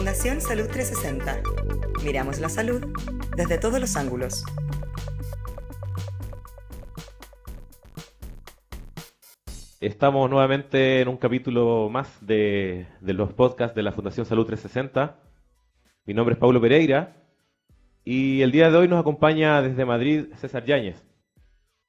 Fundación 0.00 0.40
Salud 0.40 0.66
360. 0.66 1.42
Miramos 2.02 2.40
la 2.40 2.48
salud 2.48 2.82
desde 3.36 3.58
todos 3.58 3.78
los 3.78 3.98
ángulos. 3.98 4.46
Estamos 9.78 10.30
nuevamente 10.30 11.02
en 11.02 11.08
un 11.08 11.18
capítulo 11.18 11.90
más 11.90 12.16
de, 12.26 12.86
los 13.02 13.34
podcasts 13.34 13.76
de 13.76 13.82
la 13.82 13.92
Fundación 13.92 14.24
Salud 14.24 14.46
360. 14.46 15.20
Mi 16.06 16.14
nombre 16.14 16.32
es 16.32 16.38
Pablo 16.38 16.62
Pereira 16.62 17.22
y 18.02 18.40
el 18.40 18.52
día 18.52 18.70
de 18.70 18.78
hoy 18.78 18.88
nos 18.88 19.00
acompaña 19.00 19.60
desde 19.60 19.84
Madrid 19.84 20.28
César 20.36 20.64
Yáñez. 20.64 21.04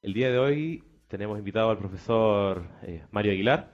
El 0.02 0.12
día 0.12 0.30
de 0.30 0.38
hoy 0.38 0.84
tenemos 1.08 1.40
invitado 1.40 1.70
al 1.70 1.78
profesor 1.78 2.68
eh, 2.82 3.06
Mario 3.10 3.32
Aguilar. 3.32 3.72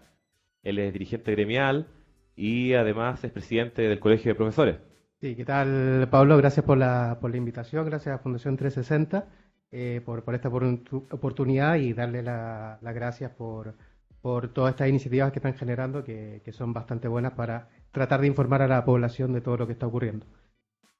Él 0.61 0.77
es 0.77 0.93
dirigente 0.93 1.31
gremial 1.31 1.87
y 2.37 2.73
además 2.73 3.21
es 3.25 3.31
presidente 3.31 3.81
del 3.81 3.99
Colegio 3.99 4.31
de 4.31 4.35
Profesores. 4.35 4.77
Sí, 5.19 5.35
¿qué 5.35 5.43
tal 5.43 6.07
Pablo? 6.09 6.37
Gracias 6.37 6.65
por 6.65 6.77
la, 6.77 7.17
por 7.19 7.31
la 7.31 7.37
invitación, 7.37 7.85
gracias 7.85 8.15
a 8.15 8.19
Fundación 8.19 8.55
360 8.55 9.27
eh, 9.71 10.01
por, 10.05 10.23
por, 10.23 10.35
esta 10.35 10.47
oportunidad 10.47 11.75
y 11.75 11.91
darle 11.91 12.23
las 12.23 12.81
la 12.81 12.93
gracias 12.93 13.31
por, 13.31 13.73
por 14.21 14.53
todas 14.53 14.71
estas 14.71 14.87
iniciativas 14.87 15.33
que 15.33 15.39
están 15.39 15.55
generando, 15.55 16.05
que, 16.05 16.41
que, 16.45 16.53
son 16.53 16.71
bastante 16.71 17.09
buenas 17.09 17.33
para 17.33 17.67
tratar 17.91 18.21
de 18.21 18.27
informar 18.27 18.61
a 18.61 18.67
la 18.67 18.85
población 18.85 19.33
de 19.33 19.41
todo 19.41 19.57
lo 19.57 19.67
que 19.67 19.73
está 19.73 19.87
ocurriendo. 19.87 20.25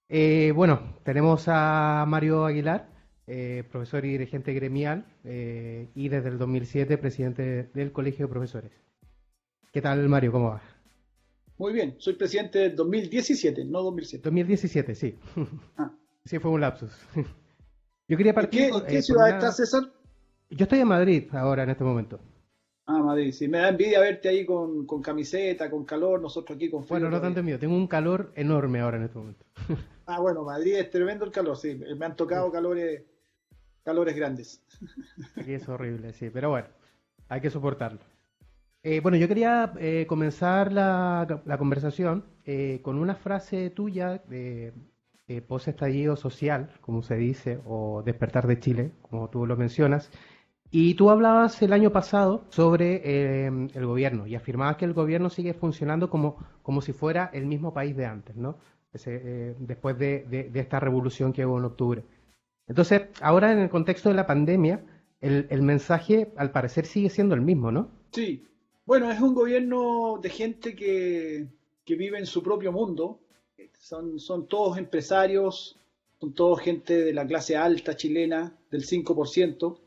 Eh, 0.09 0.53
bueno, 0.55 0.97
tenemos 1.03 1.45
a 1.47 2.05
Mario 2.07 2.45
Aguilar, 2.45 2.88
eh, 3.27 3.65
profesor 3.69 4.05
y 4.05 4.11
dirigente 4.11 4.53
gremial 4.53 5.05
eh, 5.25 5.89
y 5.95 6.07
desde 6.07 6.29
el 6.29 6.38
2007 6.38 6.97
presidente 6.97 7.69
del 7.73 7.91
Colegio 7.91 8.25
de 8.25 8.31
Profesores. 8.31 8.71
¿Qué 9.73 9.81
tal, 9.81 10.07
Mario? 10.07 10.31
¿Cómo 10.31 10.51
va? 10.51 10.61
Muy 11.57 11.73
bien, 11.73 11.95
soy 11.97 12.13
presidente 12.13 12.59
del 12.59 12.75
2017, 12.75 13.66
no 13.66 13.81
2007. 13.81 14.23
2017, 14.23 14.95
sí. 14.95 15.17
Ah. 15.77 15.91
Sí, 16.23 16.39
fue 16.39 16.52
un 16.52 16.61
lapsus. 16.61 16.91
Yo 18.08 18.17
quería 18.17 18.33
partir. 18.33 18.72
¿En 18.73 18.86
qué, 18.86 19.02
ciudad 19.02 19.30
estás, 19.30 19.58
César? 19.58 19.83
Yo 20.50 20.63
estoy 20.63 20.80
en 20.80 20.88
Madrid 20.88 21.23
ahora, 21.33 21.63
en 21.63 21.69
este 21.69 21.83
momento. 21.83 22.19
Ah, 22.85 23.00
Madrid, 23.00 23.31
sí. 23.31 23.47
Me 23.47 23.58
da 23.58 23.69
envidia 23.69 24.00
verte 24.00 24.30
ahí 24.30 24.45
con, 24.45 24.85
con 24.85 25.02
camiseta, 25.02 25.69
con 25.69 25.83
calor, 25.83 26.22
nosotros 26.22 26.55
aquí 26.55 26.69
con 26.69 26.83
frío. 26.83 27.00
Bueno, 27.00 27.09
no 27.09 27.22
tanto 27.22 27.41
mío, 27.44 27.58
tengo 27.59 27.75
un 27.75 27.88
calor 27.88 28.31
enorme 28.35 28.80
ahora 28.80 28.97
en 28.97 29.03
este 29.03 29.17
momento. 29.17 29.45
Ah, 30.09 30.22
bueno, 30.22 30.45
Madrid 30.45 30.75
es 30.75 30.89
tremendo 30.89 31.25
el 31.25 31.31
calor, 31.31 31.58
sí. 31.58 31.75
Me 31.75 32.05
han 32.05 32.16
tocado 32.16 32.50
calores, 32.50 33.03
calores 33.83 34.16
grandes. 34.16 34.63
Sí, 35.44 35.53
es 35.53 35.67
horrible, 35.67 36.13
sí, 36.13 36.30
pero 36.30 36.50
bueno, 36.50 36.69
hay 37.28 37.41
que 37.41 37.50
soportarlo. 37.50 38.00
Eh, 38.83 39.00
bueno, 39.02 39.17
yo 39.17 39.28
quería 39.28 39.73
eh, 39.80 40.06
comenzar 40.08 40.72
la, 40.72 41.42
conversación 41.58 42.25
eh, 42.45 42.80
con 42.84 42.97
una 42.97 43.16
frase 43.16 43.69
tuya 43.69 44.22
de 44.28 44.73
post-estallido 45.47 46.16
social, 46.16 46.69
como 46.80 47.02
se 47.02 47.16
dice, 47.16 47.59
o 47.66 48.02
despertar 48.06 48.47
de 48.47 48.59
Chile, 48.59 48.92
como 49.02 49.30
tú 49.30 49.45
lo 49.45 49.58
mencionas, 49.58 50.09
y 50.69 50.95
tú 50.95 51.09
hablabas 51.09 51.61
el 51.61 51.72
año 51.72 51.92
pasado 51.92 52.44
sobre 52.50 53.02
eh, 53.03 53.45
el 53.45 53.86
gobierno 53.86 54.28
y 54.28 54.36
afirmabas 54.36 54.75
que 54.75 54.86
el 54.86 54.94
gobierno 54.94 55.30
sigue 55.30 55.53
funcionando 55.53 56.09
como, 56.09 56.38
como 56.62 56.81
si 56.81 56.91
fuera 56.91 57.30
el 57.34 57.45
mismo 57.45 57.73
país 57.73 57.95
de 57.95 58.06
antes, 58.06 58.36
¿no? 58.36 58.58
Después 59.59 59.97
de, 60.00 60.52
esta 60.56 60.80
revolución 60.80 61.31
que 61.31 61.45
hubo 61.45 61.59
en 61.59 61.66
octubre. 61.66 62.03
Entonces, 62.67 63.03
ahora 63.22 63.52
en 63.52 63.59
el 63.59 63.69
contexto 63.69 64.09
de 64.09 64.16
la 64.16 64.25
pandemia, 64.25 64.81
el, 65.22 65.62
mensaje 65.62 66.34
al 66.36 66.52
parecer 66.52 66.86
sigue 66.86 67.09
siendo 67.12 67.36
el 67.36 67.41
mismo, 67.41 67.72
¿no? 67.72 67.91
Sí. 68.12 68.44
Bueno, 68.88 69.11
es 69.11 69.19
un 69.19 69.33
gobierno 69.35 70.17
de 70.21 70.30
gente 70.30 70.73
que, 70.73 71.45
que 71.83 71.95
vive 71.95 72.19
en 72.19 72.25
su 72.25 72.41
propio 72.41 72.71
mundo. 72.71 73.19
Son, 73.77 74.17
son 74.17 74.47
todos 74.47 74.77
empresarios, 74.77 75.77
son 76.21 76.33
todos 76.33 76.62
gente 76.62 77.03
de 77.03 77.13
la 77.13 77.28
clase 77.28 77.57
alta 77.57 77.97
chilena, 77.97 78.57
del 78.72 78.85
5% 78.85 79.78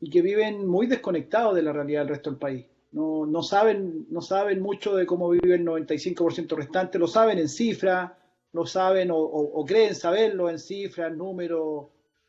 y 0.00 0.08
que 0.08 0.22
viven 0.22 0.66
muy 0.66 0.86
desconectados 0.86 1.54
de 1.54 1.60
la 1.60 1.74
realidad 1.74 2.00
del 2.00 2.08
resto 2.08 2.30
del 2.30 2.38
país. 2.38 2.64
No, 2.92 3.26
no, 3.26 3.42
saben, 3.42 4.06
no 4.08 4.22
saben 4.22 4.62
mucho 4.62 4.96
de 4.96 5.04
cómo 5.04 5.28
vive 5.28 5.56
el 5.56 5.66
95% 5.66 6.56
restante, 6.56 6.98
lo 6.98 7.08
saben 7.08 7.38
en 7.38 7.48
cifras, 7.50 8.10
lo 8.52 8.64
saben 8.64 9.10
o, 9.12 9.64
creen 9.66 9.94
saberlo 9.94 10.48
en 10.48 10.58
cifras, 10.58 11.14
números, 11.14 11.88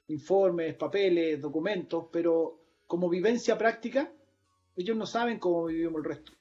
informes, 0.09 0.75
papeles, 0.75 1.40
documentos, 1.40 2.07
pero 2.12 2.59
como 2.86 3.07
vivencia 3.07 3.57
práctica, 3.57 4.12
ellos 4.76 4.98
no 4.98 5.06
saben 5.06 5.40
cómo 5.40 5.66
vivimos 5.66 5.98
el 5.98 6.04
resto. 6.04 6.32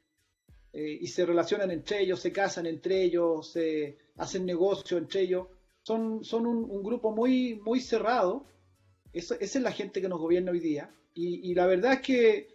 Eh, 0.73 0.99
y 1.01 1.07
se 1.09 1.27
relacionan 1.27 1.71
entre 1.71 2.01
ellos, 2.01 2.21
se 2.21 2.33
casan 2.33 2.67
entre 2.67 3.03
ellos, 3.03 3.51
se 3.51 3.99
hacen 4.17 4.47
negocios 4.47 5.01
entre 5.01 5.23
ellos. 5.23 5.49
Son, 5.83 6.23
son 6.25 6.47
un, 6.47 6.83
grupo 6.83 7.11
muy, 7.11 7.55
muy 7.57 7.81
cerrado. 7.81 8.47
esa 9.13 9.35
es 9.37 9.55
la 9.57 9.73
gente 9.73 10.01
que 10.01 10.09
nos 10.09 10.21
gobierna 10.21 10.53
hoy 10.53 10.61
día. 10.61 10.95
Y, 11.15 11.55
la 11.55 11.67
verdad 11.67 11.95
es 11.95 12.01
que 12.01 12.49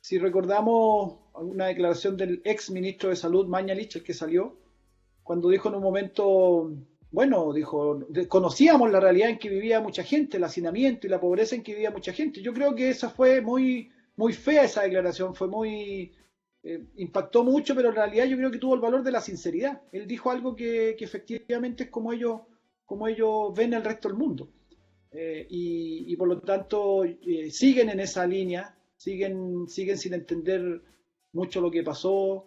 si 0.00 0.18
recordamos 0.18 1.18
una 1.34 1.66
declaración 1.66 2.16
del 2.16 2.42
ex 2.44 2.70
ministro 2.70 3.08
de 3.08 3.16
Salud, 3.16 3.46
Mañalich, 3.46 3.96
el 3.96 4.02
que 4.02 4.14
salió, 4.14 4.56
cuando 5.22 5.48
dijo 5.48 5.68
en 5.68 5.76
un 5.76 5.82
momento, 5.82 6.70
bueno, 7.10 7.52
dijo, 7.52 8.06
conocíamos 8.28 8.90
la 8.90 9.00
realidad 9.00 9.30
en 9.30 9.38
que 9.38 9.48
vivía 9.48 9.80
mucha 9.80 10.04
gente, 10.04 10.36
el 10.36 10.44
hacinamiento 10.44 11.06
y 11.06 11.10
la 11.10 11.20
pobreza 11.20 11.54
en 11.56 11.62
que 11.62 11.72
vivía 11.72 11.90
mucha 11.90 12.12
gente. 12.12 12.42
Yo 12.42 12.52
creo 12.52 12.74
que 12.74 12.90
esa 12.90 13.08
fue 13.08 13.40
muy, 13.40 13.90
muy 14.16 14.32
fea 14.32 14.64
esa 14.64 14.82
declaración, 14.82 15.34
fue 15.34 15.48
muy, 15.48 16.12
eh, 16.66 16.82
impactó 16.96 17.44
mucho, 17.44 17.74
pero 17.74 17.90
en 17.90 17.94
realidad 17.94 18.24
yo 18.24 18.38
creo 18.38 18.50
que 18.50 18.58
tuvo 18.58 18.74
el 18.74 18.80
valor 18.80 19.02
de 19.02 19.12
la 19.12 19.20
sinceridad. 19.20 19.82
Él 19.92 20.06
dijo 20.06 20.30
algo 20.30 20.56
que, 20.56 20.96
efectivamente 20.98 21.84
es 21.84 21.90
como 21.90 22.10
ellos, 22.10 22.40
como 22.86 23.06
ellos 23.06 23.52
ven 23.54 23.74
el 23.74 23.84
resto 23.84 24.08
del 24.08 24.16
mundo. 24.16 24.48
Eh, 25.10 25.46
y, 25.48 26.16
por 26.16 26.26
lo 26.26 26.40
tanto 26.40 27.04
eh, 27.04 27.50
siguen 27.50 27.90
en 27.90 28.00
esa 28.00 28.26
línea, 28.26 28.74
siguen, 28.96 29.68
siguen 29.68 29.98
sin 29.98 30.14
entender 30.14 30.80
mucho 31.32 31.60
lo 31.60 31.70
que 31.70 31.82
pasó, 31.82 32.46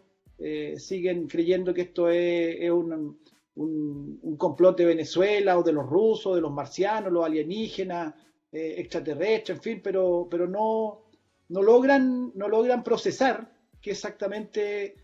siguen 0.77 1.27
creyendo 1.27 1.73
que 1.73 1.81
esto 1.81 2.09
es, 2.09 2.69
un, 2.69 3.19
un, 3.55 4.37
complot 4.37 4.77
de 4.77 4.85
Venezuela 4.85 5.57
o 5.57 5.63
de 5.63 5.73
los 5.73 5.85
rusos, 5.85 6.35
de 6.35 6.41
los 6.41 6.51
marcianos, 6.51 7.11
los 7.11 7.25
alienígenas, 7.25 8.13
extraterrestres, 8.51 9.57
en 9.57 9.63
fin, 9.63 9.81
pero, 9.83 10.27
pero 10.29 10.47
no, 10.47 11.06
no, 11.49 11.61
logran, 11.61 12.31
no 12.35 12.47
logran 12.47 12.83
procesar 12.83 13.51
qué 13.81 13.91
exactamente 13.91 14.95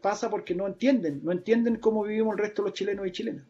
pasa 0.00 0.30
porque 0.30 0.54
no 0.54 0.68
entienden, 0.68 1.20
no 1.24 1.32
entienden 1.32 1.76
cómo 1.76 2.04
vivimos 2.04 2.34
el 2.34 2.38
resto 2.38 2.62
de 2.62 2.68
los 2.68 2.78
chilenos 2.78 3.04
y 3.08 3.10
chilenas 3.10 3.46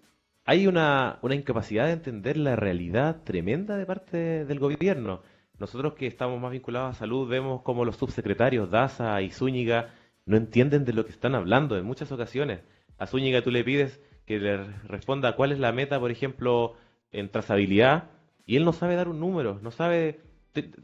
hay 0.46 0.68
una, 0.68 1.18
incapacidad 1.30 1.86
de 1.86 1.92
entender 1.92 2.36
la 2.36 2.54
realidad 2.54 3.22
tremenda 3.24 3.76
de 3.76 3.84
parte 3.84 4.44
del 4.44 4.60
gobierno. 4.60 5.22
Nosotros 5.58 5.94
que 5.94 6.06
estamos 6.06 6.40
más 6.40 6.52
vinculados 6.52 6.94
a 6.94 6.98
salud 6.98 7.28
vemos 7.28 7.62
como 7.62 7.84
los 7.84 7.96
subsecretarios 7.96 8.70
Daza 8.70 9.20
y 9.22 9.30
Zúñiga 9.30 9.92
no 10.24 10.36
entienden 10.36 10.84
de 10.84 10.92
lo 10.92 11.04
que 11.04 11.10
están 11.10 11.34
hablando 11.34 11.76
en 11.76 11.84
muchas 11.84 12.12
ocasiones. 12.12 12.60
A 12.96 13.08
Zúñiga 13.08 13.42
tú 13.42 13.50
le 13.50 13.64
pides 13.64 14.00
que 14.24 14.38
le 14.38 14.58
responda 14.84 15.34
cuál 15.34 15.50
es 15.50 15.58
la 15.58 15.72
meta, 15.72 15.98
por 15.98 16.12
ejemplo, 16.12 16.74
en 17.10 17.28
trazabilidad, 17.28 18.10
y 18.44 18.56
él 18.56 18.64
no 18.64 18.72
sabe 18.72 18.94
dar 18.94 19.08
un 19.08 19.20
número, 19.20 19.58
no 19.60 19.70
sabe... 19.72 20.20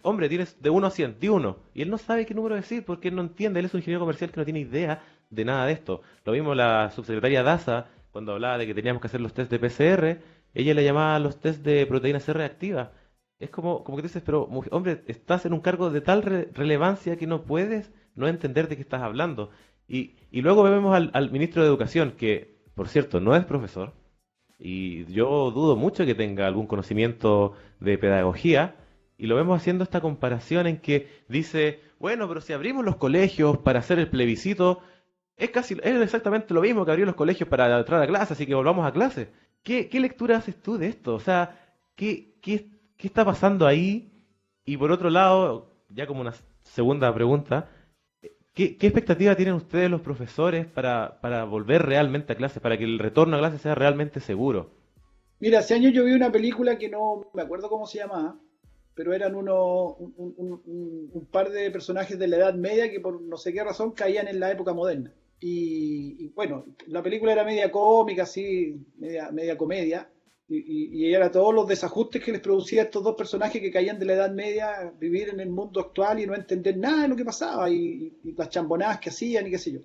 hombre, 0.03 0.29
tienes 0.29 0.61
de 0.61 0.71
1 0.71 0.87
a 0.87 0.91
100, 0.91 1.17
di 1.21 1.29
uno. 1.29 1.59
Y 1.75 1.83
él 1.83 1.91
no 1.91 1.99
sabe 1.99 2.27
qué 2.27 2.35
número 2.35 2.55
decir 2.55 2.85
porque 2.85 3.09
él 3.09 3.15
no 3.15 3.23
entiende, 3.23 3.61
él 3.61 3.67
es 3.67 3.75
un 3.75 3.81
ingeniero 3.81 4.01
comercial 4.01 4.31
que 4.31 4.41
no 4.41 4.45
tiene 4.45 4.61
idea 4.61 5.03
de 5.31 5.45
nada 5.45 5.67
de 5.67 5.73
esto. 5.73 6.03
Lo 6.25 6.33
mismo 6.33 6.55
la 6.55 6.91
subsecretaria 6.91 7.43
Daza, 7.43 7.87
cuando 8.11 8.33
hablaba 8.33 8.59
de 8.59 8.67
que 8.67 8.75
teníamos 8.75 9.01
que 9.01 9.09
hacer 9.09 9.21
los 9.21 9.35
test 9.35 9.51
de 9.51 9.59
PCR, 9.59 10.21
ella 10.55 10.75
le 10.75 10.85
llamaba 10.85 11.19
los 11.19 11.41
test 11.41 11.63
de 11.65 11.87
proteína 11.87 12.21
C 12.21 12.33
reactiva. 12.33 12.93
Es 13.39 13.51
como, 13.51 13.83
como 13.85 13.97
que 13.97 14.03
dices, 14.03 14.23
pero 14.25 14.45
hombre, 14.71 15.03
estás 15.07 15.47
en 15.47 15.53
un 15.53 15.61
cargo 15.61 15.91
de 15.91 16.01
tal 16.01 16.23
relevancia 16.23 17.17
que 17.17 17.27
no 17.27 17.43
puedes 17.43 17.91
no 18.15 18.29
entender 18.29 18.69
de 18.69 18.77
qué 18.77 18.83
estás 18.83 19.03
hablando. 19.03 19.51
Y, 19.89 20.17
y 20.31 20.43
luego 20.43 20.63
vemos 20.63 20.95
al, 20.95 21.31
ministro 21.31 21.63
de 21.63 21.69
Educación, 21.69 22.13
que 22.13 22.63
por 22.75 22.89
cierto 22.89 23.21
no 23.21 23.35
es 23.35 23.45
profesor, 23.45 23.95
y 24.59 25.05
yo 25.07 25.51
dudo 25.51 25.77
mucho 25.77 26.07
que 26.07 26.15
tenga 26.15 26.47
algún 26.47 26.67
conocimiento 26.67 27.55
de 27.81 27.99
pedagogía, 27.99 28.77
y 29.19 29.27
lo 29.27 29.37
vemos 29.37 29.61
haciendo 29.61 29.85
esta 29.85 30.01
comparación 30.01 30.67
en 30.67 30.79
que 30.79 31.09
dice, 31.29 31.81
bueno, 31.99 32.27
pero 32.29 32.41
si 32.41 32.53
abrimos 32.53 32.85
los 32.85 32.97
colegios 32.97 33.59
para 33.59 33.79
hacer 33.79 33.99
el 33.99 34.09
plebiscito, 34.09 34.81
es 35.37 35.51
casi, 35.51 35.75
es 35.83 36.01
exactamente 36.01 36.55
lo 36.55 36.61
mismo 36.61 36.85
que 36.85 36.91
abrió 36.91 37.07
los 37.07 37.15
colegios 37.15 37.49
para 37.49 37.79
entrar 37.79 38.03
a 38.03 38.07
clase, 38.07 38.33
así 38.33 38.47
que 38.47 38.55
volvamos 38.55 38.87
a 38.87 38.93
clase. 38.93 39.29
¿Qué, 39.63 39.89
lectura 39.93 40.39
haces 40.39 40.61
tú 40.61 40.77
de 40.77 40.89
esto? 40.89 41.15
O 41.15 41.21
sea, 41.21 41.77
¿qué, 41.95 42.35
qué, 42.41 42.69
qué 42.97 43.07
está 43.07 43.25
pasando 43.25 43.67
ahí? 43.67 44.13
Y 44.65 44.77
por 44.77 44.91
otro 44.91 45.11
lado, 45.11 45.73
ya 45.89 46.07
como 46.07 46.21
una 46.21 46.35
segunda 46.63 47.13
pregunta, 47.15 47.71
¿qué, 48.55 48.77
qué 48.77 48.87
expectativa 48.87 49.37
tienen 49.37 49.55
ustedes 49.55 49.91
los 49.91 50.01
profesores 50.01 50.67
para, 50.67 51.21
para 51.21 51.45
volver 51.45 51.83
realmente 51.83 52.33
a 52.33 52.37
clase, 52.37 52.61
para 52.61 52.77
que 52.77 52.85
el 52.85 52.99
retorno 52.99 53.37
a 53.37 53.41
clase 53.41 53.59
sea 53.59 53.75
realmente 53.75 54.21
seguro? 54.21 54.71
Mira, 55.39 55.61
hace 55.61 55.75
años 55.75 55.93
yo 55.93 56.05
vi 56.05 56.13
una 56.13 56.31
película 56.31 56.79
que 56.79 56.89
no 56.89 57.31
me 57.35 57.43
acuerdo 57.43 57.69
cómo 57.69 57.87
se 57.87 57.99
llamaba, 57.99 58.37
pero 58.95 59.15
eran 59.15 59.35
uno, 59.35 59.97
un, 59.97 61.29
par 61.31 61.51
de 61.51 61.71
personajes 61.71 62.19
de 62.19 62.29
la 62.29 62.37
Edad 62.37 62.55
Media 62.55 62.91
que 62.91 63.01
por 63.01 63.21
no 63.21 63.37
sé 63.37 63.53
qué 63.53 63.65
razón 63.65 63.93
caían 63.93 64.29
en 64.29 64.39
la 64.39 64.51
época 64.51 64.75
moderna 64.75 65.13
Y, 65.41 66.29
bueno, 66.29 66.67
la 66.87 67.03
película 67.03 67.33
era 67.33 67.45
media 67.45 67.71
cómica, 67.71 68.25
así, 68.25 68.77
media, 68.99 69.31
media 69.31 69.57
comedia, 69.57 70.09
y, 70.49 71.07
y, 71.07 71.15
era 71.15 71.31
todos 71.31 71.55
los 71.55 71.67
desajustes 71.67 72.23
que 72.23 72.33
les 72.33 72.41
producía 72.41 72.83
a 72.83 72.85
estos 72.85 73.03
dos 73.03 73.17
personajes 73.17 73.61
que 73.61 73.71
caían 73.71 73.99
de 73.99 74.05
la 74.05 74.15
Edad 74.15 74.31
Media, 74.31 74.93
vivir 74.99 75.31
en 75.31 75.41
el 75.41 75.49
mundo 75.49 75.81
actual 75.81 76.21
y 76.21 76.27
no 76.27 76.35
entender 76.35 76.77
nada 76.77 77.03
de 77.03 77.09
lo 77.09 77.17
que 77.17 77.25
pasaba, 77.25 77.71
y, 77.71 78.13
las 78.37 78.51
chambonadas 78.51 79.01
que 79.01 79.11
hacían 79.11 79.47
y 79.47 79.51
qué 79.51 79.59
sé 79.59 79.73
yo. 79.73 79.81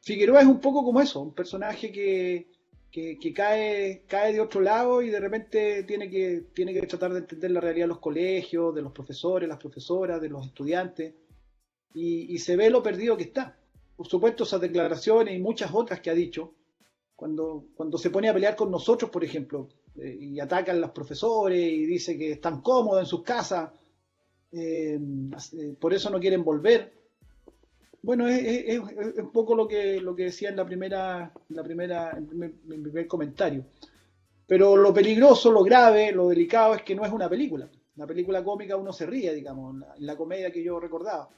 Figueroa 0.00 0.40
es 0.40 0.46
un 0.46 0.60
poco 0.60 0.84
como 0.84 1.00
eso, 1.00 1.20
un 1.20 1.34
personaje 1.34 1.90
que, 1.90 2.48
que, 2.92 3.32
cae, 3.34 4.04
cae 4.06 4.34
de 4.34 4.40
otro 4.40 4.60
lado 4.60 5.00
y 5.00 5.08
de 5.08 5.18
repente 5.18 5.82
tiene 5.84 6.10
que, 6.10 6.48
tiene 6.52 6.74
que 6.74 6.86
tratar 6.86 7.14
de 7.14 7.20
entender 7.20 7.50
la 7.50 7.60
realidad 7.60 7.84
de 7.84 7.88
los 7.88 8.00
colegios, 8.00 8.74
de 8.74 8.82
los 8.82 8.92
profesores, 8.92 9.48
las 9.48 9.58
profesoras, 9.58 10.20
de 10.20 10.28
los 10.28 10.46
estudiantes, 10.46 11.14
y, 11.94 12.38
se 12.38 12.54
ve 12.54 12.68
lo 12.68 12.82
perdido 12.82 13.16
que 13.16 13.24
está. 13.24 13.58
Por 13.96 14.06
supuesto, 14.06 14.44
esas 14.44 14.60
declaraciones 14.60 15.34
y 15.34 15.40
muchas 15.40 15.70
otras 15.72 16.00
que 16.00 16.10
ha 16.10 16.14
dicho, 16.14 16.54
cuando, 17.16 17.66
cuando 17.74 17.96
se 17.96 18.10
pone 18.10 18.28
a 18.28 18.34
pelear 18.34 18.56
con 18.56 18.70
nosotros, 18.70 19.10
por 19.10 19.24
ejemplo, 19.24 19.68
eh, 19.96 20.16
y 20.20 20.40
atacan 20.40 20.76
a 20.76 20.80
los 20.80 20.90
profesores 20.90 21.58
y 21.58 21.86
dice 21.86 22.18
que 22.18 22.32
están 22.32 22.60
cómodos 22.60 23.00
en 23.00 23.06
sus 23.06 23.22
casas, 23.22 23.70
eh, 24.50 24.98
eh, 24.98 25.74
por 25.80 25.94
eso 25.94 26.10
no 26.10 26.20
quieren 26.20 26.44
volver. 26.44 27.01
Bueno, 28.02 28.26
es, 28.26 28.80
un 28.80 29.30
poco 29.30 29.54
lo 29.54 29.68
que, 29.68 30.00
lo 30.00 30.16
que 30.16 30.24
decía 30.24 30.48
en 30.48 30.56
la 30.56 30.64
primera, 30.66 31.32
la 31.50 31.62
primera, 31.62 32.18
mi 32.20 32.48
primer 32.48 33.06
comentario. 33.06 33.64
Pero 34.44 34.76
lo 34.76 34.92
peligroso, 34.92 35.52
lo 35.52 35.62
grave, 35.62 36.10
lo 36.10 36.28
delicado 36.28 36.74
es 36.74 36.82
que 36.82 36.96
no 36.96 37.04
es 37.04 37.12
una 37.12 37.28
película. 37.28 37.70
La 37.94 38.06
película 38.06 38.42
cómica 38.42 38.76
uno 38.76 38.92
se 38.92 39.06
ríe, 39.06 39.32
digamos, 39.32 39.76
en 39.76 40.06
la, 40.06 40.16
comedia 40.16 40.50
que 40.50 40.64
yo 40.64 40.80
recordaba. 40.80 41.30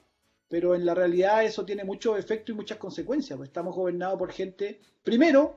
Pero 0.48 0.74
en 0.74 0.86
la 0.86 0.94
realidad 0.94 1.44
eso 1.44 1.66
tiene 1.66 1.84
mucho 1.84 2.16
efecto 2.16 2.52
y 2.52 2.54
muchas 2.54 2.78
consecuencias. 2.78 3.36
Pues 3.36 3.50
estamos 3.50 3.76
gobernados 3.76 4.18
por 4.18 4.32
gente, 4.32 4.80
primero, 5.02 5.56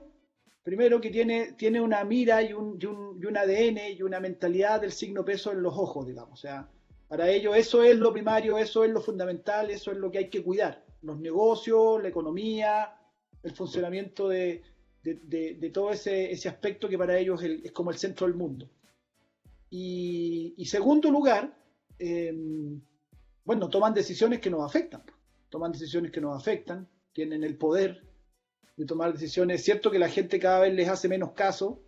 primero 0.62 1.00
que 1.00 1.10
tiene, 1.10 1.54
tiene 1.54 1.80
una 1.80 2.04
mira 2.04 2.42
y 2.42 2.52
un, 2.52 2.78
y, 2.82 2.86
un, 2.86 3.18
y 3.22 3.26
un 3.26 3.38
ADN 3.38 3.96
y 3.98 4.02
una 4.02 4.20
mentalidad 4.20 4.82
del 4.82 4.92
signo 4.92 5.24
peso 5.24 5.54
en 5.54 5.62
los 5.62 5.74
ojos, 5.78 6.06
digamos. 6.06 6.34
O 6.34 6.42
sea, 6.42 6.70
para 7.08 7.30
ellos 7.30 7.56
eso 7.56 7.82
es 7.82 7.96
lo 7.96 8.12
primario, 8.12 8.58
eso 8.58 8.84
es 8.84 8.92
lo 8.92 9.00
fundamental, 9.00 9.72
eso 9.72 9.92
es 9.92 9.98
lo 9.98 10.12
que 10.12 10.18
hay 10.18 10.30
que 10.30 10.44
cuidar 10.44 10.87
los 11.02 11.20
negocios, 11.20 12.02
la 12.02 12.10
economía, 12.10 12.96
el 13.44 13.52
funcionamiento 13.52 14.28
de, 14.28 14.64
todo 15.74 15.92
ese, 15.92 16.34
aspecto 16.48 16.90
que 16.90 16.98
para 16.98 17.18
ellos 17.18 17.42
es, 17.44 17.72
como 17.72 17.92
el 17.92 17.98
centro 17.98 18.28
del 18.28 18.36
mundo. 18.36 18.70
Y, 19.70 20.66
segundo 20.66 21.12
lugar, 21.12 21.58
em, 22.00 22.82
bueno, 23.44 23.70
toman 23.70 23.94
decisiones 23.94 24.40
que 24.40 24.50
nos 24.50 24.64
afectan, 24.64 25.04
toman 25.50 25.72
decisiones 25.72 26.12
que 26.12 26.22
nos 26.22 26.38
afectan, 26.38 26.88
tienen 27.14 27.44
el 27.44 27.58
poder 27.58 28.04
de 28.76 28.86
tomar 28.86 29.14
decisiones. 29.14 29.60
Es 29.60 29.66
cierto 29.66 29.90
que 29.90 30.00
la 30.00 30.10
gente 30.10 30.40
cada 30.40 30.62
vez 30.62 30.74
les 30.74 30.88
hace 30.88 31.08
menos 31.08 31.32
caso 31.32 31.84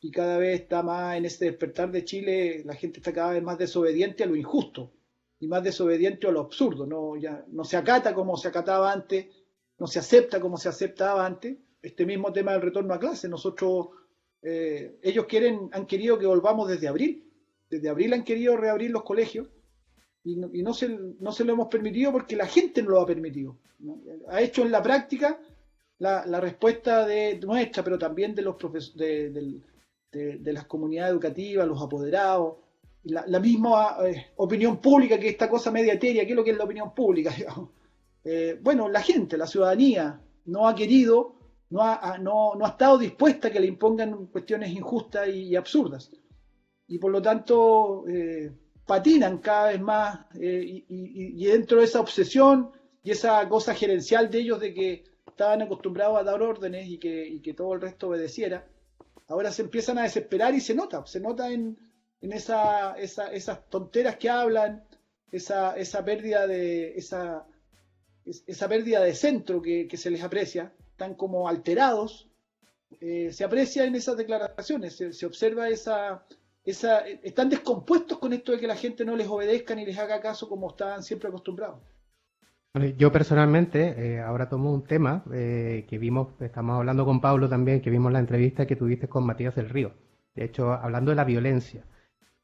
y 0.00 0.10
cada 0.10 0.38
vez 0.38 0.60
está 0.60 0.82
más 0.82 1.16
en 1.16 1.24
ese 1.24 1.46
despertar 1.46 1.90
de 1.90 2.04
Chile, 2.04 2.62
la 2.64 2.74
gente 2.74 3.00
está 3.00 3.12
cada 3.12 3.32
vez 3.32 3.42
más 3.42 3.58
desobediente 3.58 4.22
a 4.22 4.26
lo 4.26 4.36
injusto 4.36 4.92
y 5.40 5.46
más 5.46 5.62
desobediente 5.62 6.26
a 6.26 6.32
lo 6.32 6.40
absurdo. 6.40 6.86
No, 6.86 7.16
ya, 7.16 7.44
no 7.48 7.64
se 7.64 7.76
acata 7.76 8.14
como 8.14 8.36
se 8.36 8.48
acataba 8.48 8.92
antes, 8.92 9.26
no 9.78 9.86
se 9.86 9.98
acepta 9.98 10.40
como 10.40 10.56
se 10.56 10.68
aceptaba 10.68 11.24
antes. 11.24 11.56
Este 11.80 12.04
mismo 12.04 12.32
tema 12.32 12.52
del 12.52 12.62
retorno 12.62 12.94
a 12.94 12.98
clase, 12.98 13.28
nosotros, 13.28 13.88
eh, 14.42 14.98
ellos 15.02 15.26
quieren, 15.26 15.70
han 15.72 15.86
querido 15.86 16.18
que 16.18 16.26
volvamos 16.26 16.68
desde 16.68 16.88
abril. 16.88 17.24
Desde 17.70 17.88
abril 17.88 18.14
han 18.14 18.24
querido 18.24 18.56
reabrir 18.56 18.90
los 18.90 19.04
colegios 19.04 19.48
y 20.24 20.36
no, 20.36 20.74
se, 20.74 20.88
no 21.20 21.32
se 21.32 21.44
lo 21.44 21.52
hemos 21.52 21.68
permitido 21.68 22.12
porque 22.12 22.36
la 22.36 22.46
gente 22.46 22.82
no 22.82 22.90
lo 22.90 23.00
ha 23.00 23.06
permitido. 23.06 23.56
Ha 24.28 24.42
hecho 24.42 24.62
en 24.62 24.70
la 24.70 24.82
práctica 24.82 25.40
la, 25.98 26.40
respuesta 26.40 27.06
de 27.06 27.38
nuestra, 27.38 27.82
pero 27.82 27.98
también 27.98 28.34
de 28.34 28.42
los 28.42 28.56
de, 28.94 29.62
de 30.10 30.52
las 30.52 30.66
comunidades 30.66 31.12
educativas, 31.12 31.66
los 31.66 31.80
apoderados, 31.80 32.56
la, 33.08 33.40
misma 33.40 33.96
eh, 34.04 34.26
opinión 34.36 34.78
pública 34.78 35.18
que 35.18 35.28
esta 35.28 35.48
cosa 35.48 35.70
media 35.70 35.94
etérea, 35.94 36.24
¿qué 36.24 36.32
es 36.32 36.36
lo 36.36 36.44
que 36.44 36.50
es 36.50 36.58
la 36.58 36.64
opinión 36.64 36.94
pública? 36.94 37.34
Eh, 38.24 38.58
bueno, 38.60 38.90
la 38.90 39.00
gente, 39.00 39.38
la 39.38 39.46
ciudadanía, 39.46 40.20
no 40.46 40.68
ha 40.68 40.74
querido, 40.74 41.36
no 41.70 41.82
ha, 41.82 42.18
no, 42.18 42.56
no 42.56 42.66
ha 42.66 42.70
estado 42.70 42.98
dispuesta 42.98 43.48
a 43.48 43.50
que 43.50 43.60
le 43.60 43.68
impongan 43.68 44.26
cuestiones 44.26 44.70
injustas 44.70 45.28
y, 45.28 45.56
absurdas. 45.56 46.10
Y 46.88 46.98
por 46.98 47.10
lo 47.10 47.22
tanto, 47.22 48.04
eh, 48.06 48.52
patinan 48.84 49.38
cada 49.38 49.68
vez 49.68 49.80
más 49.80 50.26
y, 50.34 50.84
y, 50.88 51.44
dentro 51.46 51.78
de 51.78 51.84
esa 51.84 52.00
obsesión 52.00 52.70
y 53.02 53.12
esa 53.12 53.48
cosa 53.48 53.72
gerencial 53.72 54.28
de 54.30 54.40
ellos 54.40 54.60
de 54.60 54.74
que 54.74 55.04
estaban 55.26 55.62
acostumbrados 55.62 56.18
a 56.18 56.24
dar 56.24 56.42
órdenes 56.42 56.86
y 56.88 56.98
que, 56.98 57.26
y 57.26 57.40
que 57.40 57.54
todo 57.54 57.72
el 57.72 57.80
resto 57.80 58.08
obedeciera, 58.08 58.66
ahora 59.28 59.52
se 59.52 59.62
empiezan 59.62 59.96
a 59.98 60.02
desesperar 60.02 60.54
y 60.54 60.60
se 60.60 60.74
nota, 60.74 61.06
se 61.06 61.20
nota 61.20 61.50
en, 61.50 61.78
en 62.20 62.32
esa, 62.32 62.94
esas 62.98 63.68
tonteras 63.68 64.16
que 64.16 64.28
hablan, 64.28 64.84
esa, 65.30 65.76
esa 65.76 66.04
pérdida 66.04 66.46
de 66.46 66.94
esa, 66.96 67.46
esa 68.46 68.68
pérdida 68.68 69.00
de 69.00 69.14
centro 69.14 69.62
que, 69.62 69.88
se 69.96 70.10
les 70.10 70.22
aprecia, 70.22 70.72
están 70.90 71.14
como 71.14 71.48
alterados, 71.48 72.28
eh, 73.00 73.30
se 73.32 73.44
aprecia 73.44 73.84
en 73.84 73.94
esas 73.94 74.16
declaraciones, 74.16 74.96
se, 74.96 75.26
observa 75.26 75.68
esa, 75.68 76.24
esa, 76.64 77.00
están 77.06 77.48
descompuestos 77.48 78.18
con 78.18 78.32
esto 78.32 78.52
de 78.52 78.58
que 78.58 78.66
la 78.66 78.76
gente 78.76 79.04
no 79.04 79.16
les 79.16 79.28
obedezca 79.28 79.74
ni 79.74 79.84
les 79.84 79.98
haga 79.98 80.20
caso 80.20 80.48
como 80.48 80.70
estaban 80.70 81.02
siempre 81.02 81.28
acostumbrados. 81.28 81.80
Yo 82.96 83.10
personalmente, 83.10 83.94
eh, 83.96 84.20
ahora 84.20 84.48
tomo 84.48 84.72
un 84.72 84.84
tema 84.84 85.24
eh, 85.32 85.86
que 85.88 85.98
vimos, 85.98 86.40
estamos 86.40 86.76
hablando 86.76 87.04
con 87.04 87.20
Pablo 87.20 87.48
también, 87.48 87.80
que 87.80 87.90
vimos 87.90 88.12
la 88.12 88.20
entrevista 88.20 88.66
que 88.66 88.76
tuviste 88.76 89.08
con 89.08 89.24
Matías 89.24 89.54
del 89.56 89.70
Río. 89.70 89.92
De 90.34 90.44
hecho, 90.44 90.72
hablando 90.72 91.10
de 91.10 91.16
la 91.16 91.24
violencia. 91.24 91.84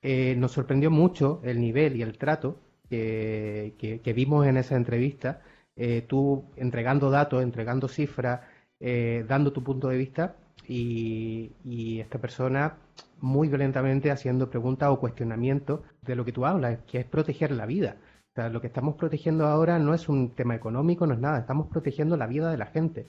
Eh, 0.07 0.37
nos 0.37 0.53
sorprendió 0.53 0.91
mucho 0.91 1.41
el 1.45 1.59
nivel 1.59 1.97
y 1.97 2.03
el 2.03 2.19
trato 2.19 2.59
que, 2.91 4.13
vimos 4.15 4.47
en 4.47 4.59
esa 4.59 4.77
entrevista, 4.77 5.41
eh, 5.77 6.05
tú 6.07 6.45
entregando 6.57 7.11
datos, 7.11 7.43
entregando 7.43 7.89
cifras, 7.89 8.43
eh, 8.81 9.25
dando 9.27 9.51
tu 9.55 9.65
punto 9.65 9.89
de 9.89 9.97
vista 9.97 10.37
y, 10.69 12.01
esta 12.01 12.19
persona 12.19 12.77
muy 13.21 13.49
violentamente 13.49 14.11
haciendo 14.11 14.51
preguntas 14.51 14.91
o 14.91 15.01
cuestionamientos 15.01 15.81
de 16.03 16.17
lo 16.17 16.25
que 16.27 16.33
tú 16.33 16.45
hablas, 16.45 16.81
que 16.87 16.99
es 16.99 17.07
proteger 17.07 17.53
la 17.53 17.65
vida. 17.65 17.97
Lo 18.37 18.61
que 18.61 18.67
estamos 18.67 18.97
protegiendo 18.97 19.47
ahora 19.47 19.79
no 19.79 19.95
es 19.95 20.11
un 20.11 20.35
tema 20.35 20.55
económico, 20.55 21.07
no 21.07 21.15
es 21.15 21.21
nada, 21.21 21.39
estamos 21.39 21.69
protegiendo 21.69 22.19
la 22.19 22.27
vida 22.27 22.51
de 22.51 22.59
la 22.59 22.67
gente. 22.67 23.07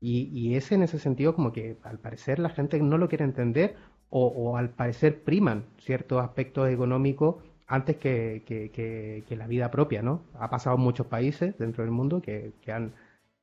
Y, 0.00 0.30
y 0.32 0.56
es 0.56 0.72
en 0.72 0.82
ese 0.82 0.98
sentido 0.98 1.34
como 1.34 1.52
que 1.52 1.76
al 1.82 1.98
parecer 1.98 2.38
la 2.38 2.48
gente 2.48 2.80
no 2.80 2.96
lo 2.96 3.08
quiere 3.08 3.24
entender 3.24 3.76
o, 4.10 4.56
al 4.56 4.70
parecer 4.70 5.22
priman 5.22 5.64
ciertos 5.78 6.22
aspectos 6.22 6.68
económicos 6.68 7.36
antes 7.66 7.96
que, 7.96 9.24
la 9.30 9.46
vida 9.46 9.70
propia, 9.70 10.02
¿no? 10.02 10.22
Ha 10.38 10.50
pasado 10.50 10.76
en 10.76 10.82
muchos 10.82 11.06
países 11.06 11.56
dentro 11.56 11.84
del 11.84 11.92
mundo 11.92 12.20
que, 12.20 12.52
han, 12.66 12.92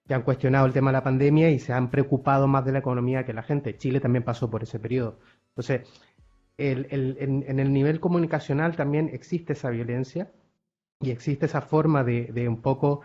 han 0.10 0.22
cuestionado 0.24 0.66
el 0.66 0.74
tema 0.74 0.92
de 0.92 0.98
la 0.98 1.04
pandemia 1.04 1.50
y 1.50 1.60
se 1.60 1.72
han 1.72 1.90
preocupado 1.90 2.48
más 2.48 2.66
de 2.66 2.74
la 2.74 2.80
economía 2.80 3.26
que 3.26 3.34
la 3.34 3.44
gente. 3.44 3.78
Chile 3.78 4.02
también 4.02 4.24
pasó 4.24 4.50
por 4.50 4.64
ese 4.64 4.80
periodo. 4.80 5.18
Entonces, 5.50 5.90
en, 6.58 7.60
el 7.60 7.72
nivel 7.72 8.00
comunicacional 8.02 8.76
también 8.76 9.10
existe 9.14 9.54
esa 9.54 9.70
violencia 9.70 10.32
y 11.00 11.12
existe 11.12 11.46
esa 11.46 11.62
forma 11.62 12.04
de, 12.04 12.50
un 12.50 12.62
poco 12.62 13.02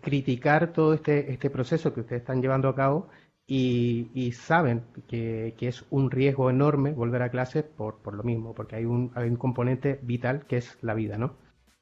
criticar 0.00 0.72
todo 0.72 0.94
este, 0.94 1.32
este 1.32 1.50
proceso 1.50 1.92
que 1.92 2.00
ustedes 2.00 2.22
están 2.22 2.40
llevando 2.40 2.68
a 2.68 2.74
cabo 2.74 3.08
y, 3.54 4.32
saben 4.32 4.82
que, 5.08 5.54
es 5.60 5.84
un 5.90 6.10
riesgo 6.10 6.48
enorme 6.48 6.92
volver 6.92 7.20
a 7.20 7.30
clase 7.30 7.62
por, 7.62 7.98
por 7.98 8.14
lo 8.14 8.22
mismo, 8.22 8.54
porque 8.54 8.76
hay 8.76 8.86
un, 8.86 9.10
hay 9.14 9.28
un 9.28 9.36
componente 9.36 10.00
vital 10.02 10.46
que 10.46 10.56
es 10.56 10.78
la 10.80 10.94
vida, 10.94 11.18
¿no? 11.18 11.36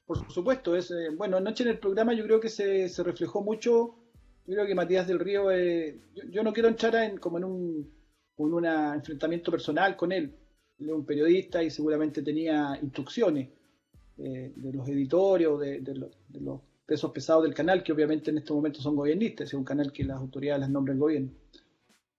Por 0.05 0.29
supuesto, 0.33 0.75
es 0.75 0.91
eh, 0.91 1.11
bueno, 1.17 1.37
anoche 1.37 1.63
en 1.63 1.71
el 1.71 1.79
programa 1.79 2.13
yo 2.13 2.25
creo 2.25 2.41
que 2.41 2.49
se, 2.49 2.89
se 2.89 3.05
reflejó 3.05 3.43
mucho, 3.43 3.95
yo 4.47 4.55
creo 4.55 4.67
que 4.67 4.75
Matías 4.75 5.07
del 5.07 5.21
Río, 5.21 5.53
eh, 5.53 6.01
yo, 6.33 6.43
no 6.43 6.53
quiero 6.53 6.69
entrar 6.69 6.97
en, 6.97 7.19
como 7.19 7.39
en 7.39 7.45
un, 7.45 7.95
un 8.37 8.67
enfrentamiento 8.67 9.53
personal 9.53 9.95
con 9.97 10.11
él, 10.11 10.35
él 10.81 10.89
es 10.89 10.93
un 10.93 11.07
periodista 11.07 11.63
y 11.63 11.71
seguramente 11.71 12.23
tenía 12.23 12.77
instrucciones 12.83 13.49
eh, 14.19 14.53
de 14.57 14.73
los 14.73 14.89
editorios, 14.89 15.61
de, 15.61 15.81
de, 15.83 15.93
de 15.93 16.41
los 16.41 16.63
pesos 16.85 17.13
pesados 17.13 17.45
del 17.45 17.55
canal, 17.55 17.85
que 17.85 17.93
obviamente 17.93 18.33
en 18.33 18.39
estos 18.39 18.57
momentos 18.57 18.83
son 18.83 18.97
gobiernistas, 18.97 19.47
es 19.47 19.55
un 19.55 19.63
canal 19.63 19.93
que 19.93 20.03
las 20.03 20.19
autoridades 20.19 20.63
las 20.63 20.71
nombran 20.71 20.99
gobierno. 20.99 21.31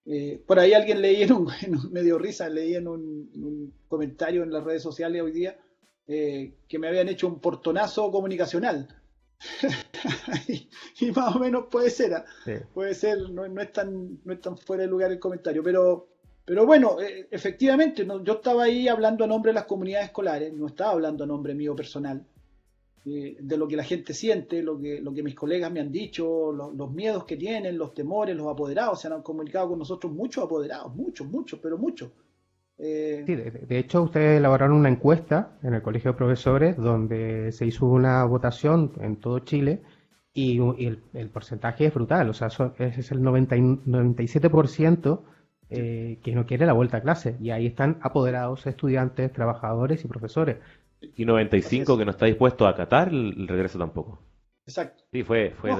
Eh, 0.05 0.41
por 0.47 0.59
ahí 0.59 0.73
alguien 0.73 1.01
leí 1.01 1.23
en 1.23 1.33
un, 1.33 1.47
medio 1.91 2.17
risa, 2.17 2.49
leí 2.49 2.75
en 2.75 2.87
un, 2.87 3.73
comentario 3.87 4.43
en 4.43 4.51
las 4.51 4.63
redes 4.63 4.81
sociales 4.81 5.21
hoy 5.21 5.31
día 5.31 5.59
eh, 6.07 6.55
que 6.67 6.79
me 6.79 6.87
habían 6.87 7.09
hecho 7.09 7.27
un 7.27 7.39
portonazo 7.39 8.11
comunicacional. 8.11 8.87
y, 10.99 11.11
más 11.11 11.35
o 11.35 11.39
menos 11.39 11.65
puede 11.69 11.89
ser, 11.89 12.13
¿ah? 12.13 12.25
puede 12.73 12.93
ser, 12.93 13.29
no, 13.31 13.45
es 13.45 13.71
tan, 13.71 14.19
no 14.23 14.33
es 14.33 14.41
tan 14.41 14.57
fuera 14.57 14.83
de 14.83 14.89
lugar 14.89 15.11
el 15.11 15.19
comentario, 15.19 15.63
pero, 15.63 16.09
pero 16.45 16.65
bueno, 16.65 17.01
eh, 17.01 17.27
efectivamente, 17.31 18.05
yo 18.23 18.33
estaba 18.33 18.63
ahí 18.63 18.87
hablando 18.87 19.23
a 19.23 19.27
nombre 19.27 19.49
de 19.49 19.55
las 19.55 19.65
comunidades 19.65 20.07
escolares, 20.07 20.53
no 20.53 20.67
estaba 20.67 20.91
hablando 20.91 21.23
a 21.23 21.27
nombre 21.27 21.55
mío 21.55 21.75
personal. 21.75 22.23
Eh, 23.03 23.37
de 23.39 23.57
lo 23.57 23.67
que 23.67 23.75
la 23.75 23.83
gente 23.83 24.13
siente, 24.13 24.61
lo 24.61 24.79
que, 24.79 25.01
lo 25.01 25.11
que 25.13 25.23
mis 25.23 25.33
colegas 25.33 25.71
me 25.71 25.79
han 25.79 25.91
dicho, 25.91 26.51
los 26.51 26.91
miedos 26.91 27.25
que 27.25 27.35
tienen, 27.35 27.77
los 27.77 27.93
temores, 27.93 28.35
los 28.35 28.47
apoderados. 28.47 29.01
Se 29.01 29.07
han 29.07 29.23
comunicado 29.23 29.69
con 29.69 29.79
nosotros 29.79 30.13
muchos 30.13 30.43
apoderados, 30.43 30.95
muchos, 30.95 31.27
muchos, 31.27 31.59
pero 31.59 31.77
muchos. 31.77 32.11
Eh, 32.77 33.23
sí, 33.25 33.35
de, 33.35 33.79
hecho, 33.79 34.03
ustedes 34.03 34.39
elaboraron 34.39 34.77
una 34.77 34.89
encuesta 34.89 35.57
en 35.63 35.73
el 35.73 35.81
Colegio 35.81 36.11
de 36.11 36.17
Profesores 36.17 36.77
donde 36.77 37.51
se 37.51 37.65
hizo 37.65 37.85
una 37.85 38.23
votación 38.25 38.93
en 39.01 39.17
todo 39.17 39.39
Chile 39.39 39.81
y, 40.33 40.59
el, 40.59 41.29
porcentaje 41.29 41.85
es 41.85 41.93
brutal, 41.93 42.29
o 42.29 42.33
sea, 42.33 42.47
ese 42.47 42.99
es 43.01 43.11
el 43.11 43.21
90, 43.21 43.55
97% 43.55 45.21
eh, 45.69 46.19
que 46.23 46.35
no 46.35 46.45
quiere 46.45 46.65
la 46.65 46.73
vuelta 46.73 46.97
a 46.97 47.01
clase. 47.01 47.37
Y 47.39 47.51
ahí 47.51 47.65
están 47.65 47.97
apoderados, 48.01 48.67
estudiantes, 48.67 49.31
trabajadores 49.31 50.03
y 50.03 50.07
profesores. 50.07 50.57
Y 51.01 51.25
95 51.25 51.97
que 51.97 52.05
no 52.05 52.11
está 52.11 52.27
dispuesto 52.27 52.65
a 52.65 52.69
acatar 52.69 53.09
el, 53.09 53.47
regreso 53.47 53.79
tampoco. 53.79 54.19
Exacto. 54.65 55.03
Sí, 55.11 55.23
fue, 55.23 55.51
fue 55.51 55.71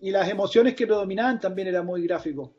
y, 0.00 0.10
las 0.10 0.28
emociones 0.28 0.74
que 0.74 0.86
predominaban 0.86 1.38
también 1.38 1.68
era 1.68 1.82
muy 1.82 2.02
gráfico. 2.06 2.54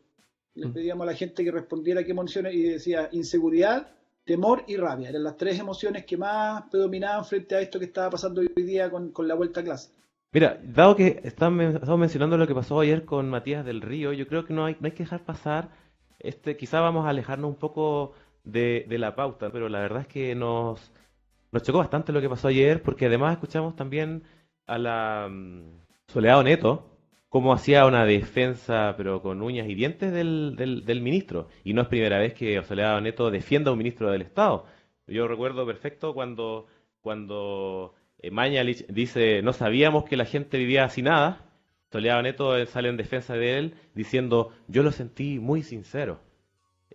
Les 0.54 0.70
mm. 0.70 0.74
pedíamos 0.74 1.08
a 1.08 1.12
la 1.12 1.18
gente 1.18 1.44
que 1.44 1.52
respondiera 1.52 2.04
qué 2.04 2.12
emociones 2.12 2.54
y 2.54 2.64
decía 2.64 3.10
inseguridad, 3.12 3.92
temor 4.26 4.64
y 4.68 4.78
rabia. 4.78 5.10
Eran 5.10 5.24
las 5.24 5.38
tres 5.38 5.60
emociones 5.60 6.06
que 6.06 6.18
más 6.18 6.64
predominaban 6.70 7.26
frente 7.26 7.56
a 7.56 7.62
esto 7.62 7.80
que 7.80 7.86
estaba 7.86 8.12
pasando 8.12 8.42
hoy 8.42 8.64
día 8.64 8.92
con, 8.92 9.12
la 9.28 9.34
vuelta 9.34 9.62
a 9.62 9.64
clase. 9.64 9.92
Mira, 10.32 10.62
dado 10.64 10.96
que 10.96 11.20
estamos 11.24 11.98
mencionando 11.98 12.38
lo 12.38 12.46
que 12.46 12.54
pasó 12.54 12.80
ayer 12.80 13.04
con 13.04 13.30
Matías 13.30 13.66
del 13.66 13.82
Río, 13.82 14.14
yo 14.14 14.28
creo 14.28 14.46
que 14.46 14.54
no 14.54 14.66
hay, 14.66 14.78
no 14.80 14.86
hay 14.86 14.92
que 14.92 15.04
dejar 15.04 15.26
pasar, 15.26 15.72
este, 16.20 16.56
quizá 16.56 16.82
vamos 16.82 17.08
a 17.08 17.10
alejarnos 17.10 17.50
un 17.50 17.58
poco 17.58 18.14
de, 18.44 18.86
de 18.88 19.00
la 19.00 19.16
pauta, 19.16 19.52
pero 19.52 19.70
la 19.70 19.80
verdad 19.80 20.02
es 20.02 20.08
que 20.08 20.36
nos, 20.36 20.92
nos 21.52 21.64
chocó 21.64 21.80
bastante 21.80 22.12
lo 22.12 22.22
que 22.22 22.30
pasó 22.30 22.48
ayer, 22.48 22.82
porque 22.82 23.08
además 23.08 23.34
escuchamos 23.34 23.76
también 23.76 24.24
a 24.68 24.78
la 24.78 25.28
um, 25.28 25.80
Soledad 26.08 26.44
Neto, 26.44 26.90
cómo 27.30 27.54
hacía 27.54 27.86
una 27.86 28.06
defensa, 28.06 28.96
pero 28.98 29.22
con 29.22 29.42
uñas 29.42 29.68
y 29.68 29.76
dientes 29.76 30.12
del, 30.12 30.56
del, 30.56 31.02
ministro. 31.02 31.48
Y 31.64 31.74
no 31.74 31.82
es 31.82 31.88
primera 31.88 32.20
vez 32.20 32.34
que 32.34 32.62
Soledad 32.64 33.02
Neto 33.02 33.32
defienda 33.32 33.70
a 33.70 33.74
un 33.74 33.78
ministro 33.80 34.12
del 34.12 34.22
Estado. 34.22 34.66
Yo 35.08 35.28
recuerdo 35.28 35.66
perfecto 35.66 36.14
cuando, 36.14 36.68
cuando 37.02 37.96
eh, 38.20 38.32
Mañalich 38.32 38.86
dice, 38.88 39.42
no 39.42 39.54
sabíamos 39.54 40.06
que 40.06 40.18
la 40.18 40.26
gente 40.26 40.58
vivía 40.58 40.90
sin 40.90 41.06
nada. 41.06 41.46
Soledad 41.92 42.22
Neto 42.22 42.66
sale 42.68 42.90
en 42.90 42.98
defensa 42.98 43.34
de 43.34 43.58
él 43.58 43.76
diciendo, 43.96 44.52
yo 44.68 44.84
lo 44.84 44.92
sentí 44.92 45.40
muy 45.40 45.64
sincero. 45.64 46.20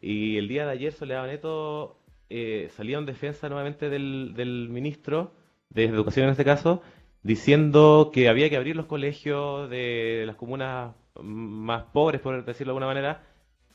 Y 0.01 0.37
el 0.39 0.49
día 0.49 0.67
de 0.67 0.73
ayer 0.73 0.93
Soledad 0.93 1.27
Neto 1.27 2.04
eh, 2.31 2.69
salía 2.77 2.99
en 2.99 3.07
defensa 3.07 3.49
nuevamente 3.49 3.89
del, 3.89 4.69
ministro 4.71 5.33
de 5.71 5.85
Educación 5.85 6.27
en 6.27 6.33
este 6.33 6.45
caso, 6.45 6.83
diciendo 7.23 8.11
que 8.13 8.29
había 8.29 8.49
que 8.51 8.57
abrir 8.57 8.77
los 8.77 8.87
colegios 8.87 9.69
de 9.71 10.25
las 10.27 10.37
comunas 10.37 10.95
más 11.21 11.85
pobres, 11.93 12.21
por 12.21 12.45
decirlo 12.45 12.73
de 12.73 12.77
alguna 12.77 12.87
manera, 12.87 13.23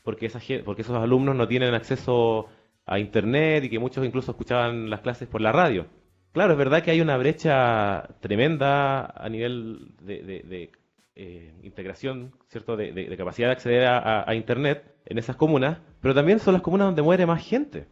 porque, 0.02 0.26
esa, 0.26 0.40
porque 0.64 0.82
esos 0.82 0.96
alumnos 0.96 1.36
no 1.36 1.46
tienen 1.48 1.74
acceso 1.74 2.48
a 2.86 2.98
Internet 2.98 3.64
y 3.64 3.70
que 3.70 3.78
muchos 3.78 4.04
incluso 4.04 4.32
escuchaban 4.32 4.90
las 4.90 5.00
clases 5.00 5.28
por 5.28 5.40
la 5.40 5.52
radio. 5.52 5.86
Claro, 6.32 6.52
es 6.52 6.58
verdad 6.58 6.82
que 6.82 6.92
hay 6.92 7.00
una 7.00 7.16
brecha 7.16 8.08
tremenda 8.20 9.06
a 9.06 9.28
nivel 9.28 9.94
de, 10.00 10.70
eh, 11.16 11.54
integración, 11.62 12.32
¿cierto? 12.48 12.76
De, 12.76 13.16
capacidad 13.16 13.48
de 13.48 13.52
acceder 13.52 13.86
a 13.86 14.34
Internet 14.34 14.84
en 15.06 15.18
esas 15.18 15.36
comunas, 15.36 15.78
pero 16.00 16.14
también 16.14 16.38
son 16.38 16.54
las 16.54 16.62
comunas 16.62 16.86
donde 16.86 17.02
muere 17.02 17.26
más 17.26 17.44
gente. 17.44 17.86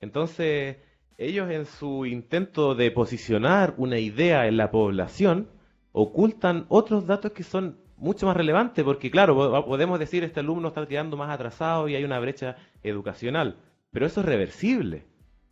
Entonces, 0.00 0.76
ellos 1.18 1.50
en 1.50 1.66
su 1.66 2.06
intento 2.06 2.74
de 2.74 2.90
posicionar 2.90 3.74
una 3.78 3.98
idea 3.98 4.46
en 4.46 4.56
la 4.56 4.70
población, 4.70 5.48
ocultan 5.92 6.66
otros 6.68 7.06
datos 7.06 7.32
que 7.32 7.42
son 7.42 7.78
mucho 7.96 8.26
más 8.26 8.36
relevantes, 8.36 8.84
porque 8.84 9.10
claro, 9.10 9.64
podemos 9.64 9.98
decir 9.98 10.22
este 10.24 10.40
alumno 10.40 10.68
está 10.68 10.86
quedando 10.86 11.16
más 11.16 11.30
atrasado 11.30 11.88
y 11.88 11.94
hay 11.94 12.04
una 12.04 12.20
brecha 12.20 12.56
educacional, 12.82 13.56
pero 13.90 14.06
eso 14.06 14.20
es 14.20 14.26
reversible. 14.26 15.04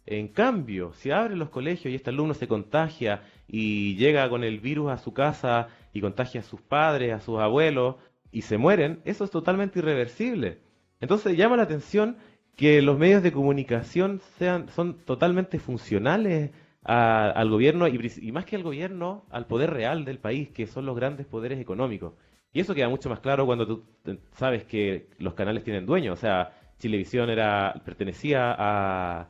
En 0.06 0.28
cambio, 0.28 0.92
si 0.92 1.10
abren 1.10 1.38
los 1.38 1.48
colegios 1.48 1.90
y 1.90 1.94
este 1.94 2.10
alumno 2.10 2.34
se 2.34 2.46
contagia 2.46 3.22
y 3.48 3.96
llega 3.96 4.28
con 4.28 4.44
el 4.44 4.60
virus 4.60 4.90
a 4.90 4.98
su 4.98 5.14
casa 5.14 5.68
y 5.94 6.02
contagia 6.02 6.40
a 6.40 6.44
sus 6.44 6.60
padres, 6.60 7.14
a 7.14 7.20
sus 7.20 7.38
abuelos 7.40 7.96
y 8.30 8.42
se 8.42 8.58
mueren, 8.58 9.00
eso 9.06 9.24
es 9.24 9.30
totalmente 9.30 9.78
irreversible. 9.78 10.58
Entonces 11.00 11.38
llama 11.38 11.56
la 11.56 11.62
atención 11.62 12.18
que 12.56 12.82
los 12.82 12.99
medios 12.99 13.23
de 13.23 13.32
comunicación 13.32 14.20
sean 14.38 14.68
son 14.70 14.99
totalmente 15.04 15.58
funcionales 15.58 16.50
al 16.84 17.50
gobierno 17.50 17.88
y, 17.88 18.32
más 18.32 18.44
que 18.44 18.56
al 18.56 18.62
gobierno, 18.62 19.25
al 19.30 19.46
poder 19.46 19.70
real 19.70 20.04
del 20.04 20.18
país, 20.18 20.50
que 20.50 20.66
son 20.66 20.84
los 20.87 20.94
grandes 20.96 21.26
poderes 21.26 21.58
económicos. 21.58 22.12
Y 22.52 22.61
eso 22.61 22.75
queda 22.75 22.88
mucho 22.88 23.08
más 23.08 23.20
claro 23.20 23.46
cuando 23.46 23.66
tú 23.66 23.84
sabes 24.37 24.64
que 24.64 25.08
los 25.18 25.34
canales 25.34 25.64
tienen 25.64 25.87
dueños. 25.87 26.18
O 26.18 26.20
sea, 26.20 26.52
Chilevisión 26.78 27.30
era 27.30 27.80
pertenecía 27.84 28.54
a, 28.56 29.28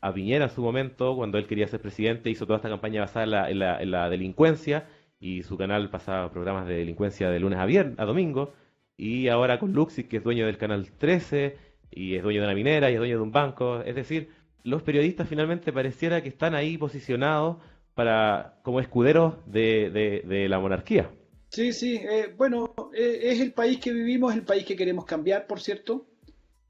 a 0.00 0.12
Piñera 0.12 0.44
en 0.44 0.50
su 0.50 0.62
momento, 0.62 1.16
cuando 1.16 1.38
él 1.38 1.46
quería 1.46 1.68
ser 1.68 1.80
presidente, 1.80 2.30
hizo 2.30 2.46
toda 2.46 2.56
esta 2.56 2.68
campaña 2.68 3.00
basada 3.00 3.48
en 3.50 3.58
la, 3.60 3.80
en 3.80 3.90
la, 3.90 4.10
delincuencia 4.10 4.86
y 5.18 5.42
su 5.42 5.56
canal 5.56 5.90
pasaba 5.90 6.30
programas 6.30 6.66
de 6.66 6.74
delincuencia 6.74 7.30
de 7.30 7.40
lunes 7.40 7.58
a, 7.58 7.66
viernes, 7.66 7.98
a 7.98 8.04
domingo. 8.04 8.52
Y 8.96 9.28
ahora 9.28 9.58
con 9.58 9.72
Luxi, 9.72 10.04
que 10.04 10.18
es 10.18 10.24
dueño 10.24 10.46
del 10.46 10.58
canal 10.58 10.90
13, 10.98 11.56
y 11.90 12.16
es 12.16 12.22
dueño 12.22 12.40
de 12.40 12.46
una 12.46 12.54
minera 12.54 12.90
y 12.90 12.94
es 12.94 12.98
dueño 12.98 13.16
de 13.16 13.22
un 13.22 13.32
banco. 13.32 13.80
Es 13.82 13.94
decir, 13.94 14.30
los 14.62 14.82
periodistas 14.82 15.28
finalmente 15.28 15.72
pareciera 15.72 16.22
que 16.22 16.28
están 16.28 16.54
ahí 16.54 16.76
posicionados 16.76 17.58
para 17.94 18.58
como 18.62 18.80
escuderos 18.80 19.34
de, 19.46 20.22
de, 20.24 20.48
la 20.48 20.58
monarquía. 20.58 21.10
Sí, 21.48 21.72
sí, 21.72 21.96
eh, 21.96 22.34
bueno, 22.36 22.74
eh, 22.92 23.20
es 23.22 23.40
el 23.40 23.52
país 23.52 23.80
que 23.80 23.92
vivimos, 23.92 24.34
el 24.34 24.42
país 24.42 24.66
que 24.66 24.76
queremos 24.76 25.06
cambiar, 25.06 25.46
por 25.46 25.60
cierto. 25.60 26.06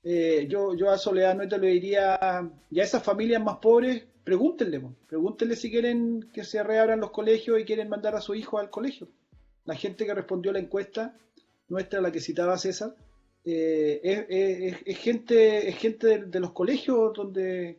Eh, 0.05 0.47
yo, 0.49 0.77
yo 0.77 0.91
a 0.91 0.99
Soledad 0.99 1.35
Nueto 1.35 1.59
le 1.59 1.69
diría, 1.69 2.49
y 2.71 2.79
a 2.79 2.85
esas 2.85 3.03
familias 3.03 3.43
más 3.43 3.57
pobres, 3.57 4.05
pregúntenle, 4.23 4.81
pregúntenle 5.09 5.57
si 5.57 5.71
quieren 5.71 6.31
que 6.33 6.45
se 6.45 6.63
reabran 6.63 7.01
los 7.01 7.11
colegios 7.11 7.59
y 7.59 7.65
quieren 7.65 7.89
mandar 7.89 8.15
a 8.15 8.21
su 8.21 8.35
hijo 8.37 8.59
al 8.59 8.71
colegio. 8.71 9.09
La 9.65 9.75
gente 9.75 10.07
que 10.07 10.15
respondió 10.15 10.53
a 10.53 10.55
la 10.55 10.61
encuesta 10.61 11.17
nuestra, 11.69 12.01
la 12.01 12.13
que 12.13 12.21
citaba 12.21 12.57
César, 12.57 12.95
eh, 13.49 14.77
es, 14.85 14.99
gente, 14.99 15.69
es 15.69 15.77
gente 15.77 16.19
de, 16.19 16.41
los 16.41 16.51
colegios 16.51 17.13
donde 17.15 17.79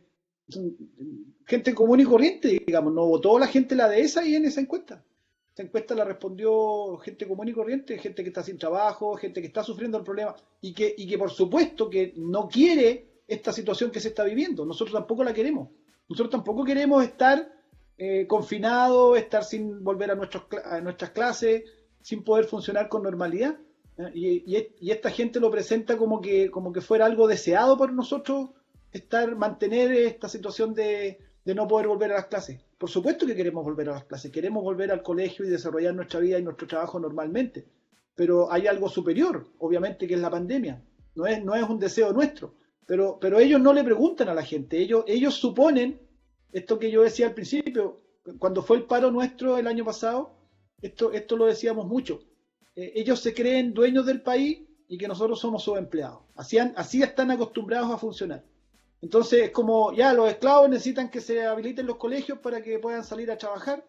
gente 1.44 1.74
común 1.74 2.00
y 2.00 2.04
corriente, 2.04 2.62
digamos, 2.66 2.94
no 2.94 3.06
votó 3.06 3.38
la 3.38 3.46
gente 3.46 3.74
la 3.74 3.88
de 3.88 4.00
esa 4.00 4.24
y 4.24 4.34
en 4.34 4.46
esa 4.46 4.62
encuesta. 4.62 5.04
Esa 5.52 5.64
encuesta 5.64 5.94
la 5.94 6.04
respondió 6.04 6.96
gente 6.98 7.28
común 7.28 7.48
y 7.48 7.52
corriente, 7.52 7.98
gente 7.98 8.22
que 8.22 8.30
está 8.30 8.42
sin 8.42 8.56
trabajo, 8.56 9.14
gente 9.16 9.42
que 9.42 9.48
está 9.48 9.62
sufriendo 9.62 9.98
el 9.98 10.04
problema 10.04 10.34
y 10.62 10.72
que, 10.72 10.94
y 10.96 11.06
que 11.06 11.18
por 11.18 11.30
supuesto 11.30 11.90
que 11.90 12.14
no 12.16 12.48
quiere 12.48 13.22
esta 13.26 13.52
situación 13.52 13.90
que 13.90 14.00
se 14.00 14.08
está 14.08 14.24
viviendo. 14.24 14.64
Nosotros 14.64 14.94
tampoco 14.94 15.22
la 15.22 15.34
queremos. 15.34 15.68
Nosotros 16.08 16.30
tampoco 16.30 16.64
queremos 16.64 17.04
estar 17.04 17.52
eh, 17.98 18.26
confinados, 18.26 19.18
estar 19.18 19.44
sin 19.44 19.84
volver 19.84 20.12
a, 20.12 20.14
nuestros, 20.14 20.44
a 20.64 20.80
nuestras 20.80 21.10
clases, 21.10 21.64
sin 22.00 22.24
poder 22.24 22.46
funcionar 22.46 22.88
con 22.88 23.02
normalidad. 23.02 23.58
Y, 24.14 24.90
esta 24.90 25.10
gente 25.10 25.40
lo 25.40 25.50
presenta 25.50 25.96
como 25.96 26.20
que, 26.20 26.50
como 26.50 26.72
que 26.72 26.80
fuera 26.80 27.06
algo 27.06 27.26
deseado 27.26 27.76
por 27.76 27.92
nosotros 27.92 28.50
estar, 28.92 29.34
mantener 29.36 29.92
esta 29.92 30.28
situación 30.28 30.72
de, 30.72 31.18
no 31.44 31.66
poder 31.66 31.88
volver 31.88 32.12
a 32.12 32.16
las 32.16 32.26
clases. 32.26 32.60
Por 32.76 32.90
supuesto 32.90 33.26
que 33.26 33.34
queremos 33.34 33.64
volver 33.64 33.88
a 33.88 33.94
las 33.94 34.04
clases, 34.04 34.30
queremos 34.30 34.62
volver 34.62 34.92
al 34.92 35.02
colegio 35.02 35.44
y 35.44 35.48
desarrollar 35.48 35.94
nuestra 35.94 36.20
vida 36.20 36.38
y 36.38 36.42
nuestro 36.42 36.68
trabajo 36.68 37.00
normalmente. 37.00 37.66
Pero 38.14 38.52
hay 38.52 38.66
algo 38.66 38.88
superior, 38.88 39.46
obviamente, 39.58 40.06
que 40.06 40.14
es 40.14 40.20
la 40.20 40.30
pandemia. 40.30 40.82
No 41.14 41.26
es, 41.26 41.42
no 41.42 41.54
es 41.54 41.68
un 41.68 41.78
deseo 41.78 42.12
nuestro. 42.12 42.54
Pero, 42.86 43.18
pero 43.20 43.38
ellos 43.38 43.60
no 43.60 43.72
le 43.72 43.82
preguntan 43.82 44.28
a 44.28 44.34
la 44.34 44.42
gente. 44.42 44.78
Ellos, 44.78 45.04
ellos 45.06 45.34
suponen, 45.34 46.00
esto 46.52 46.78
que 46.78 46.90
yo 46.90 47.02
decía 47.02 47.26
al 47.26 47.34
principio, 47.34 48.00
cuando 48.38 48.62
fue 48.62 48.76
el 48.76 48.84
paro 48.84 49.10
nuestro 49.10 49.58
el 49.58 49.66
año 49.66 49.84
pasado, 49.84 50.36
esto, 50.82 51.12
esto 51.12 51.36
lo 51.36 51.46
decíamos 51.46 51.86
mucho. 51.86 52.20
Eh, 52.78 52.92
ellos 52.94 53.18
se 53.18 53.34
creen 53.34 53.74
dueños 53.74 54.06
del 54.06 54.22
país 54.22 54.60
y 54.86 54.96
que 54.96 55.08
nosotros 55.08 55.40
somos 55.40 55.64
sus 55.64 55.76
empleados. 55.76 56.20
Así, 56.36 56.58
así 56.58 57.02
están 57.02 57.32
acostumbrados 57.32 57.90
a 57.90 57.98
funcionar. 57.98 58.44
Entonces 59.02 59.46
es 59.46 59.50
como, 59.50 59.92
ya, 59.92 60.12
los 60.12 60.28
esclavos 60.30 60.70
necesitan 60.70 61.10
que 61.10 61.20
se 61.20 61.44
habiliten 61.44 61.86
los 61.86 61.96
colegios 61.96 62.38
para 62.38 62.62
que 62.62 62.78
puedan 62.78 63.02
salir 63.02 63.32
a 63.32 63.36
trabajar, 63.36 63.84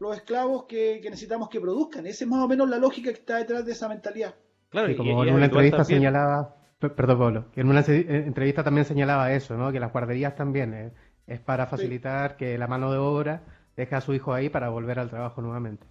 los 0.00 0.16
esclavos 0.16 0.64
que, 0.64 1.00
necesitamos 1.04 1.48
que 1.48 1.60
produzcan. 1.60 2.04
Esa 2.04 2.24
es 2.24 2.30
más 2.30 2.40
o 2.42 2.48
menos 2.48 2.68
la 2.68 2.78
lógica 2.78 3.12
que 3.12 3.20
está 3.20 3.36
detrás 3.36 3.64
de 3.64 3.72
esa 3.72 3.88
mentalidad. 3.88 4.34
Claro, 4.70 4.90
y 4.90 4.96
como 4.96 5.24
en 5.24 5.34
una 5.34 5.44
entrevista 5.44 5.84
señalaba, 5.84 6.56
perdón 6.80 7.18
Pablo, 7.18 7.50
que 7.52 7.60
en 7.60 7.68
una 7.68 7.84
entrevista 7.86 8.64
también 8.64 8.86
señalaba 8.86 9.32
eso, 9.32 9.56
¿no? 9.56 9.70
que 9.70 9.78
las 9.78 9.92
guarderías 9.92 10.34
también 10.34 10.74
eh, 10.74 10.92
es 11.28 11.38
para 11.38 11.66
facilitar 11.66 12.36
que 12.36 12.58
la 12.58 12.66
mano 12.66 12.90
de 12.90 12.98
obra 12.98 13.44
deje 13.76 13.94
a 13.94 14.00
su 14.00 14.14
hijo 14.14 14.34
ahí 14.34 14.48
para 14.48 14.68
volver 14.68 14.98
al 14.98 15.10
trabajo 15.10 15.42
nuevamente. 15.42 15.86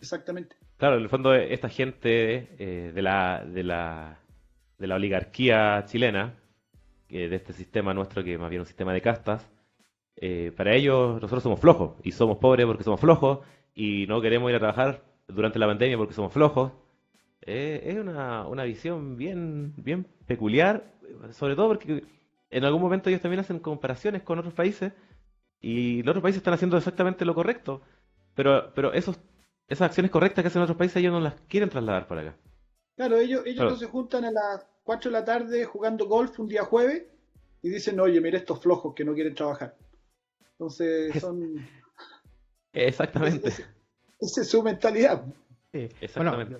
Exactamente. 0.00 0.56
Claro, 0.80 0.96
en 0.96 1.02
el 1.02 1.10
fondo 1.10 1.34
esta 1.34 1.68
gente 1.68 2.48
eh, 2.58 2.92
de, 2.94 3.02
la, 3.02 3.44
de, 3.46 3.62
la, 3.62 4.18
de 4.78 4.86
la 4.86 4.94
oligarquía 4.94 5.84
chilena, 5.84 6.36
de 7.10 7.34
este 7.36 7.52
sistema 7.52 7.92
nuestro 7.92 8.24
que 8.24 8.38
más 8.38 8.48
bien 8.48 8.60
un 8.60 8.66
sistema 8.66 8.94
de 8.94 9.02
castas, 9.02 9.46
eh, 10.16 10.52
para 10.56 10.74
ellos 10.74 11.16
nosotros 11.20 11.42
somos 11.42 11.60
flojos 11.60 11.96
y 12.02 12.12
somos 12.12 12.38
pobres 12.38 12.64
porque 12.64 12.82
somos 12.82 12.98
flojos 12.98 13.40
y 13.74 14.06
no 14.06 14.22
queremos 14.22 14.48
ir 14.48 14.56
a 14.56 14.58
trabajar 14.58 15.02
durante 15.28 15.58
la 15.58 15.66
pandemia 15.66 15.98
porque 15.98 16.14
somos 16.14 16.32
flojos. 16.32 16.72
Eh, 17.42 17.82
es 17.84 17.98
una, 17.98 18.46
una 18.46 18.64
visión 18.64 19.18
bien, 19.18 19.74
bien 19.76 20.06
peculiar, 20.26 20.84
sobre 21.32 21.56
todo 21.56 21.68
porque 21.68 22.04
en 22.50 22.64
algún 22.64 22.80
momento 22.80 23.10
ellos 23.10 23.20
también 23.20 23.40
hacen 23.40 23.58
comparaciones 23.58 24.22
con 24.22 24.38
otros 24.38 24.54
países 24.54 24.94
y 25.60 26.02
los 26.04 26.12
otros 26.12 26.22
países 26.22 26.38
están 26.38 26.54
haciendo 26.54 26.78
exactamente 26.78 27.26
lo 27.26 27.34
correcto, 27.34 27.82
pero, 28.34 28.72
pero 28.74 28.94
esos, 28.94 29.20
esas 29.70 29.86
acciones 29.86 30.10
correctas 30.10 30.42
que 30.42 30.48
hacen 30.48 30.62
otros 30.62 30.76
países 30.76 30.96
ellos 30.96 31.12
no 31.12 31.20
las 31.20 31.34
quieren 31.48 31.70
trasladar 31.70 32.06
para 32.08 32.20
acá. 32.22 32.36
Claro, 32.96 33.18
ellos, 33.18 33.42
ellos 33.46 33.70
no 33.70 33.76
se 33.76 33.86
juntan 33.86 34.24
a 34.24 34.32
las 34.32 34.66
4 34.82 35.10
de 35.10 35.18
la 35.18 35.24
tarde 35.24 35.64
jugando 35.64 36.06
golf 36.06 36.38
un 36.40 36.48
día 36.48 36.64
jueves 36.64 37.04
y 37.62 37.70
dicen, 37.70 37.98
oye, 38.00 38.20
mira 38.20 38.36
estos 38.36 38.60
flojos 38.60 38.94
que 38.94 39.04
no 39.04 39.14
quieren 39.14 39.34
trabajar. 39.34 39.76
Entonces 40.52 41.14
son... 41.20 41.66
Exactamente. 42.72 43.48
Esa 44.18 44.40
es 44.42 44.50
su 44.50 44.62
mentalidad. 44.62 45.24
Sí. 45.72 45.88
Exactamente. 46.00 46.58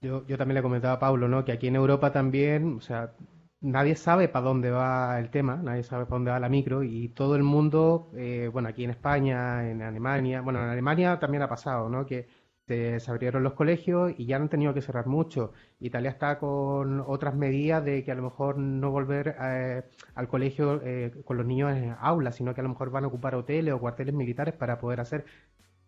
yo, 0.00 0.26
yo 0.26 0.36
también 0.36 0.56
le 0.56 0.62
comentaba 0.62 0.94
a 0.94 0.98
Pablo, 0.98 1.28
¿no? 1.28 1.44
Que 1.44 1.52
aquí 1.52 1.68
en 1.68 1.76
Europa 1.76 2.12
también, 2.12 2.76
o 2.76 2.80
sea, 2.80 3.14
nadie 3.60 3.94
sabe 3.94 4.28
para 4.28 4.46
dónde 4.46 4.70
va 4.70 5.18
el 5.18 5.30
tema, 5.30 5.56
nadie 5.56 5.84
sabe 5.84 6.04
para 6.06 6.16
dónde 6.16 6.30
va 6.32 6.40
la 6.40 6.48
micro 6.48 6.82
y 6.82 7.08
todo 7.10 7.36
el 7.36 7.44
mundo, 7.44 8.10
eh, 8.16 8.50
bueno, 8.52 8.68
aquí 8.68 8.84
en 8.84 8.90
España, 8.90 9.68
en 9.70 9.82
Alemania, 9.82 10.40
bueno, 10.40 10.62
en 10.62 10.70
Alemania 10.70 11.18
también 11.18 11.42
ha 11.42 11.48
pasado, 11.48 11.88
¿no? 11.88 12.04
Que 12.04 12.28
se, 12.68 13.10
abrieron 13.10 13.42
los 13.42 13.54
colegios 13.54 14.12
y 14.16 14.26
ya 14.26 14.36
han 14.36 14.48
tenido 14.48 14.74
que 14.74 14.82
cerrar 14.82 15.06
mucho. 15.06 15.52
Italia 15.80 16.10
está 16.10 16.38
con 16.38 17.00
otras 17.06 17.34
medidas 17.34 17.84
de 17.84 18.04
que 18.04 18.12
a 18.12 18.14
lo 18.14 18.22
mejor 18.22 18.58
no 18.58 18.90
volver 18.90 19.36
eh, 19.40 19.82
al 20.14 20.28
colegio 20.28 20.80
eh, 20.84 21.12
con 21.24 21.36
los 21.36 21.46
niños 21.46 21.76
en 21.76 21.96
aulas, 22.00 22.36
sino 22.36 22.54
que 22.54 22.60
a 22.60 22.64
lo 22.64 22.70
mejor 22.70 22.90
van 22.90 23.04
a 23.04 23.08
ocupar 23.08 23.34
hoteles 23.34 23.74
o 23.74 23.80
cuarteles 23.80 24.14
militares 24.14 24.54
para 24.54 24.78
poder 24.78 25.00
hacer 25.00 25.24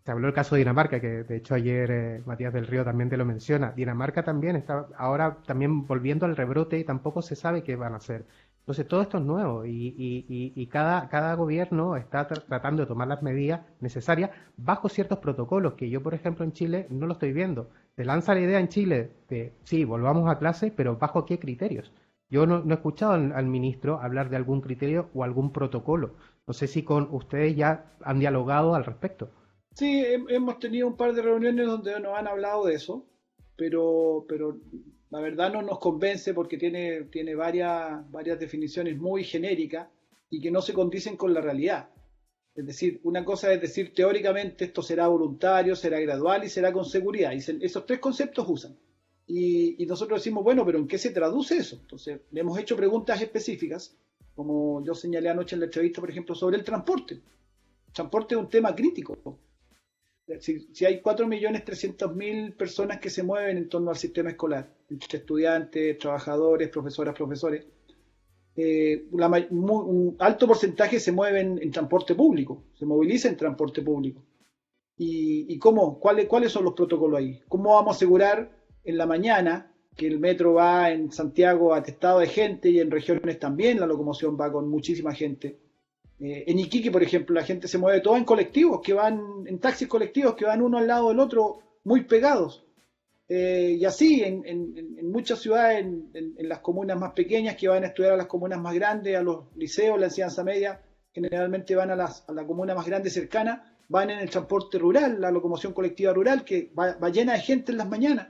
se 0.05 0.13
habló 0.13 0.29
el 0.29 0.35
caso 0.35 0.55
de 0.55 0.61
Dinamarca, 0.61 1.01
que 1.01 1.25
de 1.25 1.37
hecho 1.37 1.55
ayer 1.55 1.91
eh, 1.91 2.23
Matías 2.25 2.53
del 2.53 2.67
Río 2.67 2.85
también 2.85 3.11
te 3.11 3.17
lo 3.17 3.25
menciona. 3.25 3.73
Dinamarca 3.73 4.23
también 4.25 4.57
está 4.57 4.87
ahora 4.97 5.39
también 5.47 5.87
volviendo 5.87 6.27
al 6.27 6.37
rebrote 6.37 6.79
y 6.79 6.85
tampoco 6.85 7.23
se 7.23 7.37
sabe 7.37 7.63
qué 7.63 7.77
van 7.77 7.93
a 7.95 7.97
hacer. 7.97 8.25
Entonces 8.71 8.87
todo 8.87 9.03
esto 9.03 9.19
es 9.19 9.25
nuevo 9.25 9.67
y, 9.67 10.69
cada, 10.71 11.09
cada 11.09 11.35
gobierno 11.35 11.97
está 11.97 12.29
tratando 12.29 12.83
de 12.83 12.87
tomar 12.87 13.09
las 13.09 13.21
medidas 13.21 13.63
necesarias 13.81 14.31
bajo 14.57 14.89
ciertos 14.89 15.19
protocolos 15.19 15.75
que 15.75 15.91
yo, 15.91 16.05
por 16.05 16.15
ejemplo, 16.15 16.45
en 16.45 16.53
Chile 16.53 16.87
no 16.89 17.09
lo 17.09 17.15
estoy 17.15 17.33
viendo. 17.33 17.71
Se 17.97 18.05
lanza 18.05 18.33
la 18.33 18.43
idea 18.43 18.61
en 18.61 18.69
Chile 18.69 19.11
de, 19.29 19.55
sí, 19.65 19.85
volvamos 19.85 20.31
a 20.31 20.39
clase, 20.39 20.71
pero 20.71 20.97
¿bajo 20.97 21.27
qué 21.27 21.41
criterios? 21.41 21.93
Yo 22.29 22.47
no, 22.47 22.63
he 22.65 22.73
escuchado 22.73 23.15
al, 23.15 23.47
ministro 23.47 23.99
hablar 24.01 24.31
de 24.31 24.37
algún 24.37 24.61
criterio 24.61 25.09
o 25.15 25.25
algún 25.25 25.53
protocolo. 25.53 26.13
No 26.47 26.55
sé 26.55 26.69
si 26.69 26.85
con 26.85 27.09
ustedes 27.11 27.57
ya 27.57 27.93
han 28.05 28.21
dialogado 28.21 28.77
al 28.77 28.85
respecto. 28.85 29.31
Sí, 29.75 30.05
hemos 30.29 30.61
tenido 30.61 30.87
un 30.87 30.97
par 30.97 31.13
de 31.13 31.23
reuniones 31.23 31.67
donde 31.67 31.99
nos 31.99 32.17
han 32.17 32.29
hablado 32.29 32.67
de 32.67 32.75
eso, 32.75 33.05
pero, 33.57 34.27
pero 34.29 34.59
la 35.11 35.21
verdad 35.21 35.53
no 35.53 35.63
nos 35.63 35.79
convence 35.79 36.33
porque 36.33 36.57
tiene, 36.57 37.03
tiene 37.05 37.35
varias, 37.35 38.09
varias 38.11 38.39
definiciones 38.39 38.97
muy 38.97 39.25
genéricas 39.25 39.89
y 40.31 40.41
que 40.41 40.51
no 40.51 40.63
se 40.63 40.73
condicen 40.73 41.17
con 41.17 41.35
la 41.35 41.41
realidad. 41.41 41.91
Es 42.55 42.65
decir, 42.65 43.01
una 43.03 43.25
cosa 43.25 43.53
es 43.53 43.61
decir 43.61 43.93
teóricamente 43.93 44.67
esto 44.67 44.83
será 44.83 45.09
voluntario, 45.09 45.75
será 45.75 45.99
gradual 46.01 46.45
y 46.45 46.49
será 46.49 46.73
con 46.73 46.85
seguridad. 46.85 47.33
Y 47.33 47.65
esos 47.65 47.87
tres 47.87 47.99
conceptos 47.99 48.47
usan. 48.49 48.77
Y, 49.27 49.83
y, 49.83 49.87
nosotros 49.87 50.21
decimos, 50.21 50.43
bueno, 50.43 50.65
pero 50.65 50.79
¿en 50.79 50.89
qué 50.89 50.99
se 50.99 51.11
traduce 51.11 51.57
eso? 51.57 51.79
Entonces, 51.81 52.21
le 52.31 52.41
hemos 52.41 52.59
hecho 52.59 52.77
preguntas 52.77 53.21
específicas, 53.23 53.97
como 54.35 54.85
yo 54.85 54.93
señalé 54.95 55.29
anoche 55.29 55.55
en 55.55 55.61
la 55.61 55.67
entrevista, 55.67 56.01
por 56.01 56.11
ejemplo, 56.11 56.35
sobre 56.35 56.57
el 56.57 56.65
transporte. 56.65 57.15
El 57.15 57.93
transporte 57.93 58.35
es 58.35 58.41
un 58.41 58.49
tema 58.49 58.75
crítico 58.75 59.17
si, 60.39 60.85
hay 60.85 61.01
4.300.000 61.01 62.57
personas 62.57 63.01
que 63.01 63.11
se 63.11 63.23
mueven 63.23 63.57
en 63.57 63.69
torno 63.69 63.91
al 63.91 63.97
sistema 63.97 64.31
escolar, 64.31 64.73
entre 64.89 65.19
estudiantes, 65.19 65.99
trabajadores, 65.99 66.69
profesoras, 66.69 67.15
profesores, 67.15 67.67
eh, 68.57 69.07
un 69.11 70.17
alto 70.19 70.47
porcentaje 70.47 71.01
se 71.01 71.13
mueven 71.13 71.59
en 71.63 71.71
transporte 71.71 72.15
público, 72.15 72.65
se 72.75 72.87
moviliza 72.87 73.29
en 73.29 73.37
transporte 73.37 73.83
público. 73.83 74.23
¿Y, 75.03 75.59
cómo? 75.59 75.99
¿Cuáles, 75.99 76.27
¿Cuáles 76.27 76.53
son 76.53 76.65
los 76.65 76.75
protocolos 76.75 77.19
ahí? 77.19 77.41
¿Cómo 77.49 77.75
vamos 77.75 77.95
a 77.95 77.97
asegurar 77.97 78.51
en 78.85 78.99
la 78.99 79.07
mañana 79.07 79.73
que 79.97 80.07
el 80.07 80.21
metro 80.21 80.55
va 80.55 80.91
en 80.91 81.11
Santiago 81.11 81.73
atestado 81.73 82.19
de 82.19 82.27
gente 82.27 82.69
y 82.69 82.81
en 82.81 82.91
regiones 82.91 83.39
también 83.39 83.81
la 83.81 83.87
locomoción 83.87 84.37
va 84.39 84.53
con 84.53 84.69
muchísima 84.69 85.15
gente? 85.15 85.59
Eh, 86.21 86.45
en 86.47 86.59
Iquique, 86.59 86.91
por 86.91 87.03
ejemplo, 87.03 87.35
la 87.35 87.45
gente 87.45 87.67
se 87.67 87.79
mueve 87.79 88.01
toda 88.01 88.19
en 88.19 88.25
colectivos, 88.25 88.81
que 88.83 88.93
van, 88.93 89.45
en 89.47 89.59
taxis 89.59 89.89
colectivos, 89.89 90.35
que 90.35 90.45
van 90.45 90.61
uno 90.61 90.77
al 90.79 90.87
lado 90.87 91.09
del 91.09 91.19
otro, 91.19 91.61
muy 91.85 92.05
pegados. 92.05 92.67
Eh, 93.27 93.77
y 93.79 93.85
así, 93.85 94.23
en, 94.23 95.11
muchas 95.11 95.39
ciudades, 95.39 95.79
en, 95.79 96.35
las 96.49 96.59
comunas 96.59 96.99
más 96.99 97.13
pequeñas, 97.13 97.57
que 97.57 97.69
van 97.69 97.85
a 97.85 97.89
estudiar 97.89 98.13
a 98.13 98.17
las 98.17 98.27
comunas 98.27 98.61
más 98.61 98.75
grandes, 98.75 99.17
a 99.17 99.23
los 99.23 99.47
liceos, 99.57 99.99
la 99.99 100.07
enseñanza 100.07 100.45
media, 100.45 100.83
generalmente 101.13 101.75
van 101.75 101.91
a, 101.91 101.97
la 101.97 102.47
comuna 102.47 102.75
más 102.75 102.87
grande 102.87 103.09
cercana, 103.09 103.79
van 103.89 104.11
en 104.11 104.19
el 104.19 104.29
transporte 104.29 104.79
rural, 104.79 105.21
la 105.21 105.31
locomoción 105.31 105.73
colectiva 105.73 106.13
rural, 106.13 106.45
que 106.45 106.71
va, 106.79 106.97
llena 107.09 107.33
de 107.33 107.41
gente 107.41 107.73
en 107.73 107.79
las 107.79 107.89
mañanas 107.89 108.29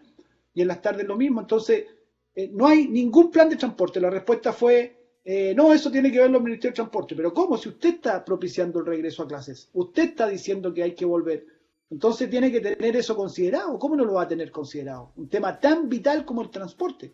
y 0.55 0.62
en 0.62 0.68
las 0.68 0.81
tardes 0.81 1.07
lo 1.07 1.16
mismo. 1.16 1.40
Entonces, 1.40 1.87
eh, 2.35 2.50
no 2.53 2.66
hay 2.66 2.87
ningún 2.87 3.31
plan 3.31 3.48
de 3.48 3.57
transporte. 3.57 4.00
La 4.00 4.11
respuesta 4.11 4.53
fue 4.53 5.00
eh, 5.33 5.55
no, 5.55 5.73
eso 5.73 5.93
tiene 5.93 6.11
que 6.11 6.19
ver 6.19 6.29
los 6.29 6.43
ministerios 6.43 6.73
de 6.73 6.83
transporte. 6.83 7.14
Pero 7.14 7.33
¿cómo? 7.33 7.57
Si 7.57 7.69
usted 7.69 7.90
está 7.90 8.25
propiciando 8.25 8.81
el 8.81 8.87
regreso 8.87 9.23
a 9.23 9.29
clases, 9.29 9.69
usted 9.75 10.03
está 10.03 10.29
diciendo 10.29 10.75
que 10.75 10.83
hay 10.83 10.93
que 10.97 11.05
volver. 11.05 11.47
Entonces 11.88 12.29
tiene 12.29 12.51
que 12.51 12.61
tener 12.61 12.97
eso 12.97 13.14
considerado. 13.14 13.79
¿Cómo 13.79 13.95
no 13.95 14.05
lo 14.05 14.14
va 14.14 14.23
a 14.23 14.29
tener 14.29 14.51
considerado? 14.51 15.12
Un 15.14 15.29
tema 15.29 15.61
tan 15.61 15.88
vital 15.88 16.25
como 16.25 16.43
el 16.43 16.51
transporte. 16.51 17.12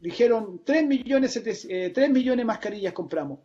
Dijeron 0.00 0.62
3 0.64 0.86
millones, 0.86 1.36
eh, 1.68 1.90
3 1.94 2.10
millones 2.10 2.38
de 2.38 2.44
mascarillas 2.46 2.94
compramos. 2.94 3.40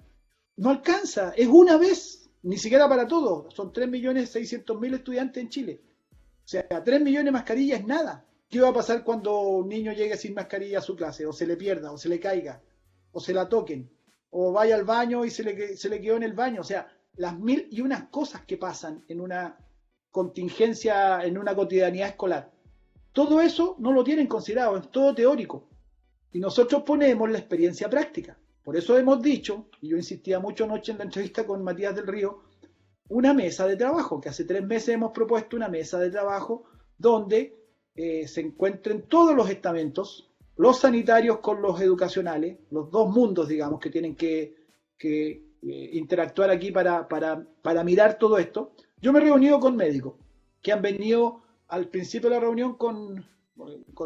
No 0.55 0.69
alcanza, 0.69 1.33
es 1.35 1.47
una 1.47 1.75
vez, 1.75 2.29
ni 2.43 2.57
siquiera 2.57 2.87
para 2.87 3.05
todos. 3.05 3.53
Son 3.53 3.73
3 3.73 3.89
millones 3.89 4.29
600 4.29 4.79
mil 4.79 4.93
estudiantes 4.93 5.43
en 5.43 5.49
Chile. 5.49 5.81
O 6.45 6.47
sea, 6.47 6.81
3 6.81 7.01
millones 7.01 7.25
de 7.25 7.31
mascarillas 7.31 7.81
es 7.81 7.85
nada. 7.85 8.25
¿Qué 8.49 8.61
va 8.61 8.69
a 8.69 8.73
pasar 8.73 9.03
cuando 9.03 9.37
un 9.41 9.67
niño 9.67 9.91
llegue 9.91 10.15
sin 10.15 10.33
mascarilla 10.33 10.77
a 10.77 10.81
su 10.81 10.95
clase? 10.95 11.25
O 11.25 11.33
se 11.33 11.45
le 11.45 11.57
pierda, 11.57 11.91
o 11.91 11.97
se 11.97 12.07
le 12.07 12.21
caiga, 12.21 12.61
o 13.11 13.19
se 13.19 13.33
la 13.33 13.49
toquen 13.49 13.89
o 14.35 14.51
vaya 14.51 14.75
al 14.75 14.83
baño 14.83 15.23
y 15.25 15.29
se 15.29 15.43
le, 15.43 15.77
se 15.77 15.89
le 15.89 16.01
quedó 16.01 16.17
en 16.17 16.23
el 16.23 16.33
baño. 16.33 16.61
O 16.61 16.63
sea, 16.63 16.87
las 17.15 17.37
mil 17.39 17.67
y 17.69 17.81
unas 17.81 18.05
cosas 18.05 18.43
que 18.45 18.57
pasan 18.57 19.03
en 19.07 19.21
una 19.21 19.55
contingencia, 20.09 21.23
en 21.23 21.37
una 21.37 21.55
cotidianidad 21.55 22.09
escolar. 22.09 22.51
Todo 23.11 23.39
eso 23.39 23.75
no 23.77 23.91
lo 23.91 24.03
tienen 24.03 24.25
considerado, 24.25 24.77
es 24.77 24.89
todo 24.89 25.13
teórico. 25.13 25.69
Y 26.31 26.39
nosotros 26.39 26.81
ponemos 26.81 27.29
la 27.29 27.37
experiencia 27.37 27.87
práctica. 27.87 28.35
Por 28.63 28.75
eso 28.75 28.97
hemos 28.97 29.21
dicho, 29.21 29.69
y 29.81 29.89
yo 29.89 29.97
insistía 29.97 30.39
mucho 30.39 30.63
anoche 30.63 30.93
en 30.93 30.97
la 30.97 31.03
entrevista 31.03 31.45
con 31.45 31.63
Matías 31.63 31.95
del 31.95 32.07
Río, 32.07 32.41
una 33.09 33.35
mesa 33.35 33.67
de 33.67 33.75
trabajo, 33.75 34.19
que 34.19 34.29
hace 34.29 34.45
tres 34.45 34.63
meses 34.63 34.89
hemos 34.89 35.11
propuesto 35.11 35.55
una 35.55 35.67
mesa 35.67 35.99
de 35.99 36.09
trabajo 36.09 36.63
donde 36.97 37.55
eh, 37.93 38.27
se 38.27 38.41
encuentren 38.41 39.03
todos 39.03 39.35
los 39.35 39.47
estamentos, 39.49 40.32
los 40.55 40.79
sanitarios 40.79 41.39
con 41.39 41.61
los 41.61 41.79
educacionales, 41.81 42.59
los 42.69 42.91
dos 42.91 43.09
mundos, 43.09 43.47
digamos, 43.47 43.79
que 43.79 43.89
tienen 43.89 44.15
que, 44.15 44.55
eh, 45.01 45.89
interactuar 45.93 46.49
aquí 46.49 46.71
para, 46.71 47.83
mirar 47.83 48.17
todo 48.17 48.37
esto. 48.37 48.73
Yo 49.01 49.11
me 49.11 49.19
he 49.19 49.23
reunido 49.23 49.59
con 49.59 49.75
médicos 49.75 50.13
que 50.61 50.71
han 50.71 50.81
venido 50.81 51.41
al 51.67 51.87
principio 51.89 52.29
de 52.29 52.35
la 52.35 52.41
reunión 52.41 52.75
con, 52.75 53.25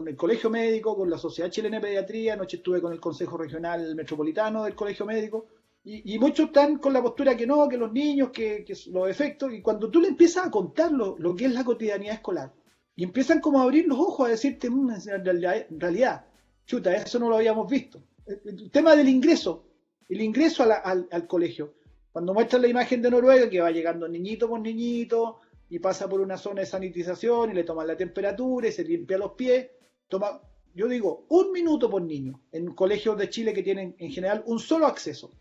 el 0.05 0.15
Colegio 0.15 0.49
Médico, 0.49 0.95
con 0.95 1.09
la 1.09 1.17
Sociedad 1.17 1.49
Chilena 1.49 1.77
de 1.77 1.81
Pediatría, 1.81 2.33
anoche 2.33 2.57
estuve 2.57 2.81
con 2.81 2.93
el 2.93 2.99
Consejo 2.99 3.37
Regional 3.37 3.95
Metropolitano 3.95 4.63
del 4.63 4.75
Colegio 4.75 5.05
Médico, 5.05 5.47
y, 5.89 6.19
muchos 6.19 6.47
están 6.47 6.79
con 6.79 6.91
la 6.91 7.01
postura 7.01 7.37
que 7.37 7.47
no, 7.47 7.65
que 7.69 7.77
los 7.77 7.93
niños, 7.93 8.31
que, 8.31 8.65
los 8.91 9.09
efectos, 9.09 9.53
y 9.53 9.61
cuando 9.61 9.89
tú 9.89 10.01
le 10.01 10.09
empiezas 10.09 10.45
a 10.45 10.51
contar 10.51 10.91
lo, 10.91 11.15
que 11.33 11.45
es 11.45 11.53
la 11.53 11.63
cotidianidad 11.63 12.15
escolar, 12.15 12.51
y 12.93 13.05
empiezan 13.05 13.39
como 13.39 13.59
a 13.59 13.63
abrir 13.63 13.87
los 13.87 13.97
ojos 13.97 14.27
a 14.27 14.31
decirte, 14.31 14.69
mm, 14.69 14.89
en 15.07 15.79
realidad, 15.79 16.25
Chuta, 16.67 16.93
eso 16.93 17.17
no 17.17 17.29
lo 17.29 17.37
habíamos 17.37 17.69
visto. 17.69 18.03
El 18.25 18.69
tema 18.69 18.93
del 18.93 19.07
ingreso, 19.07 19.63
el 20.09 20.19
ingreso 20.19 20.63
al, 20.63 21.25
colegio. 21.25 21.75
Cuando 22.11 22.33
muestran 22.33 22.61
la 22.61 22.67
imagen 22.67 23.01
de 23.01 23.09
Noruega, 23.09 23.49
que 23.49 23.61
va 23.61 23.71
llegando 23.71 24.05
niñito 24.05 24.49
por 24.49 24.59
niñito 24.59 25.39
y 25.69 25.79
pasa 25.79 26.09
por 26.09 26.19
una 26.19 26.37
zona 26.37 26.61
de 26.61 26.67
sanitización 26.67 27.51
y 27.51 27.53
le 27.53 27.63
toman 27.63 27.87
la 27.87 27.95
temperatura 27.95 28.67
y 28.67 28.73
se 28.73 28.83
limpia 28.83 29.17
los 29.17 29.31
pies, 29.31 29.69
toma, 30.09 30.41
yo 30.75 30.89
digo, 30.89 31.25
un 31.29 31.53
minuto 31.53 31.89
por 31.89 32.01
niño 32.01 32.41
en 32.51 32.75
colegios 32.75 33.17
de 33.17 33.29
Chile 33.29 33.53
que 33.53 33.63
tienen 33.63 33.95
en 33.97 34.11
general 34.11 34.43
un 34.45 34.59
solo 34.59 34.87
acceso. 34.87 35.31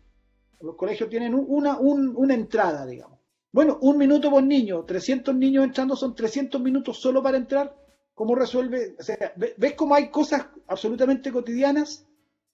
Los 0.61 0.75
colegios 0.75 1.09
tienen 1.09 1.33
una, 1.33 1.77
una 1.77 2.33
entrada, 2.33 2.85
digamos. 2.85 3.19
Bueno, 3.51 3.79
un 3.81 3.97
minuto 3.97 4.29
por 4.29 4.43
niño, 4.43 4.85
300 4.85 5.35
niños 5.35 5.65
entrando 5.65 5.97
son 5.97 6.15
300 6.15 6.61
minutos 6.61 6.97
solo 6.99 7.21
para 7.21 7.37
entrar 7.37 7.75
¿Cómo 8.17 8.33
resuelve? 8.33 8.95
O 8.99 9.03
sea, 9.03 9.31
¿ves 9.35 9.75
cómo 9.75 9.93
hay 9.93 10.09
cosas 10.09 10.47
absolutamente 10.65 11.31
cotidianas? 11.31 12.03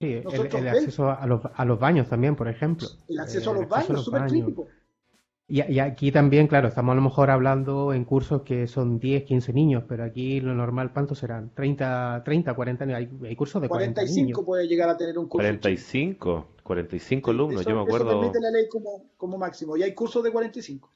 Sí, 0.02 0.08
el, 0.12 0.68
acceso 0.68 1.10
a 1.10 1.26
los, 1.26 1.40
a 1.56 1.64
los, 1.64 1.80
baños 1.80 2.10
también, 2.10 2.36
por 2.36 2.50
ejemplo. 2.50 2.86
El 3.08 3.18
acceso 3.22 3.52
a 3.52 3.54
los 3.54 3.70
baños, 3.70 4.04
súper 4.04 4.26
crítico. 4.26 4.68
Y, 5.48 5.80
aquí 5.80 6.12
también, 6.12 6.48
claro, 6.48 6.68
estamos 6.68 6.92
a 6.92 6.96
lo 6.96 7.02
mejor 7.02 7.30
hablando 7.30 7.94
en 7.94 8.04
cursos 8.04 8.42
que 8.42 8.68
son 8.68 9.00
10, 9.00 9.24
15 9.24 9.54
niños, 9.54 9.86
pero 9.88 10.04
aquí 10.04 10.42
lo 10.42 10.54
normal, 10.54 10.92
¿cuántos 10.92 11.20
serán? 11.20 11.54
30, 11.56 12.24
30 12.26 12.54
40 12.54 12.84
Hay, 12.84 13.10
hay 13.24 13.36
cursos 13.38 13.62
de 13.62 13.70
45 13.70 14.22
niños. 14.22 14.40
puede 14.46 14.68
llegar 14.68 14.90
a 14.90 14.98
tener 14.98 15.18
un 15.18 15.30
curso. 15.30 15.48
45, 15.48 16.48
45 16.62 17.32
alumnos, 17.32 17.66
yo 17.66 17.74
me 17.74 17.84
acuerdo. 17.84 18.10
Eso 18.10 18.20
permite 18.20 18.42
la 18.42 18.52
ley 18.52 18.68
como, 18.68 19.06
como 19.16 19.38
máximo, 19.38 19.78
y 19.78 19.84
hay 19.84 19.94
cursos 19.94 20.22
de 20.26 20.32
45. 20.32 20.92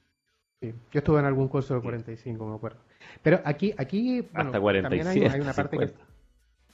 Sí, 0.60 0.74
yo 0.90 0.98
estuve 0.98 1.20
en 1.20 1.26
algún 1.26 1.48
curso 1.48 1.74
de 1.74 1.80
45, 1.80 2.46
me 2.46 2.56
acuerdo. 2.56 2.78
Pero 3.22 3.40
aquí, 3.44 3.74
aquí 3.78 4.22
bueno, 4.32 4.50
Hasta 4.50 4.60
47, 4.60 5.04
también 5.04 5.32
hay, 5.32 5.40
una 5.40 5.52
parte 5.52 5.78
que 5.78 5.92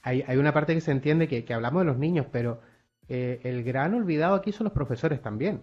hay, 0.01 0.23
hay, 0.27 0.37
una 0.37 0.53
parte 0.53 0.73
que 0.73 0.81
se 0.81 0.91
entiende 0.91 1.27
que, 1.27 1.45
que 1.45 1.53
hablamos 1.53 1.81
de 1.81 1.85
los 1.85 1.97
niños, 1.97 2.25
pero 2.31 2.61
eh, 3.07 3.41
el 3.43 3.63
gran 3.63 3.93
olvidado 3.93 4.35
aquí 4.35 4.51
son 4.51 4.65
los 4.65 4.73
profesores 4.73 5.21
también 5.21 5.61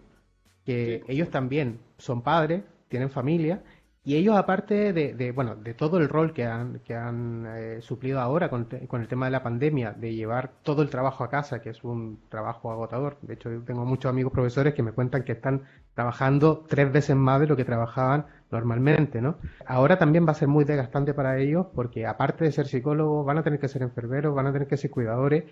que 0.65 1.03
ellos 1.09 1.31
también 1.31 1.81
son 1.99 2.23
padres, 2.23 2.63
tienen 2.89 3.11
familia, 3.11 3.63
y 4.05 4.17
ellos 4.17 4.37
aparte 4.37 4.93
de, 4.93 5.33
bueno, 5.33 5.55
de 5.55 5.75
todo 5.75 5.99
el 5.99 6.09
rol 6.09 6.33
que 6.33 6.45
han, 6.45 6.81
que 6.81 6.95
han 6.95 7.47
eh, 7.57 7.81
suplido 7.83 8.21
ahora 8.21 8.51
con, 8.51 8.67
el 8.71 9.09
tema 9.09 9.27
de 9.27 9.33
la 9.33 9.45
pandemia, 9.45 9.93
de 9.93 10.15
llevar 10.15 10.51
todo 10.63 10.83
el 10.83 10.91
trabajo 10.91 11.23
a 11.23 11.31
casa, 11.31 11.61
que 11.61 11.71
es 11.71 11.85
un 11.85 12.21
trabajo 12.29 12.73
agotador. 12.73 13.19
De 13.23 13.35
hecho, 13.35 13.51
yo 13.53 13.63
tengo 13.63 13.85
muchos 13.85 14.11
amigos 14.11 14.33
profesores 14.33 14.75
que 14.75 14.83
me 14.83 14.91
cuentan 14.91 15.23
que 15.23 15.33
están 15.33 15.63
trabajando 15.95 16.65
tres 16.69 16.93
veces 16.93 17.17
más 17.17 17.41
de 17.41 17.47
lo 17.47 17.57
que 17.57 17.65
trabajaban 17.65 18.27
normalmente, 18.51 19.21
¿no? 19.21 19.37
Ahora 19.67 19.99
también 19.99 20.27
va 20.27 20.33
a 20.33 20.35
ser 20.35 20.49
muy 20.49 20.65
desgastante 20.65 21.15
para 21.15 21.39
ellos 21.39 21.67
porque 21.75 22.07
aparte 22.07 22.45
de 22.45 22.53
ser 22.53 22.67
psicólogos, 22.67 23.27
van 23.27 23.39
a 23.39 23.43
tener 23.43 23.61
que 23.61 23.69
ser 23.69 23.83
enfermeros, 23.83 24.35
van 24.35 24.47
a 24.47 24.53
tener 24.53 24.69
que 24.69 24.77
ser 24.77 24.91
cuidadores 24.91 25.45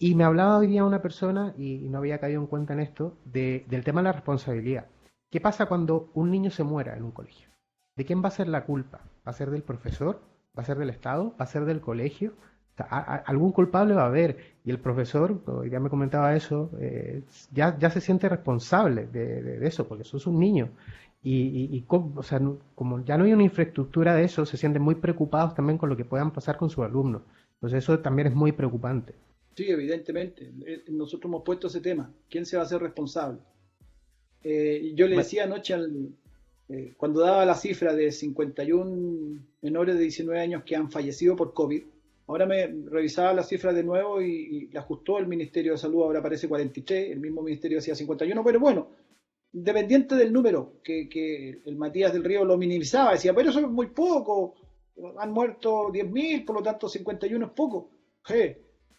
y 0.00 0.14
me 0.14 0.22
hablaba 0.22 0.58
hoy 0.58 0.68
día 0.68 0.84
una 0.84 1.02
persona, 1.02 1.54
y 1.58 1.88
no 1.88 1.98
había 1.98 2.20
caído 2.20 2.40
en 2.40 2.46
cuenta 2.46 2.72
en 2.72 2.80
esto, 2.80 3.18
de, 3.24 3.64
del 3.68 3.82
tema 3.82 4.00
de 4.00 4.04
la 4.04 4.12
responsabilidad. 4.12 4.86
¿Qué 5.28 5.40
pasa 5.40 5.66
cuando 5.66 6.10
un 6.14 6.30
niño 6.30 6.50
se 6.52 6.62
muera 6.62 6.96
en 6.96 7.02
un 7.02 7.10
colegio? 7.10 7.48
¿De 7.96 8.04
quién 8.04 8.22
va 8.22 8.28
a 8.28 8.32
ser 8.32 8.46
la 8.46 8.64
culpa? 8.64 9.00
¿Va 9.26 9.30
a 9.30 9.32
ser 9.32 9.50
del 9.50 9.64
profesor? 9.64 10.20
¿Va 10.56 10.62
a 10.62 10.66
ser 10.66 10.78
del 10.78 10.90
Estado? 10.90 11.34
¿Va 11.38 11.44
a 11.44 11.46
ser 11.46 11.64
del 11.64 11.80
colegio? 11.80 12.34
Algún 12.84 13.52
culpable 13.52 13.94
va 13.94 14.02
a 14.02 14.06
haber. 14.06 14.36
Y 14.64 14.70
el 14.70 14.78
profesor, 14.78 15.40
día 15.68 15.80
me 15.80 15.88
comentaba 15.88 16.36
eso, 16.36 16.70
eh, 16.80 17.22
ya, 17.52 17.78
ya 17.78 17.90
se 17.90 18.00
siente 18.00 18.28
responsable 18.28 19.06
de, 19.06 19.66
eso, 19.66 19.86
porque 19.88 20.02
eso 20.02 20.16
es 20.16 20.26
un 20.26 20.38
niño. 20.38 20.70
Y, 21.22 21.76
y, 21.76 21.84
o 21.88 22.22
sea, 22.22 22.40
como 22.74 23.04
ya 23.04 23.18
no 23.18 23.24
hay 23.24 23.32
una 23.32 23.42
infraestructura 23.42 24.14
de 24.14 24.24
eso, 24.24 24.46
se 24.46 24.56
sienten 24.56 24.82
muy 24.82 24.94
preocupados 24.94 25.54
también 25.54 25.78
con 25.78 25.88
lo 25.88 25.96
que 25.96 26.04
puedan 26.04 26.32
pasar 26.32 26.56
con 26.56 26.70
sus 26.70 26.84
alumnos. 26.84 27.22
Entonces 27.54 27.82
eso 27.82 27.98
también 27.98 28.28
es 28.28 28.34
muy 28.34 28.52
preocupante. 28.52 29.14
Sí, 29.56 29.68
evidentemente. 29.68 30.52
Eh, 30.66 30.84
nosotros 30.88 31.28
hemos 31.28 31.42
puesto 31.42 31.66
ese 31.66 31.80
tema. 31.80 32.12
¿Quién 32.30 32.46
se 32.46 32.56
va 32.56 32.62
a 32.62 32.66
hacer 32.66 32.80
responsable? 32.80 33.40
Eh, 34.44 34.92
yo 34.94 35.08
le 35.08 35.16
decía 35.16 35.44
anoche, 35.44 35.74
al, 35.74 36.12
eh, 36.68 36.94
cuando 36.96 37.20
daba 37.20 37.44
la 37.46 37.54
cifra 37.54 37.94
de 37.94 38.12
51 38.12 39.40
menores 39.62 39.96
de 39.96 40.02
19 40.02 40.40
años 40.40 40.62
que 40.64 40.76
han 40.76 40.90
fallecido 40.90 41.34
por 41.34 41.54
COVID, 41.54 41.82
ahora 42.28 42.46
me 42.46 42.66
revisaba 42.66 43.32
la 43.32 43.42
cifra 43.42 43.72
de 43.72 43.82
nuevo 43.82 44.22
y, 44.22 44.68
la 44.72 44.80
ajustó 44.80 45.18
el 45.18 45.26
Ministerio 45.26 45.72
de 45.72 45.78
Salud, 45.78 46.02
ahora 46.02 46.20
aparece 46.20 46.48
43, 46.48 47.10
el 47.10 47.20
mismo 47.20 47.42
Ministerio 47.42 47.78
decía 47.78 47.94
51, 47.94 48.44
pero 48.44 48.60
bueno, 48.60 48.90
independiente 49.52 50.14
del 50.14 50.32
número, 50.32 50.74
que, 50.84 51.60
el 51.64 51.76
Matías 51.76 52.12
del 52.12 52.24
Río 52.24 52.44
lo 52.44 52.56
minimizaba, 52.56 53.12
decía, 53.12 53.34
pero 53.34 53.50
eso 53.50 53.60
es 53.60 53.68
muy 53.68 53.88
poco, 53.88 54.54
han 55.18 55.32
muerto 55.32 55.88
10.000, 55.88 56.44
por 56.44 56.56
lo 56.56 56.62
tanto 56.62 56.88
51 56.88 57.46
es 57.46 57.52
poco. 57.52 57.90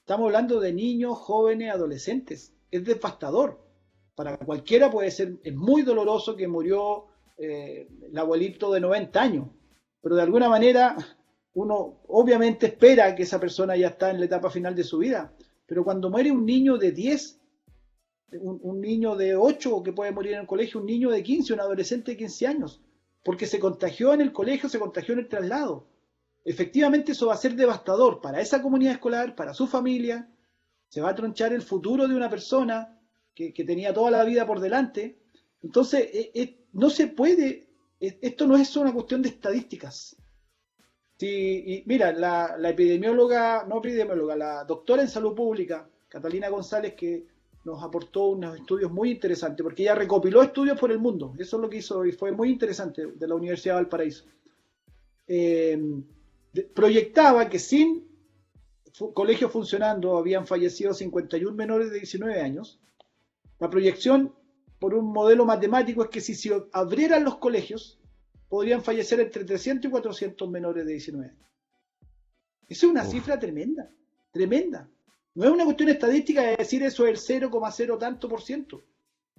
Estamos 0.10 0.26
hablando 0.26 0.60
de 0.60 0.74
niños, 0.74 1.20
jóvenes, 1.20 1.72
adolescentes. 1.72 2.56
Es 2.72 2.84
devastador. 2.84 3.60
Para 4.16 4.38
cualquiera 4.38 4.90
puede 4.90 5.12
ser, 5.12 5.38
es 5.44 5.56
muy 5.56 5.84
doloroso 5.84 6.36
que 6.36 6.48
murió 6.48 7.06
eh, 7.38 7.88
el 8.02 8.18
abuelito 8.18 8.72
de 8.72 8.80
90 8.80 9.22
años, 9.22 9.48
pero 10.02 10.16
de 10.16 10.24
alguna 10.24 10.50
manera 10.50 10.98
uno 11.54 12.02
obviamente 12.08 12.68
espera 12.68 13.16
que 13.16 13.24
esa 13.24 13.40
persona 13.40 13.76
ya 13.76 13.90
está 13.90 14.12
en 14.12 14.20
la 14.20 14.26
etapa 14.26 14.50
final 14.50 14.76
de 14.76 14.84
su 14.84 15.00
vida. 15.00 15.34
Pero 15.66 15.84
cuando 15.84 16.10
muere 16.10 16.32
un 16.32 16.46
niño 16.46 16.78
de 16.78 16.92
10, 16.92 17.40
un, 18.42 18.82
niño 18.82 19.16
de 19.16 19.36
8 19.36 19.84
que 19.84 19.94
puede 19.94 20.12
morir 20.12 20.34
en 20.34 20.42
el 20.42 20.48
colegio, 20.48 20.80
un 20.80 20.86
niño 20.86 21.10
de 21.10 21.24
15, 21.24 21.54
un 21.54 21.60
adolescente 21.60 22.12
de 22.12 22.18
15 22.18 22.48
años, 22.48 22.82
porque 23.24 23.46
se 23.46 23.60
contagió 23.60 24.14
en 24.14 24.22
el 24.22 24.32
colegio, 24.32 24.70
se 24.70 24.80
contagió 24.80 25.14
en 25.14 25.20
el 25.20 25.28
traslado 25.28 25.88
efectivamente 26.50 27.12
eso 27.12 27.28
va 27.28 27.34
a 27.34 27.38
ser 27.38 27.56
devastador 27.56 28.22
para 28.22 28.42
esa 28.42 28.62
comunidad 28.62 28.94
escolar, 28.94 29.36
para 29.36 29.54
su 29.54 29.68
familia, 29.68 30.28
se 30.88 31.02
va 31.02 31.10
a 31.10 31.16
tronchar 31.16 31.54
el 31.54 31.62
futuro 31.62 32.08
de 32.08 32.16
una 32.16 32.30
persona 32.30 33.00
que, 33.36 33.52
tenía 33.52 33.94
toda 33.94 34.12
la 34.12 34.24
vida 34.24 34.46
por 34.46 34.60
delante. 34.60 35.20
Entonces, 35.62 36.10
eh, 36.12 36.32
eh, 36.34 36.66
no 36.74 36.90
se 36.90 37.08
puede, 37.08 37.70
eh, 38.00 38.18
esto 38.22 38.48
no 38.48 38.58
es 38.58 38.76
una 38.76 38.92
cuestión 38.92 39.22
de 39.22 39.30
estadísticas. 39.30 40.16
Y 41.26 41.84
mira, 41.86 42.12
la, 42.12 42.58
epidemióloga, 42.70 43.66
no 43.68 43.80
epidemióloga, 43.80 44.36
la 44.36 44.64
doctora 44.64 45.02
en 45.02 45.10
salud 45.10 45.36
pública, 45.36 45.88
Catalina 46.08 46.50
González, 46.50 46.94
que 46.94 47.26
nos 47.66 47.84
aportó 47.84 48.28
unos 48.28 48.56
estudios 48.56 48.92
muy 48.92 49.12
interesantes, 49.12 49.64
porque 49.64 49.84
ella 49.84 49.96
recopiló 49.96 50.42
estudios 50.42 50.80
por 50.80 50.92
el 50.92 51.00
mundo, 51.00 51.34
eso 51.38 51.58
es 51.58 51.62
lo 51.62 51.70
que 51.70 51.78
hizo 51.78 52.06
y 52.06 52.14
fue 52.14 52.32
muy 52.32 52.50
interesante 52.50 53.06
de 53.08 53.28
la 53.28 53.36
Universidad 53.36 53.76
de 53.76 53.82
Valparaíso 53.82 54.26
proyectaba 56.74 57.50
que 57.50 57.60
sin 57.60 58.08
colegio 59.14 59.50
funcionando 59.50 60.18
habían 60.18 60.48
fallecido 60.48 60.94
51 60.94 61.56
menores 61.56 61.92
de 61.92 62.00
19 62.00 62.42
años. 62.42 62.80
La 63.60 63.70
proyección 63.70 64.34
por 64.80 64.94
un 64.94 65.12
modelo 65.12 65.46
matemático 65.46 66.04
es 66.04 66.10
que 66.10 66.22
si 66.22 66.34
se 66.34 66.64
abrieran 66.72 67.24
los 67.24 67.38
colegios, 67.38 67.99
podrían 68.50 68.84
fallecer 68.84 69.20
entre 69.22 69.46
300 69.46 69.88
y 69.88 69.92
400 69.92 70.50
menores 70.50 70.86
de 70.86 70.92
19 70.94 71.30
años. 71.30 71.50
Esa 72.68 72.86
es 72.86 72.92
una 72.92 73.06
cifra 73.06 73.40
tremenda, 73.40 73.90
tremenda. 74.32 74.90
No 75.36 75.46
es 75.46 75.52
una 75.52 75.64
cuestión 75.64 75.90
estadística 75.90 76.42
de 76.42 76.58
decir 76.58 76.84
eso 76.84 77.06
es 77.06 77.30
el 77.30 77.42
0,0 77.42 77.98
tanto 77.98 78.28
por 78.28 78.42
ciento. 78.42 78.82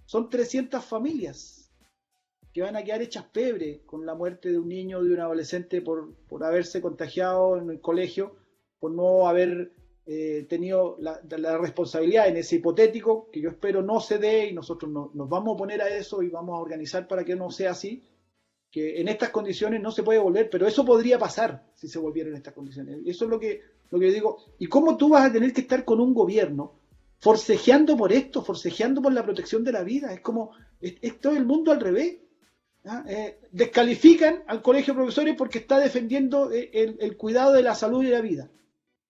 Son 0.07 0.31
300 0.31 0.85
familias 0.85 1.70
que 2.53 2.62
van 2.62 2.77
a 2.77 2.83
quedar 2.83 3.03
hechas 3.03 3.25
pebre 3.25 3.83
con 3.85 4.07
la 4.07 4.14
muerte 4.14 4.51
de 4.51 4.59
un 4.59 4.68
niño 4.68 4.99
o 4.99 5.05
de 5.05 5.14
un 5.14 5.20
adolescente 5.20 5.83
por, 5.83 6.14
por 6.29 6.42
haberse 6.42 6.81
contagiado 6.81 7.59
en 7.59 7.70
el 7.70 7.81
colegio, 7.81 8.37
por 8.81 8.92
no 8.92 9.29
haber 9.29 9.73
eh, 10.07 10.46
tenido 10.49 10.96
la, 10.99 11.59
responsabilidad 11.59 12.27
en 12.27 12.38
ese 12.38 12.57
hipotético, 12.57 13.31
que 13.31 13.40
yo 13.40 13.51
espero 13.51 13.83
no 13.83 14.01
se 14.01 14.18
dé 14.18 14.46
y 14.46 14.53
nosotros 14.53 14.90
nos 14.90 15.29
vamos 15.29 15.55
a 15.55 15.59
poner 15.59 15.83
a 15.83 15.88
eso 15.88 16.23
y 16.23 16.29
vamos 16.29 16.59
a 16.59 16.62
organizar 16.62 17.07
para 17.07 17.25
que 17.25 17.37
no 17.37 17.51
sea 17.51 17.70
así, 17.70 18.03
que 18.71 19.01
en 19.01 19.09
estas 19.09 19.31
condiciones 19.31 19.81
no 19.81 19.91
se 19.91 20.03
puede 20.03 20.19
volver, 20.19 20.49
pero 20.49 20.67
eso 20.67 20.85
podría 20.85 21.19
pasar 21.19 21.65
si 21.75 21.89
se 21.89 21.99
volviera 21.99 22.31
en 22.31 22.37
estas 22.37 22.55
condiciones. 22.55 22.99
Eso 23.05 23.25
es 23.25 23.31
lo 23.31 23.41
que, 23.41 23.63
lo 23.91 23.99
que 23.99 24.07
yo 24.07 24.13
digo. 24.13 24.39
¿Y 24.59 24.67
cómo 24.67 24.97
tú 24.97 25.09
vas 25.09 25.29
a 25.29 25.33
tener 25.33 25.53
que 25.53 25.63
estar 25.63 25.85
con 25.85 26.01
un 26.01 26.15
gobierno 26.15 26.75
forcejeando 27.19 27.97
por 27.97 28.13
esto, 28.13 28.43
forcejeando 28.43 29.03
por 29.03 29.13
la 29.13 29.25
protección 29.25 29.65
de 29.65 29.73
la 29.73 29.83
vida? 29.83 30.13
Es 30.13 30.21
como, 30.21 30.53
es 30.81 31.19
todo 31.21 31.37
el 31.37 31.45
mundo 31.45 31.73
al 31.73 31.81
revés. 31.81 32.19
¿ah? 32.85 33.05
Eh, 33.09 33.41
descalifican 33.51 34.45
al 34.47 34.63
colegio 34.63 34.95
de 34.95 34.99
profesores 34.99 35.35
porque 35.37 35.59
está 35.59 35.79
defendiendo 35.79 36.53
eh, 36.53 36.71
el, 36.73 37.17
cuidado 37.17 37.53
de 37.53 37.63
la 37.63 37.75
salud 37.75 38.05
y 38.05 38.09
la 38.09 38.21
vida. 38.21 38.49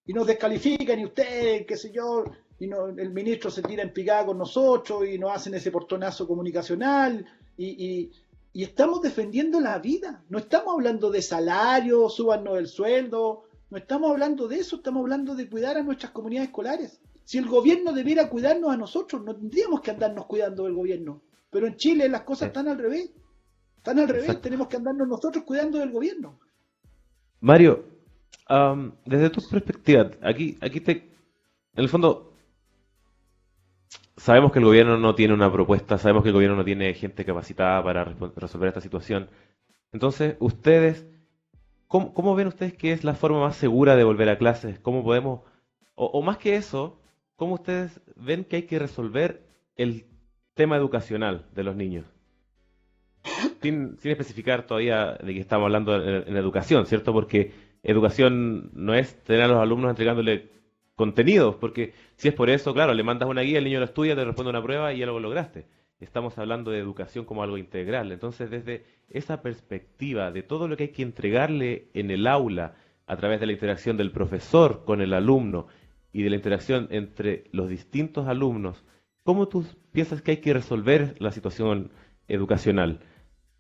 Y 0.07 0.13
nos 0.13 0.27
descalifican 0.27 0.99
y 0.99 1.05
ustedes, 1.05 1.67
qué 1.67 1.77
sé 1.77 1.93
yo, 1.93 2.25
y 2.59 2.67
no, 2.67 2.89
el 2.89 3.11
ministro 3.11 3.51
se 3.51 3.63
tira 3.63 3.83
en 3.83 3.93
picada 3.93 4.27
con 4.27 4.39
nosotros 4.39 5.07
y 5.07 5.19
nos 5.19 5.35
hacen 5.35 5.55
ese 5.55 5.71
portonazo 5.71 6.27
comunicacional 6.27 7.25
y, 8.53 8.63
estamos 8.63 9.03
defendiendo 9.03 9.61
la 9.61 9.79
vida. 9.79 10.25
No 10.29 10.39
estamos 10.39 10.75
hablando 10.75 11.11
de 11.11 11.23
salario, 11.23 12.09
súbanos 12.09 12.59
el 12.59 12.67
sueldo, 12.67 13.45
no 13.71 13.79
estamos 13.79 14.11
hablando 14.11 14.49
de 14.49 14.57
eso, 14.57 14.77
estamos 14.77 15.01
hablando 15.01 15.35
de 15.35 15.49
cuidar 15.49 15.77
a 15.77 15.83
nuestras 15.83 16.13
comunidades 16.13 16.49
escolares. 16.49 17.01
Si 17.25 17.39
el 17.39 17.47
gobierno 17.47 17.93
debiera 17.93 18.29
cuidarnos 18.29 18.71
a 18.71 18.77
nosotros, 18.77 19.23
no 19.23 19.37
tendríamos 19.37 19.81
que 19.81 19.93
andarnos 19.93 20.27
cuidando 20.27 20.65
del 20.65 20.75
gobierno. 20.75 21.23
Pero 21.51 21.67
en 21.67 21.77
Chile 21.77 22.09
las 22.09 22.23
cosas 22.23 22.49
están 22.49 22.69
al 22.69 22.79
revés. 22.79 23.11
Están 23.77 23.99
al 23.99 24.09
revés, 24.09 24.41
tenemos 24.41 24.69
que 24.69 24.77
andarnos 24.77 25.09
nosotros 25.09 25.45
cuidando 25.45 25.79
del 25.79 25.91
gobierno. 25.91 26.39
Mario, 27.41 27.85
desde 29.07 29.31
tu 29.31 29.41
perspectiva, 29.49 30.11
aquí, 30.23 30.59
aquí 30.61 30.81
te, 30.81 30.91
en 30.93 31.05
el 31.75 31.89
fondo, 31.89 32.30
sabemos 34.17 34.53
que 34.53 34.59
el 34.59 34.65
gobierno 34.65 34.99
no 34.99 35.15
tiene 35.15 35.35
una 35.35 35.53
propuesta, 35.53 35.99
sabemos 35.99 36.23
que 36.23 36.29
el 36.31 36.35
gobierno 36.35 36.57
no 36.57 36.65
tiene 36.65 36.93
gente 36.95 37.25
capacitada 37.25 37.83
para 37.83 38.05
resolver 38.05 38.69
esta 38.69 38.81
situación. 38.81 39.29
Entonces, 39.93 40.37
ustedes, 40.41 41.07
¿cómo, 41.87 42.35
ven 42.35 42.49
ustedes 42.49 42.75
que 42.75 42.93
es 42.93 43.05
la 43.05 43.15
forma 43.15 43.41
más 43.41 43.57
segura 43.57 43.97
de 43.97 44.05
volver 44.05 44.29
a 44.29 44.39
clases? 44.39 44.79
¿Cómo 44.79 45.03
podemos, 45.03 45.41
o 45.95 46.23
más 46.23 46.39
que 46.39 46.57
eso, 46.57 47.01
cómo 47.37 47.55
ustedes 47.55 48.01
ven 48.17 48.45
que 48.45 48.57
hay 48.57 48.63
que 48.63 48.79
resolver 48.79 49.47
el 49.77 50.07
tema 50.55 50.77
educacional 50.77 51.47
de 51.53 51.65
los 51.65 51.77
niños? 51.77 52.07
sin, 53.63 53.99
especificar 54.03 54.67
todavía 54.67 55.19
de 55.23 55.35
que 55.35 55.41
estamos 55.41 55.67
hablando 55.67 55.97
en, 55.97 56.37
educación, 56.37 56.87
¿cierto? 56.87 57.13
Porque 57.13 57.53
educación 57.83 58.71
no 58.75 58.95
es 58.95 59.23
tener 59.25 59.43
a 59.43 59.49
los 59.49 59.59
alumnos 59.59 59.91
entregándole 59.91 60.51
contenidos, 60.95 61.57
porque 61.57 61.93
si 62.21 62.29
es 62.29 62.35
por 62.35 62.51
eso, 62.51 62.75
claro, 62.75 62.93
le 62.93 63.03
mandas 63.03 63.31
una 63.31 63.41
guía, 63.41 63.57
el 63.57 63.65
niño 63.65 63.79
lo 63.79 63.87
estudia, 63.87 64.15
te 64.15 64.23
responde 64.23 64.51
una 64.51 64.63
prueba 64.63 64.93
y 64.93 64.99
ya 64.99 65.07
lo 65.07 65.19
lograste. 65.19 65.65
estamos 66.01 66.37
hablando 66.37 66.71
de 66.71 66.79
educación 66.79 67.25
como 67.25 67.43
algo 67.43 67.57
integral. 67.57 68.13
Entonces, 68.13 68.51
desde 68.51 68.85
esa 69.09 69.41
perspectiva 69.41 70.31
de 70.31 70.43
todo 70.43 70.69
lo 70.69 70.77
que 70.77 70.83
hay 70.83 70.89
que 70.91 71.03
entregarle 71.03 71.89
en 71.95 72.11
el 72.11 72.27
aula 72.27 72.75
a 73.07 73.17
través 73.17 73.41
de 73.41 73.47
la 73.47 73.53
interacción 73.53 73.97
del 73.97 74.13
profesor 74.13 74.85
con 74.85 75.01
el 75.01 75.15
alumno 75.15 75.69
y 76.13 76.23
de 76.23 76.29
la 76.29 76.37
interacción 76.37 76.89
entre 76.91 77.45
los 77.53 77.71
distintos 77.71 78.29
alumnos, 78.29 78.85
¿cómo 79.23 79.49
tú 79.49 79.65
piensas 79.91 80.21
que 80.21 80.33
hay 80.33 80.37
que 80.43 80.53
resolver 80.53 81.15
la 81.21 81.33
situación 81.33 81.91
educacional 82.29 83.01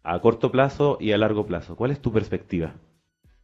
a 0.02 0.20
corto 0.20 0.52
plazo 0.52 0.98
y 1.00 1.12
a 1.12 1.18
largo 1.18 1.46
plazo? 1.46 1.76
¿Cuál 1.76 1.92
es 1.92 2.02
tu 2.02 2.12
perspectiva? 2.12 2.74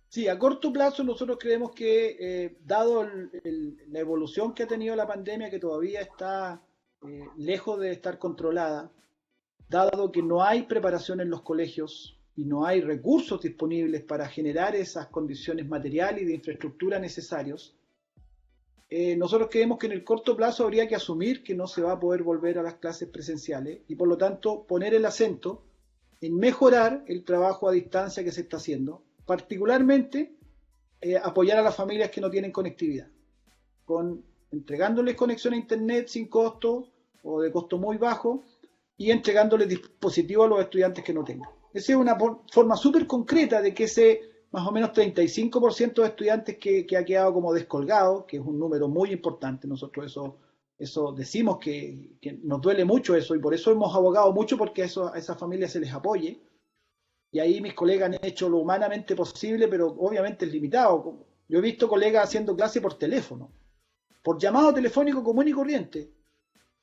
Sí, 0.09 0.29
a 0.29 0.39
corto 0.39 0.73
plazo 0.73 1.03
nosotros 1.03 1.37
creemos 1.39 1.73
que, 1.73 2.17
eh, 2.19 2.57
dado 2.65 3.05
la 3.05 3.99
evolución 3.99 4.55
que 4.55 4.63
ha 4.63 4.67
tenido 4.67 4.95
la 4.95 5.07
pandemia, 5.07 5.51
que 5.51 5.59
todavía 5.59 6.01
está 6.01 6.63
eh, 7.07 7.29
lejos 7.37 7.81
de 7.81 7.93
estar 7.93 8.19
controlada, 8.19 8.91
dado 9.69 10.13
que 10.13 10.23
no 10.23 10.43
hay 10.43 10.63
preparación 10.63 11.21
en 11.21 11.31
los 11.31 11.43
colegios 11.43 12.19
y 12.37 12.45
no 12.45 12.67
hay 12.67 12.81
recursos 12.81 13.41
disponibles 13.41 14.03
para 14.03 14.29
generar 14.29 14.77
esas 14.77 15.09
condiciones 15.09 15.67
materiales 15.67 16.23
y 16.23 16.27
de 16.27 16.35
infraestructura 16.35 16.99
necesarios, 16.99 17.77
eh, 18.89 19.17
nosotros 19.17 19.49
creemos 19.51 19.79
que 19.79 19.87
en 19.87 19.93
el 19.93 20.05
corto 20.05 20.37
plazo 20.37 20.63
habría 20.63 20.87
que 20.87 20.95
asumir 20.95 21.43
que 21.43 21.55
no 21.55 21.67
se 21.67 21.83
va 21.83 21.93
a 21.93 22.01
poder 22.01 22.23
volver 22.23 22.59
a 22.59 22.63
las 22.63 22.75
clases 22.75 23.09
presenciales 23.09 23.81
y 23.89 23.97
por 23.97 24.07
lo 24.07 24.17
tanto 24.17 24.65
poner 24.65 24.95
el 24.95 25.05
acento 25.05 25.65
en 26.21 26.37
mejorar 26.37 27.05
el 27.09 27.25
trabajo 27.25 27.69
a 27.69 27.73
distancia 27.73 28.23
que 28.23 28.31
se 28.31 28.43
está 28.43 28.59
haciendo, 28.59 29.03
particularmente 29.27 30.37
eh, 31.01 31.17
apoyar 31.17 31.59
a 31.59 31.63
las 31.63 31.77
familias 31.77 32.11
que 32.11 32.21
no 32.21 32.31
tienen 32.31 32.53
conectividad, 32.53 33.09
con 33.85 34.25
entregándoles 34.51 35.17
conexión 35.17 35.55
a 35.55 35.57
internet 35.59 36.09
sin 36.09 36.29
costo 36.29 36.89
o 37.23 37.43
de 37.43 37.53
costo 37.53 37.77
muy 37.77 37.99
bajo 37.99 38.45
y 38.97 39.11
entregándoles 39.11 39.69
dispositivos 39.69 40.47
a 40.47 40.49
los 40.49 40.61
estudiantes 40.61 41.05
que 41.05 41.13
no 41.13 41.25
tengan. 41.25 41.51
Esa 41.75 41.93
es 41.93 41.99
una 41.99 42.17
forma 42.51 42.77
súper 42.77 43.07
concreta 43.07 43.61
de 43.61 43.75
que 43.75 43.85
ese 43.85 44.37
más 44.53 44.67
o 44.67 44.73
menos 44.73 44.91
35% 44.93 46.01
de 46.01 46.09
estudiantes 46.09 46.57
que, 46.57 46.97
ha 46.97 47.05
quedado 47.05 47.35
como 47.35 47.53
descolgado, 47.53 48.27
que 48.27 48.39
es 48.39 48.43
un 48.43 48.59
número 48.59 48.89
muy 48.89 49.11
importante, 49.11 49.69
nosotros 49.69 50.07
eso, 50.07 50.39
eso 50.79 51.13
decimos 51.13 51.59
que, 51.59 52.17
nos 52.43 52.63
duele 52.63 52.87
mucho 52.87 53.15
eso 53.15 53.35
y 53.35 53.39
por 53.39 53.53
eso 53.53 53.71
hemos 53.71 53.95
abogado 53.95 54.33
mucho 54.33 54.57
porque 54.57 54.85
eso, 54.85 55.13
a 55.13 55.19
esas 55.19 55.39
familias 55.39 55.73
se 55.73 55.81
les 55.81 55.93
apoye. 55.93 56.41
Y 57.37 57.39
ahí 57.39 57.61
mis 57.61 57.75
colegas 57.75 58.09
han 58.09 58.19
hecho 58.23 58.49
lo 58.49 58.57
humanamente 58.57 59.15
posible, 59.15 59.69
pero 59.69 59.89
obviamente 59.89 60.47
es 60.47 60.53
limitado. 60.53 61.27
Yo 61.47 61.59
he 61.59 61.61
visto 61.61 61.87
colegas 61.87 62.25
haciendo 62.25 62.57
clase 62.57 62.81
por 62.81 62.95
teléfono, 62.95 63.53
por 64.23 64.39
llamado 64.39 64.73
telefónico 64.73 65.23
común 65.23 65.47
y 65.47 65.53
corriente, 65.53 66.11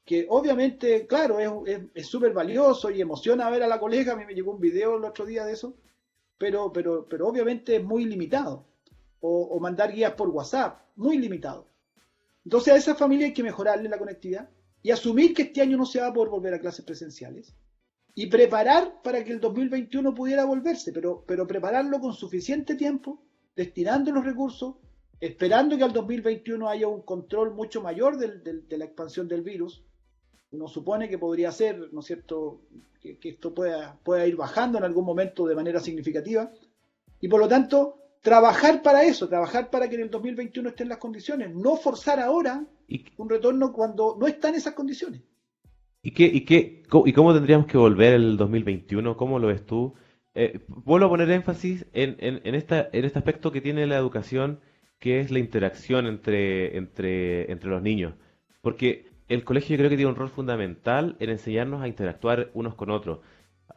que 0.06 0.28
obviamente, 0.30 1.08
claro, 1.08 1.40
es 1.66 2.06
súper 2.06 2.34
valioso 2.34 2.92
y 2.92 3.02
emociona 3.02 3.50
ver 3.50 3.64
a 3.64 3.68
la 3.68 3.80
colega. 3.80 4.14
A 4.14 4.16
mí 4.16 4.26
me 4.28 4.36
llegó 4.36 4.52
un 4.52 4.60
video 4.60 4.98
el 4.98 5.06
otro 5.06 5.26
día 5.26 5.44
de 5.44 5.54
eso 5.54 5.74
pero, 6.38 6.72
pero, 6.72 7.08
pero 7.10 7.28
obviamente 7.28 7.78
es 7.78 7.84
muy 7.84 8.06
limitado. 8.06 8.68
O, 9.22 9.60
mandar 9.60 9.92
guías 9.92 10.14
por 10.14 10.30
WhatsApp, 10.30 10.82
muy 10.98 11.18
limitado. 11.18 11.68
Entonces 12.46 12.74
a 12.74 12.78
esa 12.78 12.94
familia 12.94 13.26
hay 13.26 13.34
que 13.34 13.42
mejorarle 13.42 13.90
la 13.90 13.98
conectividad 13.98 14.50
y 14.84 14.92
asumir 14.92 15.34
que 15.34 15.44
este 15.44 15.62
año 15.62 15.78
no 15.78 15.86
se 15.88 16.00
va 16.00 16.08
a 16.10 16.14
poder 16.14 16.30
volver 16.30 16.54
a 16.54 16.60
clases 16.60 16.86
presenciales 16.86 17.56
y 18.16 18.28
preparar 18.28 19.02
para 19.02 19.24
que 19.24 19.32
el 19.32 19.40
2021 19.40 20.14
pudiera 20.14 20.46
volverse, 20.46 20.92
pero, 20.92 21.24
pero 21.26 21.48
prepararlo 21.48 22.00
con 22.00 22.14
suficiente 22.14 22.76
tiempo, 22.76 23.22
destinando 23.56 24.12
los 24.12 24.24
recursos, 24.24 24.76
esperando 25.20 25.78
que 25.78 25.84
al 25.84 25.94
2021 25.94 26.70
haya 26.70 26.88
un 26.88 27.02
control 27.02 27.54
mucho 27.54 27.82
mayor 27.82 28.18
de 28.18 28.78
la 28.78 28.86
expansión 28.86 29.28
del 29.28 29.42
virus. 29.42 29.84
Uno 30.52 30.68
supone 30.68 31.10
que 31.10 31.18
podría 31.18 31.52
ser, 31.52 31.92
¿no 31.92 32.02
es 32.02 32.06
cierto?, 32.06 32.62
que, 33.00 33.18
esto 33.30 33.54
pueda, 33.54 33.98
pueda 34.04 34.28
ir 34.28 34.36
bajando 34.36 34.78
en 34.78 34.84
algún 34.84 35.06
momento 35.06 35.48
de 35.48 35.56
manera 35.56 35.80
significativa. 35.80 36.52
Y 37.20 37.28
por 37.28 37.40
lo 37.40 37.48
tanto, 37.48 37.98
trabajar 38.22 38.82
para 38.82 39.04
eso, 39.04 39.28
trabajar 39.28 39.70
para 39.70 39.90
que 39.90 39.96
en 39.96 40.02
el 40.02 40.10
2021 40.10 40.70
estén 40.70 40.90
las 40.90 41.00
condiciones, 41.00 41.54
no 41.54 41.76
forzar 41.76 42.20
ahora 42.20 42.66
un 43.18 43.30
retorno 43.30 43.74
cuando 43.74 44.16
no 44.20 44.28
están 44.28 44.56
esas 44.56 44.74
condiciones. 44.74 45.22
¿Y, 46.04 46.12
qué, 46.12 46.26
y, 46.26 46.42
qué, 46.42 46.84
y 47.06 47.14
cómo 47.14 47.34
tendríamos 47.34 47.66
que 47.66 47.78
volver 47.78 48.14
el 48.14 48.36
2021? 48.38 49.16
¿Cómo 49.16 49.40
lo 49.40 49.48
ves 49.48 49.66
tú? 49.66 49.96
Eh, 50.36 50.60
vuelvo 50.68 51.06
a 51.08 51.10
poner 51.10 51.32
énfasis 51.32 51.86
en, 51.94 52.18
en, 52.20 52.56
esta, 52.56 52.90
en 52.92 53.06
este 53.06 53.20
aspecto 53.20 53.52
que 53.54 53.62
tiene 53.62 53.88
la 53.88 53.96
educación, 53.98 54.60
que 55.00 55.22
es 55.22 55.32
la 55.32 55.40
interacción 55.40 56.06
entre, 56.08 56.78
entre, 56.78 57.50
entre 57.52 57.70
los 57.70 57.82
niños. 57.82 58.16
Porque 58.62 59.12
el 59.30 59.46
colegio 59.46 59.76
yo 59.76 59.78
creo 59.78 59.90
que 59.90 59.96
tiene 59.96 60.12
un 60.12 60.18
rol 60.18 60.30
fundamental 60.30 61.16
en 61.20 61.30
enseñarnos 61.30 61.82
a 61.82 61.88
interactuar 61.88 62.52
unos 62.54 62.76
con 62.76 62.90
otros. 62.92 63.20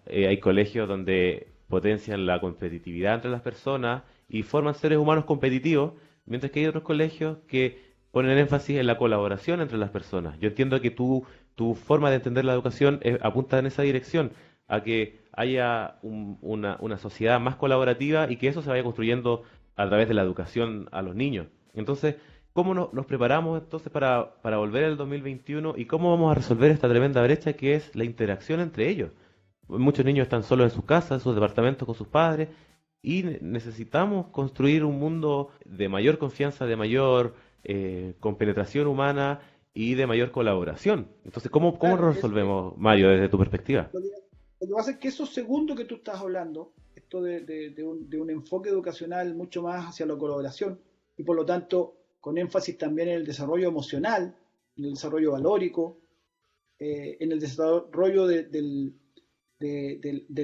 Eh, 0.07 0.27
hay 0.27 0.41
colegios 0.41 0.89
donde 0.89 1.53
potencian 1.69 2.27
la 2.27 2.41
competitividad 2.41 3.15
entre 3.15 3.31
las 3.31 3.43
personas 3.43 4.03
y 4.29 4.43
forman 4.43 4.75
seres 4.75 4.99
humanos 4.99 5.27
competitivos, 5.27 5.95
mientras 6.27 6.51
que 6.51 6.61
hay 6.61 6.67
otros 6.67 6.83
colegios 6.83 7.39
que 7.47 7.95
ponen 8.11 8.39
énfasis 8.39 8.79
en 8.79 8.87
la 8.87 8.99
colaboración 8.99 9.61
entre 9.61 9.79
las 9.79 9.91
personas. 9.91 10.39
Yo 10.41 10.49
entiendo 10.49 10.81
que 10.81 10.91
tu, 10.91 11.25
tu 11.57 11.75
forma 11.75 12.11
de 12.11 12.17
entender 12.17 12.45
la 12.45 12.53
educación 12.53 13.01
apunta 13.21 13.59
en 13.59 13.67
esa 13.67 13.83
dirección, 13.83 14.33
a 14.69 14.83
que 14.83 15.25
haya 15.33 15.99
una, 16.03 16.77
una 16.81 16.99
sociedad 16.99 17.41
más 17.41 17.57
colaborativa 17.57 18.31
y 18.31 18.37
que 18.37 18.49
eso 18.49 18.63
se 18.63 18.71
vaya 18.71 18.85
construyendo 18.85 19.43
a 19.75 19.89
través 19.89 20.09
de 20.09 20.15
la 20.15 20.23
educación 20.23 20.89
a 20.93 21.03
los 21.03 21.15
niños. 21.15 21.49
Entonces, 21.75 22.17
¿Cómo 22.57 22.73
nos 22.73 23.05
preparamos 23.05 23.61
entonces 23.61 23.93
para, 23.93 24.33
volver 24.43 24.85
al 24.85 24.97
2021 24.97 25.75
y 25.77 25.85
cómo 25.85 26.11
vamos 26.11 26.31
a 26.31 26.35
resolver 26.37 26.71
esta 26.71 26.89
tremenda 26.89 27.23
brecha 27.23 27.53
que 27.53 27.75
es 27.75 27.95
la 27.95 28.05
interacción 28.05 28.61
entre 28.61 28.89
ellos? 28.89 29.11
Muchos 29.69 30.07
niños 30.07 30.23
están 30.23 30.43
solos 30.43 30.73
en 30.73 30.75
sus 30.75 30.87
casas, 30.87 31.19
en 31.19 31.21
sus 31.21 31.35
departamentos 31.35 31.85
con 31.85 31.95
sus 31.95 32.09
padres 32.09 32.49
y 33.03 33.25
necesitamos 33.43 34.29
construir 34.29 34.85
un 34.85 34.99
mundo 34.99 35.51
de 35.67 35.91
mayor 35.91 36.17
confianza, 36.17 36.65
de 36.65 36.77
mayor 36.77 37.35
eh, 37.63 38.15
compenetración 38.21 38.87
humana 38.87 39.41
y 39.77 39.95
de 39.95 40.07
mayor 40.07 40.31
colaboración. 40.31 41.07
Entonces, 41.23 41.51
¿cómo, 41.51 41.79
cómo 41.79 41.99
lo 41.99 42.11
resolvemos, 42.13 42.77
Mario, 42.79 43.11
desde 43.11 43.29
tu 43.29 43.39
perspectiva? 43.39 43.91
Lo 43.93 44.01
que, 44.01 44.75
pasa 44.75 44.93
es 44.93 44.97
que 44.97 45.09
eso 45.09 45.27
segundo 45.27 45.75
que 45.75 45.85
tú 45.85 45.97
estás 45.97 46.19
hablando, 46.19 46.73
esto 46.95 47.21
de, 47.21 47.75
un, 47.85 48.09
de 48.09 48.19
un 48.19 48.31
enfoque 48.31 48.71
educacional 48.71 49.35
mucho 49.35 49.63
más 49.63 49.91
hacia 49.91 50.07
la 50.07 50.17
colaboración 50.17 50.81
y 51.19 51.23
por 51.25 51.37
lo 51.37 51.45
tanto 51.45 51.95
con 52.21 52.39
énfasis 52.39 52.79
también 52.79 53.09
en 53.09 53.17
el 53.17 53.27
desarrollo 53.27 53.69
emocional, 53.69 54.35
en 54.79 54.85
el 54.85 54.95
desarrollo 54.95 55.33
valórico, 55.33 55.99
eh, 56.79 57.19
en 57.21 57.33
el 57.33 57.39
desarrollo 57.39 58.27
de, 58.27 58.93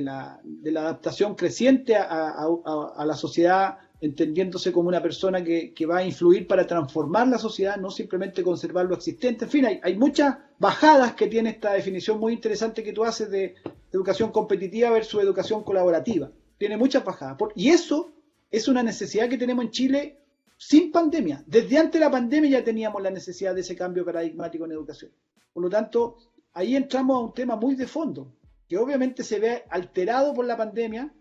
la, 0.02 0.40
adaptación 0.76 1.34
creciente 1.36 1.96
a, 1.96 3.04
la 3.06 3.14
sociedad, 3.14 3.78
entendiéndose 4.02 4.72
como 4.72 4.88
una 4.88 5.00
persona 5.00 5.44
que, 5.44 5.86
va 5.86 5.98
a 5.98 6.04
influir 6.04 6.48
para 6.48 6.66
transformar 6.66 7.28
la 7.28 7.38
sociedad, 7.38 7.76
no 7.76 7.88
simplemente 7.88 8.42
conservar 8.42 8.86
lo 8.86 8.96
existente. 8.96 9.44
En 9.44 9.50
fin, 9.50 9.64
hay, 9.64 9.80
hay 9.80 9.96
muchas 9.96 10.38
bajadas 10.58 11.14
que 11.14 11.28
tiene 11.28 11.50
esta 11.50 11.72
definición 11.72 12.18
muy 12.18 12.32
interesante 12.32 12.82
que 12.82 12.92
tú 12.92 13.04
haces 13.04 13.30
de 13.30 13.54
educación 13.92 14.32
competitiva 14.32 14.90
versus 14.90 15.22
educación 15.22 15.62
colaborativa. 15.62 16.32
Tiene 16.58 16.76
muchas 16.76 17.04
bajadas. 17.04 17.38
Y 17.54 17.68
eso 17.68 18.12
es 18.50 18.66
una 18.66 18.82
necesidad 18.82 19.28
que 19.28 19.38
tenemos 19.38 19.64
en 19.64 19.70
Chile 19.70 20.18
sin 20.56 20.90
pandemia. 20.90 21.44
Desde 21.46 21.78
antes 21.78 22.00
de 22.00 22.00
la 22.00 22.10
pandemia 22.10 22.58
ya 22.58 22.64
teníamos 22.64 23.00
la 23.02 23.10
necesidad 23.10 23.54
de 23.54 23.60
ese 23.60 23.76
cambio 23.76 24.04
paradigmático 24.04 24.64
en 24.64 24.72
educación. 24.72 25.12
Por 25.52 25.62
lo 25.62 25.70
tanto, 25.70 26.16
ahí 26.54 26.74
entramos 26.74 27.16
a 27.16 27.20
un 27.20 27.34
tema 27.34 27.54
muy 27.54 27.76
de 27.76 27.86
fondo, 27.86 28.32
que 28.68 28.78
obviamente 28.78 29.22
se 29.22 29.38
ve 29.38 29.62
alterado 29.70 30.34
por 30.34 30.44
la 30.44 30.56
pandemia, 30.56 31.12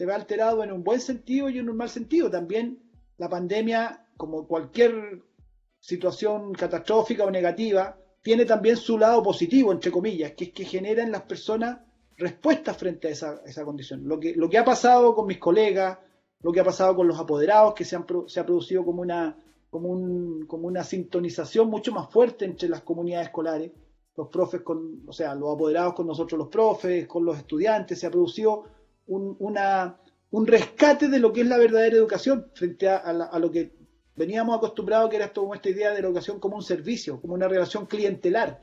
se 0.00 0.06
ve 0.06 0.14
alterado 0.14 0.64
en 0.64 0.72
un 0.72 0.82
buen 0.82 0.98
sentido 0.98 1.50
y 1.50 1.58
en 1.58 1.68
un 1.68 1.76
mal 1.76 1.90
sentido. 1.90 2.30
También 2.30 2.78
la 3.18 3.28
pandemia, 3.28 4.06
como 4.16 4.46
cualquier 4.46 5.22
situación 5.78 6.54
catastrófica 6.54 7.26
o 7.26 7.30
negativa, 7.30 7.98
tiene 8.22 8.46
también 8.46 8.78
su 8.78 8.96
lado 8.96 9.22
positivo, 9.22 9.72
entre 9.72 9.90
comillas, 9.90 10.32
que 10.32 10.44
es 10.44 10.52
que 10.52 10.64
genera 10.64 11.02
en 11.02 11.12
las 11.12 11.20
personas 11.24 11.80
respuestas 12.16 12.78
frente 12.78 13.08
a 13.08 13.10
esa, 13.10 13.62
condición. 13.62 14.08
Lo 14.08 14.18
que, 14.18 14.56
ha 14.56 14.64
pasado 14.64 15.14
con 15.14 15.26
mis 15.26 15.36
colegas, 15.36 15.98
lo 16.40 16.50
que 16.50 16.60
ha 16.60 16.64
pasado 16.64 16.96
con 16.96 17.06
los 17.06 17.20
apoderados, 17.20 17.74
que 17.74 17.84
se, 17.84 17.96
ha 17.96 18.46
producido 18.46 18.86
como 18.86 19.02
una, 19.02 19.36
sintonización 20.82 21.68
mucho 21.68 21.92
más 21.92 22.10
fuerte 22.10 22.46
entre 22.46 22.70
las 22.70 22.80
comunidades 22.80 23.26
escolares, 23.26 23.70
los 24.16 24.28
profes 24.28 24.62
o 24.66 25.12
sea, 25.12 25.34
los 25.34 25.54
apoderados 25.54 25.92
con 25.92 26.06
nosotros 26.06 26.38
los 26.38 26.48
profes, 26.48 27.06
con 27.06 27.22
los 27.22 27.36
estudiantes, 27.36 28.00
se 28.00 28.06
ha 28.06 28.10
producido 28.10 28.79
un, 29.10 29.36
una, 29.40 29.96
un 30.30 30.46
rescate 30.46 31.08
de 31.08 31.18
lo 31.18 31.32
que 31.32 31.40
es 31.40 31.46
la 31.48 31.58
verdadera 31.58 31.96
educación 31.96 32.46
frente 32.54 32.88
a, 32.88 32.98
a, 32.98 33.38
lo 33.40 33.50
que 33.50 33.72
veníamos 34.14 34.56
acostumbrados, 34.56 35.10
que 35.10 35.16
era 35.16 35.26
esto, 35.26 35.42
como 35.42 35.54
esta 35.54 35.68
idea 35.68 35.90
de 35.90 36.00
la 36.00 36.06
educación 36.06 36.38
como 36.38 36.56
un 36.56 36.62
servicio, 36.62 37.20
como 37.20 37.34
una 37.34 37.48
relación 37.48 37.86
clientelar 37.86 38.62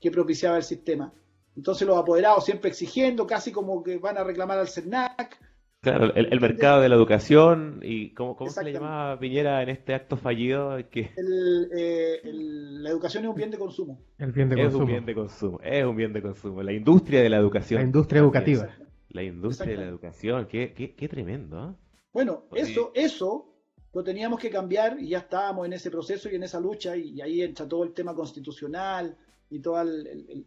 que 0.00 0.10
propiciaba 0.10 0.56
el 0.56 0.64
sistema. 0.64 1.12
Entonces 1.56 1.86
los 1.86 1.96
apoderados 1.96 2.44
siempre 2.44 2.70
exigiendo, 2.70 3.24
casi 3.26 3.52
como 3.52 3.84
que 3.84 3.98
van 3.98 4.18
a 4.18 4.24
reclamar 4.24 4.58
al 4.58 4.68
CERNAC, 4.68 5.38
Claro, 5.80 6.14
el, 6.14 6.40
mercado 6.40 6.80
de 6.80 6.88
la 6.88 6.94
educación 6.94 7.80
y 7.82 8.14
cómo, 8.14 8.36
cómo 8.36 8.50
se 8.50 8.64
le 8.64 8.72
llamaba 8.72 9.18
Piñera 9.18 9.62
en 9.62 9.68
este 9.68 9.94
acto 9.94 10.16
fallido. 10.16 10.78
Que... 10.90 11.10
El, 11.14 11.68
eh, 11.76 12.20
la 12.24 12.88
educación 12.88 13.24
es 13.24 13.28
un 13.28 13.36
bien 13.36 13.50
de 13.50 13.58
consumo. 13.58 14.00
El 14.16 14.32
bien 14.32 14.48
de 14.48 14.56
Es 14.56 14.62
consumo. 14.62 14.84
un 14.84 14.90
bien 14.90 15.04
de 15.04 15.14
consumo, 15.14 15.60
es 15.62 15.84
un 15.84 15.94
bien 15.94 16.12
de 16.14 16.22
consumo. 16.22 16.62
La 16.62 16.72
industria 16.72 17.22
de 17.22 17.28
la 17.28 17.36
educación. 17.36 17.80
La 17.80 17.84
industria 17.84 18.20
educativa. 18.20 18.70
La 19.14 19.22
industria 19.22 19.70
de 19.70 19.76
la 19.76 19.82
educación, 19.88 20.46
qué, 20.48 20.72
qué, 20.74 20.94
qué 20.94 21.08
tremendo. 21.08 21.70
¿eh? 21.70 21.74
Bueno, 22.12 22.44
eso, 22.70 22.90
eso 22.94 23.50
lo 23.92 24.02
teníamos 24.04 24.40
que 24.40 24.50
cambiar 24.50 24.98
y 25.00 25.08
ya 25.08 25.18
estábamos 25.18 25.66
en 25.66 25.72
ese 25.72 25.90
proceso 25.90 26.28
y 26.28 26.34
en 26.34 26.42
esa 26.42 26.58
lucha 26.60 26.96
y, 26.96 27.10
y 27.10 27.20
ahí 27.22 27.40
entra 27.42 27.66
todo 27.68 27.84
el 27.84 27.92
tema 27.94 28.14
constitucional 28.14 29.16
y 29.50 29.60
todas 29.60 29.86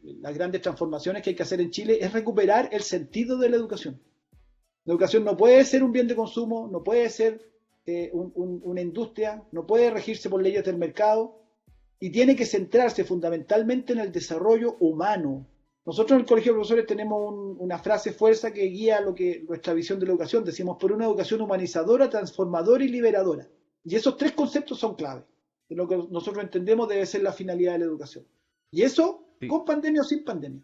las 0.03 0.33
grandes 0.35 0.61
transformaciones 0.61 1.23
que 1.23 1.29
hay 1.29 1.35
que 1.35 1.43
hacer 1.43 1.61
en 1.61 1.71
Chile, 1.71 1.97
es 2.01 2.11
recuperar 2.11 2.69
el 2.73 2.81
sentido 2.81 3.37
de 3.37 3.49
la 3.49 3.55
educación. 3.55 4.01
La 4.83 4.93
educación 4.93 5.23
no 5.23 5.35
puede 5.37 5.63
ser 5.63 5.81
un 5.83 5.91
bien 5.93 6.07
de 6.07 6.15
consumo, 6.15 6.67
no 6.71 6.83
puede 6.83 7.09
ser 7.09 7.41
eh, 7.85 8.09
un- 8.11 8.33
un- 8.35 8.59
una 8.65 8.81
industria, 8.81 9.43
no 9.53 9.65
puede 9.65 9.89
regirse 9.91 10.29
por 10.29 10.41
leyes 10.43 10.65
del 10.65 10.77
mercado 10.77 11.39
y 12.01 12.09
tiene 12.09 12.35
que 12.35 12.45
centrarse 12.45 13.05
fundamentalmente 13.05 13.93
en 13.93 13.99
el 13.99 14.11
desarrollo 14.11 14.75
humano. 14.81 15.47
Nosotros 15.87 16.15
en 16.17 16.19
el 16.21 16.25
Colegio 16.27 16.51
de 16.51 16.57
Profesores 16.57 16.85
tenemos 16.85 17.33
un- 17.33 17.55
una 17.59 17.79
frase 17.79 18.11
fuerza 18.11 18.51
que 18.53 18.63
guía 18.65 18.99
lo 19.01 19.15
que 19.15 19.43
nuestra 19.47 19.73
visión 19.73 19.99
de 19.99 20.05
la 20.05 20.11
educación. 20.11 20.43
Decimos 20.43 20.77
por 20.79 20.91
una 20.91 21.05
educación 21.05 21.39
humanizadora, 21.41 22.09
transformadora 22.09 22.83
y 22.83 22.89
liberadora. 22.89 23.47
Y 23.85 23.95
esos 23.95 24.17
tres 24.17 24.33
conceptos 24.33 24.77
son 24.77 24.95
clave. 24.95 25.23
De 25.69 25.75
lo 25.77 25.87
que 25.87 25.95
nosotros 26.11 26.43
entendemos 26.43 26.87
debe 26.89 27.05
ser 27.05 27.23
la 27.23 27.31
finalidad 27.31 27.71
de 27.73 27.79
la 27.79 27.85
educación. 27.85 28.25
Y 28.69 28.81
eso 28.83 29.23
Sí. 29.39 29.47
con 29.47 29.63
pandemia 29.65 30.01
o 30.01 30.03
sin 30.03 30.23
pandemia. 30.25 30.61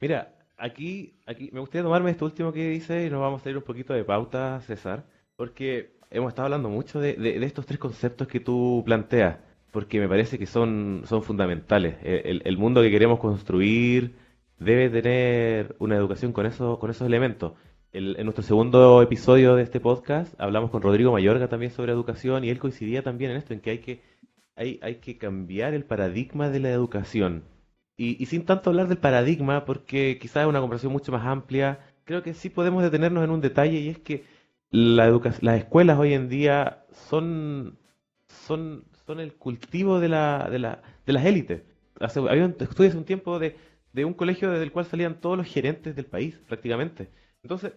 Mira, 0.00 0.34
aquí, 0.56 1.14
aquí 1.26 1.50
me 1.52 1.60
gustaría 1.60 1.82
tomarme 1.82 2.10
esto 2.10 2.24
último 2.24 2.50
que 2.52 2.68
dice 2.70 3.04
y 3.06 3.10
nos 3.10 3.20
vamos 3.20 3.44
a 3.44 3.50
ir 3.50 3.56
un 3.58 3.62
poquito 3.64 3.92
de 3.92 4.02
pauta, 4.04 4.60
César, 4.62 5.04
porque 5.36 5.96
hemos 6.10 6.30
estado 6.30 6.46
hablando 6.46 6.70
mucho 6.70 7.00
de, 7.00 7.14
de- 7.14 7.38
de 7.38 7.46
estos 7.46 7.66
tres 7.66 7.78
conceptos 7.78 8.28
que 8.28 8.40
tú 8.40 8.82
planteas, 8.86 9.38
porque 9.72 9.98
me 10.00 10.08
parece 10.08 10.38
que 10.38 10.46
son, 10.46 11.02
son 11.06 11.22
fundamentales. 11.22 11.96
El, 12.02 12.26
el- 12.26 12.42
el 12.46 12.56
mundo 12.56 12.80
que 12.80 12.90
queremos 12.90 13.18
construir 13.20 14.14
debe 14.58 14.88
tener 14.90 15.76
una 15.78 15.96
educación 15.96 16.32
con 16.32 16.46
eso, 16.46 16.78
con 16.78 16.90
esos 16.90 17.06
elementos. 17.06 17.52
El- 17.92 18.16
en 18.18 18.24
nuestro 18.24 18.42
segundo 18.42 19.02
episodio 19.02 19.54
de 19.54 19.62
este 19.62 19.80
podcast 19.80 20.34
hablamos 20.40 20.70
con 20.70 20.82
Rodrigo 20.82 21.12
Mayorga 21.12 21.48
también 21.48 21.70
sobre 21.72 21.92
educación 21.92 22.44
y 22.44 22.50
él 22.50 22.58
coincidía 22.58 23.02
también 23.02 23.30
en 23.30 23.36
esto, 23.36 23.52
en 23.54 23.60
que 23.60 23.70
hay 23.70 23.78
que, 23.78 24.02
hay, 24.56 24.78
hay 24.82 24.96
que 24.96 25.16
cambiar 25.18 25.74
el 25.74 25.84
paradigma 25.84 26.50
de 26.50 26.60
la 26.60 26.70
educación. 26.70 27.44
Y, 27.96 28.20
y 28.20 28.26
sin 28.26 28.44
tanto 28.44 28.70
hablar 28.70 28.88
del 28.88 28.98
paradigma, 28.98 29.64
porque 29.64 30.18
quizás 30.20 30.42
es 30.42 30.48
una 30.48 30.60
conversación 30.60 30.92
mucho 30.92 31.12
más 31.12 31.24
amplia, 31.24 31.78
creo 32.04 32.22
que 32.22 32.34
sí 32.34 32.50
podemos 32.50 32.82
detenernos 32.82 33.22
en 33.22 33.30
un 33.30 33.40
detalle 33.40 33.78
y 33.78 33.88
es 33.88 33.98
que 33.98 34.24
la 34.70 35.06
educa- 35.06 35.38
las 35.42 35.58
escuelas 35.58 35.98
hoy 35.98 36.12
en 36.14 36.28
día 36.28 36.84
son, 36.90 37.78
son, 38.28 38.84
son 39.06 39.20
el 39.20 39.34
cultivo 39.34 40.00
de 40.00 40.08
la, 40.08 40.48
de 40.50 40.58
la, 40.58 40.82
de 41.06 41.12
las 41.12 41.24
élites. 41.24 41.62
Hace, 42.00 42.18
había 42.18 42.44
un 42.46 43.04
tiempo 43.04 43.38
de, 43.38 43.56
de 43.94 44.04
un 44.04 44.12
colegio 44.14 44.50
desde 44.50 44.64
el 44.64 44.72
cual 44.72 44.84
salían 44.86 45.20
todos 45.22 45.38
los 45.38 45.46
gerentes 45.46 45.96
del 45.96 46.04
país, 46.06 46.38
prácticamente. 46.48 47.08
Entonces, 47.42 47.72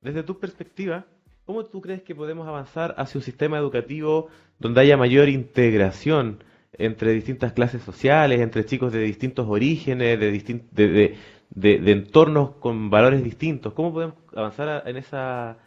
desde 0.00 0.22
tu 0.22 0.38
perspectiva, 0.38 1.06
¿cómo 1.44 1.64
tú 1.64 1.80
crees 1.80 2.02
que 2.02 2.14
podemos 2.14 2.46
avanzar 2.46 2.94
hacia 2.98 3.18
un 3.18 3.24
sistema 3.24 3.58
educativo 3.58 4.28
donde 4.60 4.80
haya 4.82 4.96
mayor 4.96 5.28
integración 5.28 6.44
entre 6.78 7.12
distintas 7.12 7.52
clases 7.52 7.82
sociales, 7.82 8.40
entre 8.40 8.64
chicos 8.64 8.92
de 8.92 9.00
distintos 9.00 9.46
orígenes, 9.48 10.18
de, 10.20 10.32
distin- 10.32 10.68
de, 10.70 10.88
de- 11.50 11.78
de- 11.80 11.92
entornos 11.92 12.52
con 12.60 12.90
valores 12.90 13.22
distintos? 13.24 13.72
¿Cómo 13.74 13.92
podemos 13.92 14.14
avanzar 14.34 14.82
en 14.86 14.96
esa, 14.96 15.58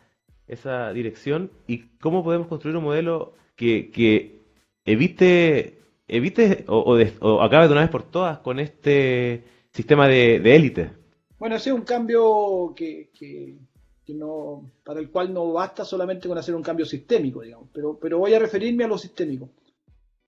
esa 0.48 0.94
dirección 0.94 1.52
y 1.68 1.80
cómo 2.00 2.24
podemos 2.24 2.48
construir 2.48 2.78
un 2.78 2.84
modelo 2.84 3.34
que, 3.56 3.92
que 3.92 4.42
evite, 4.86 5.80
evite 6.08 6.66
o, 6.68 6.98
o 7.22 7.42
acabe 7.42 7.68
de 7.68 7.72
una 7.74 7.82
vez 7.82 7.90
por 7.90 8.04
todas 8.04 8.40
con 8.40 8.60
este 8.60 9.44
sistema 9.76 10.08
de, 10.08 10.40
de 10.40 10.56
élite? 10.56 10.92
Bueno, 11.38 11.56
ese 11.58 11.70
es 11.70 11.76
un 11.76 11.84
cambio 11.84 12.74
que, 12.76 13.10
que- 13.18 13.58
que 14.06 14.14
no, 14.14 14.72
para 14.84 15.00
el 15.00 15.10
cual 15.10 15.34
no 15.34 15.52
basta 15.52 15.84
solamente 15.84 16.28
con 16.28 16.38
hacer 16.38 16.54
un 16.56 16.62
cambio 16.62 16.86
sistémico, 16.86 17.42
digamos, 17.42 17.70
pero, 17.74 17.98
pero 18.00 18.20
voy 18.20 18.34
a 18.36 18.40
referirme 18.40 18.84
a 18.84 18.88
lo 18.88 19.00
sistémico. 19.00 19.50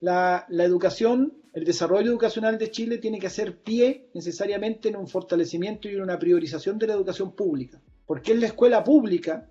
La, 0.00 0.44
la 0.48 0.64
educación, 0.64 1.32
el 1.52 1.64
desarrollo 1.64 2.10
educacional 2.10 2.58
de 2.58 2.70
Chile 2.72 2.98
tiene 2.98 3.20
que 3.20 3.28
hacer 3.28 3.56
pie 3.62 4.10
necesariamente 4.14 4.88
en 4.88 4.96
un 4.96 5.06
fortalecimiento 5.06 5.88
y 5.88 5.94
en 5.94 6.02
una 6.02 6.18
priorización 6.18 6.76
de 6.76 6.88
la 6.88 6.94
educación 6.94 7.36
pública, 7.36 7.80
porque 8.04 8.32
es 8.32 8.40
la 8.40 8.46
escuela 8.46 8.82
pública 8.82 9.48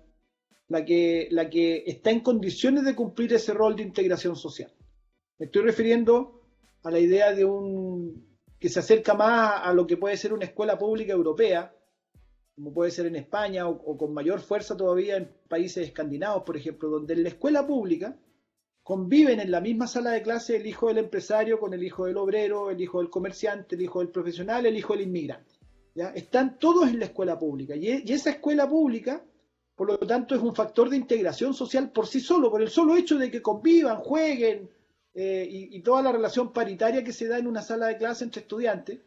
la 0.68 0.84
que, 0.84 1.28
la 1.30 1.48
que 1.48 1.84
está 1.86 2.10
en 2.10 2.20
condiciones 2.20 2.84
de 2.84 2.94
cumplir 2.94 3.32
ese 3.32 3.54
rol 3.54 3.76
de 3.76 3.82
integración 3.82 4.36
social. 4.36 4.70
Me 5.38 5.46
estoy 5.46 5.62
refiriendo 5.62 6.42
a 6.82 6.90
la 6.90 6.98
idea 6.98 7.32
de 7.32 7.46
un 7.46 8.27
que 8.58 8.68
se 8.68 8.80
acerca 8.80 9.14
más 9.14 9.60
a 9.62 9.72
lo 9.72 9.86
que 9.86 9.96
puede 9.96 10.16
ser 10.16 10.32
una 10.32 10.44
escuela 10.44 10.76
pública 10.78 11.12
europea, 11.12 11.74
como 12.54 12.72
puede 12.72 12.90
ser 12.90 13.06
en 13.06 13.16
España 13.16 13.68
o, 13.68 13.96
con 13.96 14.12
mayor 14.12 14.40
fuerza 14.40 14.76
todavía 14.76 15.16
en 15.16 15.30
países 15.48 15.86
escandinavos, 15.86 16.42
por 16.42 16.56
ejemplo, 16.56 16.88
donde 16.88 17.14
en 17.14 17.22
la 17.22 17.28
escuela 17.28 17.64
pública 17.64 18.16
conviven 18.82 19.38
en 19.38 19.50
la 19.50 19.60
misma 19.60 19.86
sala 19.86 20.10
de 20.10 20.22
clase 20.22 20.56
el 20.56 20.66
hijo 20.66 20.88
del 20.88 20.98
empresario 20.98 21.60
con 21.60 21.72
el 21.72 21.84
hijo 21.84 22.06
del 22.06 22.16
obrero, 22.16 22.70
el 22.70 22.80
hijo 22.80 22.98
del 22.98 23.10
comerciante, 23.10 23.76
el 23.76 23.82
hijo 23.82 24.00
del 24.00 24.08
profesional, 24.08 24.66
el 24.66 24.76
hijo 24.76 24.94
del 24.94 25.02
inmigrante. 25.02 25.54
¿ya? 25.94 26.08
Están 26.08 26.58
todos 26.58 26.88
en 26.88 26.98
la 26.98 27.04
escuela 27.04 27.38
pública 27.38 27.76
y, 27.76 27.88
e- 27.90 28.02
y 28.04 28.12
esa 28.12 28.30
escuela 28.30 28.68
pública, 28.68 29.22
por 29.76 29.86
lo 29.86 29.98
tanto, 29.98 30.34
es 30.34 30.40
un 30.40 30.54
factor 30.54 30.90
de 30.90 30.96
integración 30.96 31.54
social 31.54 31.92
por 31.92 32.08
sí 32.08 32.18
solo, 32.18 32.50
por 32.50 32.60
el 32.60 32.70
solo 32.70 32.96
hecho 32.96 33.18
de 33.18 33.30
que 33.30 33.40
convivan, 33.40 33.98
jueguen 33.98 34.68
eh, 35.20 35.48
y, 35.50 35.80
toda 35.80 36.00
la 36.00 36.12
relación 36.12 36.52
paritaria 36.52 37.02
que 37.02 37.12
se 37.12 37.26
da 37.26 37.38
en 37.38 37.48
una 37.48 37.60
sala 37.60 37.88
de 37.88 37.96
clase 37.96 38.22
entre 38.22 38.42
estudiantes, 38.42 39.00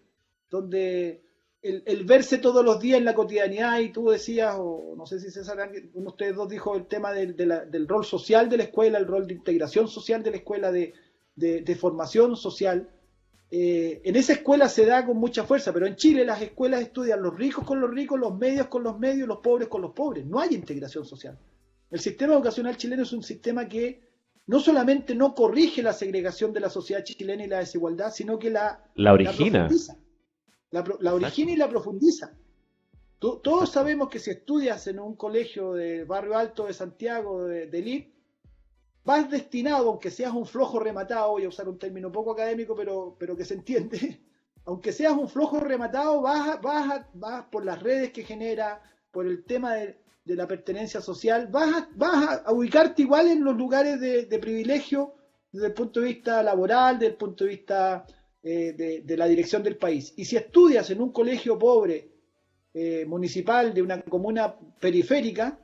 donde 0.50 1.22
el, 1.62 2.04
verse 2.04 2.38
todos 2.38 2.66
los 2.66 2.82
días 2.82 2.98
en 2.98 3.06
la 3.06 3.16
cotidianidad, 3.16 3.80
y 3.80 3.94
tú 3.94 4.10
decías, 4.10 4.56
o 4.60 4.94
no 4.98 5.06
sé 5.06 5.22
si 5.22 5.32
César, 5.32 5.72
uno 5.94 6.04
de 6.04 6.10
ustedes 6.10 6.36
dos 6.36 6.50
dijo 6.50 6.76
el 6.76 6.86
tema 6.88 7.14
del, 7.14 7.88
rol 7.88 8.04
social 8.04 8.50
de 8.50 8.58
la 8.58 8.64
escuela, 8.64 8.98
el 8.98 9.08
rol 9.08 9.26
de 9.26 9.36
integración 9.36 9.88
social 9.88 10.22
de 10.22 10.32
la 10.32 10.38
escuela, 10.38 10.70
de 10.70 11.76
formación 11.80 12.36
social. 12.36 12.90
Eh, 13.50 14.02
en 14.04 14.18
esa 14.18 14.34
escuela 14.34 14.68
se 14.68 14.86
da 14.86 15.06
con 15.06 15.16
mucha 15.16 15.46
fuerza, 15.46 15.72
pero 15.72 15.88
en 15.88 15.96
Chile 15.96 16.26
las 16.26 16.42
escuelas 16.42 16.82
estudian 16.82 17.24
los 17.24 17.38
ricos 17.38 17.64
con 17.64 17.80
los 17.80 17.90
ricos, 17.90 18.20
los 18.20 18.38
medios 18.38 18.68
con 18.68 18.84
los 18.84 19.00
medios, 19.00 19.30
los 19.30 19.38
pobres 19.38 19.70
con 19.70 19.82
los 19.82 19.94
pobres. 19.94 20.26
No 20.26 20.42
hay 20.42 20.56
integración 20.56 21.06
social. 21.06 21.38
El 21.90 22.02
sistema 22.02 22.34
educacional 22.34 22.76
chileno 22.76 23.04
es 23.04 23.14
un 23.14 23.24
sistema 23.24 23.70
que 23.70 24.11
no 24.52 24.60
solamente 24.60 25.16
no 25.16 25.34
corrige 25.34 25.82
la 25.82 25.94
segregación 25.94 26.52
de 26.52 26.60
la 26.60 26.70
sociedad 26.70 27.06
chilena 27.06 27.46
y 27.46 27.48
la 27.48 27.60
desigualdad, 27.60 28.12
sino 28.12 28.38
que 28.38 28.50
la, 28.50 28.84
La 28.96 29.14
origina. 29.14 29.60
profundiza. 29.60 29.96
La, 30.72 31.14
origina 31.14 31.54
y 31.54 31.56
la 31.56 31.70
profundiza. 31.70 32.34
Tú- 33.18 33.40
todos 33.40 33.70
sabemos 33.72 34.10
que 34.10 34.20
si 34.20 34.32
estudias 34.32 34.88
en 34.88 35.00
un 35.00 35.16
colegio 35.16 35.72
de 35.72 36.04
barrio 36.04 36.38
alto 36.38 36.66
de 36.66 36.74
Santiago, 36.74 37.46
de, 37.46 37.68
de 37.68 38.12
vas 39.06 39.32
destinado, 39.32 39.88
aunque 39.88 40.12
seas 40.12 40.34
un 40.34 40.46
flojo 40.46 40.82
rematado, 40.82 41.32
voy 41.32 41.46
a 41.46 41.48
usar 41.48 41.70
un 41.70 41.80
término 41.80 42.12
poco 42.12 42.34
académico, 42.34 42.76
pero, 42.76 43.16
pero 43.18 43.38
que 43.38 43.46
se 43.46 43.54
entiende, 43.54 44.20
aunque 44.66 44.92
seas 44.92 45.14
un 45.14 45.30
flojo 45.30 45.62
rematado, 45.62 46.22
vas, 46.22 46.62
vas, 46.62 47.06
vas 47.14 47.46
por 47.46 47.64
las 47.64 47.82
redes 47.82 48.12
que 48.12 48.24
genera, 48.26 48.82
por 49.12 49.26
el 49.26 49.46
tema 49.46 49.76
de, 49.76 49.98
de 50.24 50.36
la 50.36 50.48
pertenencia 50.48 51.02
social, 51.02 51.48
vas, 51.48 51.74
a, 51.74 51.90
vas 51.96 52.42
a- 52.46 52.52
ubicarte 52.52 53.02
igual 53.02 53.28
en 53.28 53.44
los 53.44 53.56
lugares 53.56 54.00
de, 54.00 54.40
privilegio 54.40 55.16
desde 55.52 55.68
el 55.68 55.74
punto 55.74 56.00
de 56.00 56.08
vista 56.08 56.44
laboral, 56.44 57.00
desde 57.00 57.14
el 57.14 57.18
punto 57.18 57.44
de 57.44 57.50
vista 57.50 58.06
eh, 58.44 59.02
de, 59.04 59.18
la 59.18 59.26
dirección 59.26 59.64
del 59.64 59.78
país. 59.78 60.14
Y 60.16 60.26
si 60.26 60.38
estudias 60.38 60.90
en 60.90 61.02
un 61.02 61.12
colegio 61.12 61.58
pobre, 61.58 62.10
eh, 62.74 63.06
municipal, 63.06 63.74
de 63.74 63.82
una 63.82 64.02
comuna 64.02 64.56
periférica, 64.80 65.60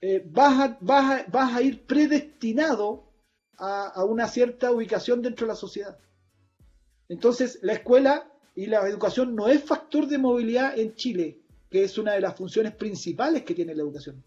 eh, 0.00 0.24
vas, 0.26 0.58
a, 0.58 0.78
vas, 0.80 1.24
vas 1.30 1.54
a 1.54 1.62
ir 1.62 1.86
predestinado 1.86 3.04
a 3.60 4.04
una 4.04 4.28
cierta 4.28 4.70
ubicación 4.70 5.20
dentro 5.20 5.44
de 5.44 5.52
la 5.52 5.56
sociedad. 5.56 5.98
Entonces, 7.08 7.58
la 7.62 7.72
escuela 7.72 8.30
y 8.54 8.66
la 8.66 8.86
educación 8.88 9.34
no 9.34 9.48
es 9.48 9.62
factor 9.64 10.06
de 10.06 10.18
movilidad 10.18 10.78
en 10.78 10.94
Chile, 10.94 11.40
que 11.70 11.84
es 11.84 11.98
una 11.98 12.12
de 12.12 12.20
las 12.20 12.34
funciones 12.36 12.72
principales 12.74 13.42
que 13.42 13.54
tiene 13.54 13.74
la 13.74 13.82
educación. 13.82 14.22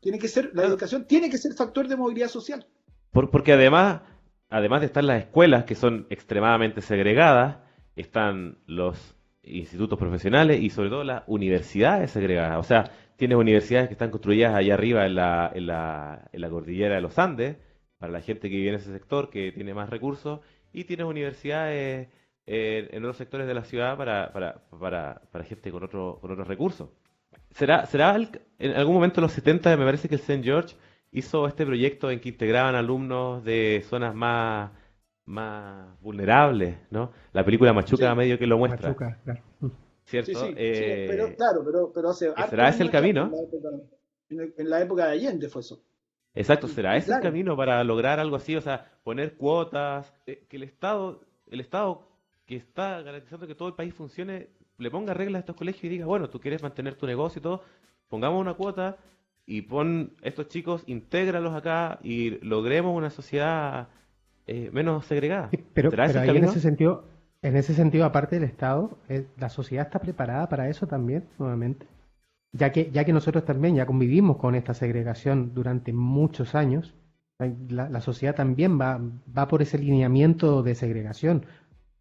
Tiene 0.00 0.18
que 0.18 0.28
ser, 0.28 0.46
la 0.46 0.52
Claro. 0.52 0.68
educación 0.68 1.06
tiene 1.06 1.30
que 1.30 1.38
ser 1.38 1.54
factor 1.54 1.88
de 1.88 1.96
movilidad 1.96 2.28
social. 2.28 2.66
Por- 3.10 3.30
porque 3.30 3.52
además, 3.52 4.02
además 4.50 4.80
de 4.80 4.86
estar 4.86 5.02
las 5.04 5.20
escuelas 5.22 5.64
que 5.64 5.74
son 5.74 6.06
extremadamente 6.10 6.80
segregadas, 6.80 7.58
están 7.96 8.58
los 8.66 9.16
institutos 9.42 9.98
profesionales 9.98 10.60
y 10.60 10.70
sobre 10.70 10.88
todo 10.90 11.04
las 11.04 11.22
universidades 11.26 12.10
segregadas. 12.10 12.58
O 12.58 12.62
sea, 12.64 12.90
tienes 13.16 13.36
universidades 13.38 13.88
que 13.88 13.94
están 13.94 14.10
construidas 14.10 14.54
allá 14.54 14.74
arriba 14.74 15.06
en 15.06 15.14
la, 15.14 15.50
en 15.54 15.66
la, 15.66 16.28
en 16.32 16.40
la 16.40 16.50
cordillera 16.50 16.96
de 16.96 17.00
los 17.00 17.18
Andes, 17.18 17.56
para 17.98 18.12
la 18.12 18.20
gente 18.20 18.50
que 18.50 18.56
vive 18.56 18.70
en 18.70 18.74
ese 18.76 18.92
sector, 18.92 19.30
que 19.30 19.52
tiene 19.52 19.72
más 19.74 19.88
recursos, 19.88 20.40
y 20.72 20.84
tienes 20.84 21.06
universidades 21.06 22.08
eh, 22.46 22.88
en 22.92 23.02
otros 23.04 23.16
sectores 23.16 23.46
de 23.46 23.54
la 23.54 23.64
ciudad 23.64 23.96
para, 23.96 24.32
para, 24.32 24.54
para, 24.78 25.22
para 25.30 25.44
gente 25.44 25.70
con, 25.70 25.82
otro, 25.84 26.18
con 26.20 26.30
otros 26.32 26.46
recursos. 26.48 26.90
¿Será, 27.50 27.86
será 27.86 28.14
el- 28.16 28.28
en 28.58 28.72
algún 28.72 28.94
momento 28.94 29.20
en 29.20 29.22
los 29.22 29.32
70, 29.32 29.76
me 29.76 29.84
parece 29.84 30.08
que 30.08 30.16
el 30.16 30.20
St. 30.20 30.42
George 30.42 30.74
hizo 31.12 31.46
este 31.46 31.64
proyecto 31.64 32.10
en 32.10 32.20
que 32.20 32.28
integraban 32.30 32.74
alumnos 32.74 33.44
de 33.44 33.84
zonas 33.88 34.14
más, 34.14 34.72
más 35.26 35.98
vulnerables, 36.00 36.76
¿no? 36.90 37.12
La 37.32 37.44
película 37.44 37.72
Machuca 37.72 38.10
Sí. 38.10 38.16
medio 38.16 38.38
que 38.38 38.46
lo 38.46 38.58
muestra, 38.58 38.88
Machuca, 38.88 39.18
claro. 39.24 39.40
¿cierto? 40.04 40.32
Sí, 40.32 40.34
sí, 40.34 40.46
sí, 40.46 40.54
Eh, 40.56 41.06
pero 41.08 41.34
claro, 41.36 41.62
pero, 41.64 41.92
pero 41.94 42.10
hace 42.10 42.32
¿será 42.50 42.68
ese 42.68 42.82
el 42.82 42.90
camino? 42.90 43.24
En 43.26 43.32
la, 43.32 43.42
época, 43.42 43.68
en 44.58 44.70
la 44.70 44.80
época 44.82 45.06
de 45.06 45.12
Allende 45.12 45.48
fue 45.48 45.60
eso. 45.60 45.82
Exacto, 46.34 46.66
¿será 46.68 46.96
ese 46.96 47.14
el 47.14 47.20
camino 47.20 47.56
para 47.56 47.82
lograr 47.84 48.18
algo 48.18 48.36
así? 48.36 48.56
O 48.56 48.60
sea, 48.60 48.90
poner 49.04 49.36
cuotas, 49.36 50.12
eh, 50.26 50.44
que 50.48 50.56
el 50.56 50.64
Estado, 50.64 51.20
el 51.48 51.60
Estado 51.60 52.08
que 52.46 52.56
está 52.56 53.02
garantizando 53.02 53.46
que 53.46 53.54
todo 53.54 53.68
el 53.68 53.74
país 53.74 53.94
funcione, 53.94 54.48
le 54.78 54.90
ponga 54.90 55.14
reglas 55.14 55.40
a 55.40 55.40
estos 55.40 55.56
colegios 55.56 55.84
y 55.84 55.88
diga, 55.88 56.06
bueno, 56.06 56.28
tú 56.28 56.40
quieres 56.40 56.62
mantener 56.62 56.94
tu 56.94 57.06
negocio 57.06 57.40
y 57.40 57.42
todo, 57.42 57.62
pongamos 58.08 58.40
una 58.40 58.54
cuota 58.54 58.96
y 59.46 59.62
pon 59.62 60.12
estos 60.22 60.48
chicos, 60.48 60.82
intégralos 60.86 61.54
acá 61.54 61.98
y 62.02 62.38
logremos 62.44 62.96
una 62.96 63.10
sociedad 63.10 63.88
eh, 64.46 64.70
menos 64.72 65.06
segregada. 65.06 65.50
Pero, 65.72 65.90
¿Será 65.90 66.06
ese 66.06 66.18
pero 66.20 66.32
ahí 66.32 66.38
en 66.38 66.44
ese 66.44 66.60
sentido, 66.60 67.04
en 67.42 67.56
ese 67.56 67.74
sentido, 67.74 68.04
aparte 68.04 68.36
del 68.36 68.44
Estado, 68.44 68.98
eh, 69.08 69.26
la 69.38 69.48
sociedad 69.48 69.86
está 69.86 69.98
preparada 69.98 70.48
para 70.48 70.68
eso 70.68 70.86
también, 70.86 71.24
nuevamente. 71.38 71.86
Ya 72.52 72.72
que, 72.72 72.90
ya 72.90 73.04
que 73.04 73.12
nosotros 73.12 73.44
también 73.44 73.74
ya 73.74 73.84
convivimos 73.84 74.36
con 74.36 74.54
esta 74.54 74.74
segregación 74.74 75.52
durante 75.54 75.92
muchos 75.92 76.54
años, 76.54 76.94
la, 77.38 77.88
la 77.88 78.00
sociedad 78.00 78.34
también 78.34 78.80
va, 78.80 79.00
va 79.36 79.48
por 79.48 79.60
ese 79.60 79.76
lineamiento 79.78 80.62
de 80.62 80.74
segregación. 80.74 81.46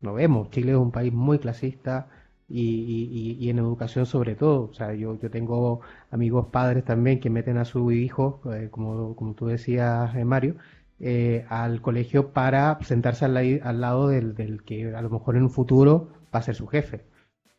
Lo 0.03 0.13
vemos, 0.13 0.51
Chile 0.51 0.73
es 0.73 0.77
un 0.77 0.91
país 0.91 1.11
muy 1.13 1.39
clasista 1.39 2.07
y, 2.49 2.61
y- 2.61 3.37
y- 3.45 3.49
en 3.49 3.57
educación 3.59 4.05
sobre 4.05 4.35
todo. 4.35 4.69
O 4.71 4.73
sea, 4.73 4.93
yo, 4.93 5.17
yo 5.19 5.29
tengo 5.31 5.81
amigos 6.11 6.47
padres 6.51 6.85
también 6.85 7.19
que 7.19 7.29
meten 7.31 7.57
a 7.57 7.65
su 7.65 7.91
hijo, 7.91 8.41
eh, 8.53 8.69
como, 8.71 9.15
como 9.15 9.33
tú 9.33 9.47
decías, 9.47 10.15
eh, 10.15 10.25
Mario, 10.25 10.55
eh, 10.99 11.45
al 11.49 11.81
colegio 11.81 12.31
para 12.31 12.77
sentarse 12.83 13.25
al, 13.25 13.37
al 13.63 13.81
lado 13.81 14.07
del, 14.09 14.35
del 14.35 14.63
que 14.63 14.93
a 14.95 15.01
lo 15.01 15.09
mejor 15.09 15.35
en 15.37 15.43
un 15.43 15.49
futuro 15.49 16.09
va 16.33 16.39
a 16.39 16.43
ser 16.43 16.55
su 16.55 16.67
jefe. 16.67 17.01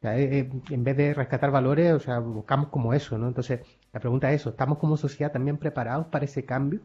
Eh, 0.03 0.51
en 0.71 0.85
vez 0.85 0.97
de 0.99 1.15
rescatar 1.15 1.51
valores, 1.51 1.93
o 1.95 2.01
sea, 2.01 2.19
buscamos 2.21 2.69
como 2.69 2.93
eso, 2.95 3.17
¿no? 3.19 3.27
Entonces, 3.29 3.61
la 3.93 4.01
pregunta 4.01 4.31
es 4.33 4.43
eso, 4.43 4.51
¿estamos 4.51 4.79
como 4.79 4.97
sociedad 4.99 5.33
también 5.33 5.57
preparados 5.59 6.07
para 6.09 6.27
ese 6.27 6.45
cambio? 6.45 6.81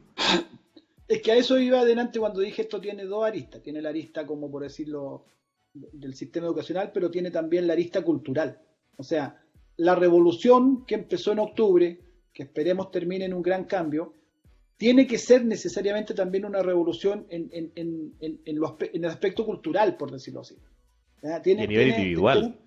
Es 1.10 1.22
que 1.22 1.32
a 1.32 1.36
eso 1.36 1.60
iba 1.60 1.80
adelante 1.80 2.20
cuando 2.20 2.40
dije 2.40 2.62
esto 2.62 2.80
tiene 2.80 3.04
dos 3.06 3.26
aristas. 3.26 3.62
Tiene 3.62 3.82
la 3.82 3.90
arista, 3.90 4.26
como 4.26 4.50
por 4.52 4.64
decirlo, 4.64 5.26
del 5.74 6.16
sistema 6.16 6.48
educacional, 6.48 6.92
pero 6.94 7.12
tiene 7.12 7.32
también 7.32 7.68
la 7.68 7.74
arista 7.74 8.02
cultural. 8.02 8.60
O 8.98 9.04
sea, 9.04 9.42
la 9.78 9.96
revolución 9.96 10.86
que 10.86 10.96
empezó 10.96 11.32
en 11.32 11.40
octubre, 11.40 12.00
que 12.34 12.44
esperemos 12.44 12.92
termine 12.92 13.26
en 13.26 13.34
un 13.34 13.42
gran 13.42 13.66
cambio, 13.66 14.14
tiene 14.78 15.06
que 15.06 15.18
ser 15.18 15.46
necesariamente 15.46 16.14
también 16.14 16.46
una 16.46 16.62
revolución 16.64 17.26
en, 17.30 17.50
en- 17.52 17.72
en- 17.76 18.14
en- 18.20 18.40
en 18.46 18.60
lo 18.60 18.78
el 18.94 19.06
aspecto 19.06 19.46
cultural, 19.46 19.98
por 19.98 20.12
decirlo 20.12 20.42
así. 20.42 20.56
Tiene- 21.44 21.64
a 21.64 21.68
nivel 21.68 21.86
tiene- 21.88 21.98
individual. 22.00 22.40
tenemos- 22.42 22.60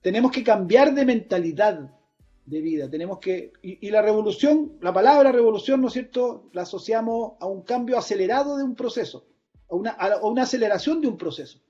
tenemos 0.00 0.32
que 0.32 0.42
cambiar 0.42 0.94
de 0.94 1.04
mentalidad 1.04 1.90
de 2.46 2.60
vida. 2.60 2.90
Tenemos 2.90 3.18
que. 3.18 3.52
Y, 3.62 3.86
y 3.86 3.90
la 3.90 4.02
revolución, 4.02 4.72
la 4.80 4.92
palabra 4.92 5.30
revolución, 5.30 5.80
¿no 5.80 5.86
es 5.88 5.92
cierto?, 5.92 6.48
la 6.52 6.62
asociamos 6.62 7.34
a 7.38 7.46
un 7.46 7.62
cambio 7.62 7.96
acelerado 7.98 8.56
de 8.56 8.64
un 8.64 8.74
proceso, 8.74 9.26
a 9.68 9.74
una, 9.76 9.90
a 9.90 10.26
una 10.26 10.42
aceleración 10.42 11.00
de 11.00 11.08
un 11.08 11.16
proceso. 11.16 11.60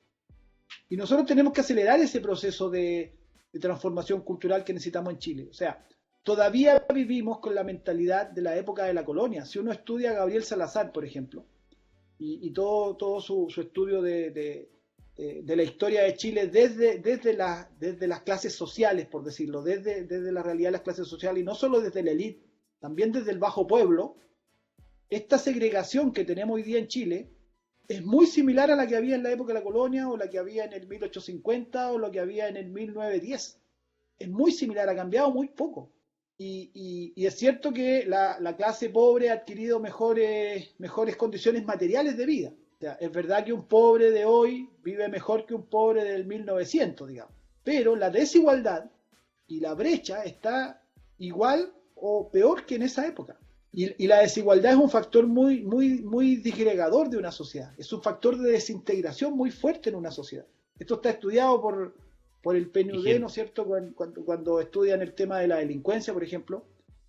Y 0.88 0.96
nosotros 0.96 1.26
tenemos 1.26 1.52
que 1.52 1.60
acelerar 1.62 2.00
ese 2.00 2.20
proceso 2.20 2.68
de, 2.70 3.14
de 3.52 3.58
transformación 3.60 4.22
cultural 4.22 4.64
que 4.64 4.72
necesitamos 4.72 5.12
en 5.12 5.18
Chile. 5.18 5.48
O 5.50 5.54
sea, 5.54 5.84
todavía 6.22 6.84
vivimos 6.94 7.40
con 7.40 7.54
la 7.54 7.64
mentalidad 7.64 8.30
de 8.30 8.42
la 8.42 8.56
época 8.56 8.84
de 8.84 8.94
la 8.94 9.04
colonia. 9.04 9.44
Si 9.44 9.58
uno 9.58 9.72
estudia 9.72 10.10
a 10.10 10.14
Gabriel 10.14 10.44
Salazar, 10.44 10.92
por 10.92 11.04
ejemplo, 11.04 11.46
y, 12.18 12.46
y 12.46 12.52
todo, 12.52 12.96
todo 12.96 13.20
su, 13.20 13.48
su 13.50 13.60
estudio 13.62 14.00
de, 14.02 14.30
de- 14.30 14.68
de- 15.16 15.42
de 15.42 15.56
la 15.56 15.62
historia 15.62 16.02
de 16.04 16.14
Chile 16.16 16.46
desde, 16.46 16.98
desde, 16.98 17.34
la- 17.34 17.70
desde 17.78 18.06
las 18.06 18.22
clases 18.22 18.54
sociales, 18.54 19.06
por 19.06 19.22
decirlo, 19.24 19.62
desde, 19.62 20.04
desde 20.04 20.32
la 20.32 20.42
realidad 20.42 20.68
de 20.68 20.72
las 20.72 20.80
clases 20.82 21.06
sociales, 21.06 21.42
y 21.42 21.44
no 21.44 21.54
solo 21.54 21.80
desde 21.80 22.02
la 22.02 22.12
élite, 22.12 22.46
también 22.80 23.12
desde 23.12 23.30
el 23.30 23.38
bajo 23.38 23.66
pueblo, 23.66 24.16
esta 25.10 25.36
segregación 25.36 26.12
que 26.12 26.24
tenemos 26.24 26.54
hoy 26.54 26.62
día 26.62 26.78
en 26.78 26.86
Chile 26.88 27.30
es 27.88 28.04
muy 28.04 28.26
similar 28.26 28.70
a 28.70 28.76
la 28.76 28.86
que 28.86 28.96
había 28.96 29.16
en 29.16 29.22
la 29.22 29.32
época 29.32 29.52
de 29.52 29.58
la 29.58 29.64
colonia, 29.64 30.08
o 30.08 30.16
la 30.16 30.28
que 30.28 30.38
había 30.38 30.64
en 30.64 30.72
el 30.72 30.86
1850, 30.86 31.92
o 31.92 31.98
lo 31.98 32.10
que 32.10 32.20
había 32.20 32.48
en 32.48 32.56
el 32.56 32.68
1910. 32.68 33.58
Es 34.18 34.28
muy 34.28 34.52
similar, 34.52 34.88
ha 34.88 34.96
cambiado 34.96 35.30
muy 35.30 35.48
poco. 35.48 35.90
Y, 36.38 37.12
es 37.16 37.36
cierto 37.36 37.72
que 37.72 38.04
la, 38.04 38.40
la 38.40 38.56
clase 38.56 38.90
pobre 38.90 39.30
ha 39.30 39.34
adquirido 39.34 39.78
mejores, 39.78 40.74
mejores 40.78 41.16
condiciones 41.16 41.64
materiales 41.64 42.16
de 42.16 42.26
vida. 42.26 42.52
Es 42.98 43.12
verdad 43.12 43.44
que 43.44 43.52
un 43.52 43.68
pobre 43.68 44.10
de 44.10 44.24
hoy 44.24 44.68
vive 44.82 45.08
mejor 45.08 45.46
que 45.46 45.54
un 45.54 45.66
pobre 45.66 46.02
del 46.02 46.26
1900, 46.26 47.08
digamos. 47.08 47.34
Pero 47.62 47.94
la 47.94 48.10
desigualdad 48.10 48.90
y 49.46 49.60
la 49.60 49.74
brecha 49.74 50.24
está 50.24 50.82
igual 51.18 51.72
o 51.94 52.28
peor 52.28 52.66
que 52.66 52.74
en 52.74 52.82
esa 52.82 53.06
época. 53.06 53.38
Y, 53.72 54.04
y 54.04 54.06
la 54.06 54.20
desigualdad 54.20 54.72
es 54.72 54.78
un 54.78 54.90
factor 54.90 55.26
muy, 55.26 55.62
muy, 55.62 56.02
muy 56.02 56.36
disgregador 56.36 57.08
de 57.08 57.16
una 57.16 57.32
sociedad. 57.32 57.72
Es 57.78 57.92
un 57.92 58.02
factor 58.02 58.36
de 58.38 58.52
desintegración 58.52 59.34
muy 59.34 59.50
fuerte 59.50 59.88
en 59.88 59.96
una 59.96 60.10
sociedad. 60.10 60.46
Esto 60.78 60.96
está 60.96 61.10
estudiado 61.10 61.60
por, 61.60 61.94
por 62.42 62.56
el 62.56 62.68
PNUD. 62.68 63.18
¿no 63.20 63.28
es 63.28 63.32
cierto? 63.32 63.64
Cuando, 63.64 63.94
cuando, 63.94 64.24
cuando 64.24 64.60
estudian 64.60 65.00
el 65.00 65.14
tema 65.14 65.38
de 65.38 65.48
la 65.48 65.56
delincuencia, 65.56 66.12
por 66.12 66.24
ejemplo. 66.24 66.64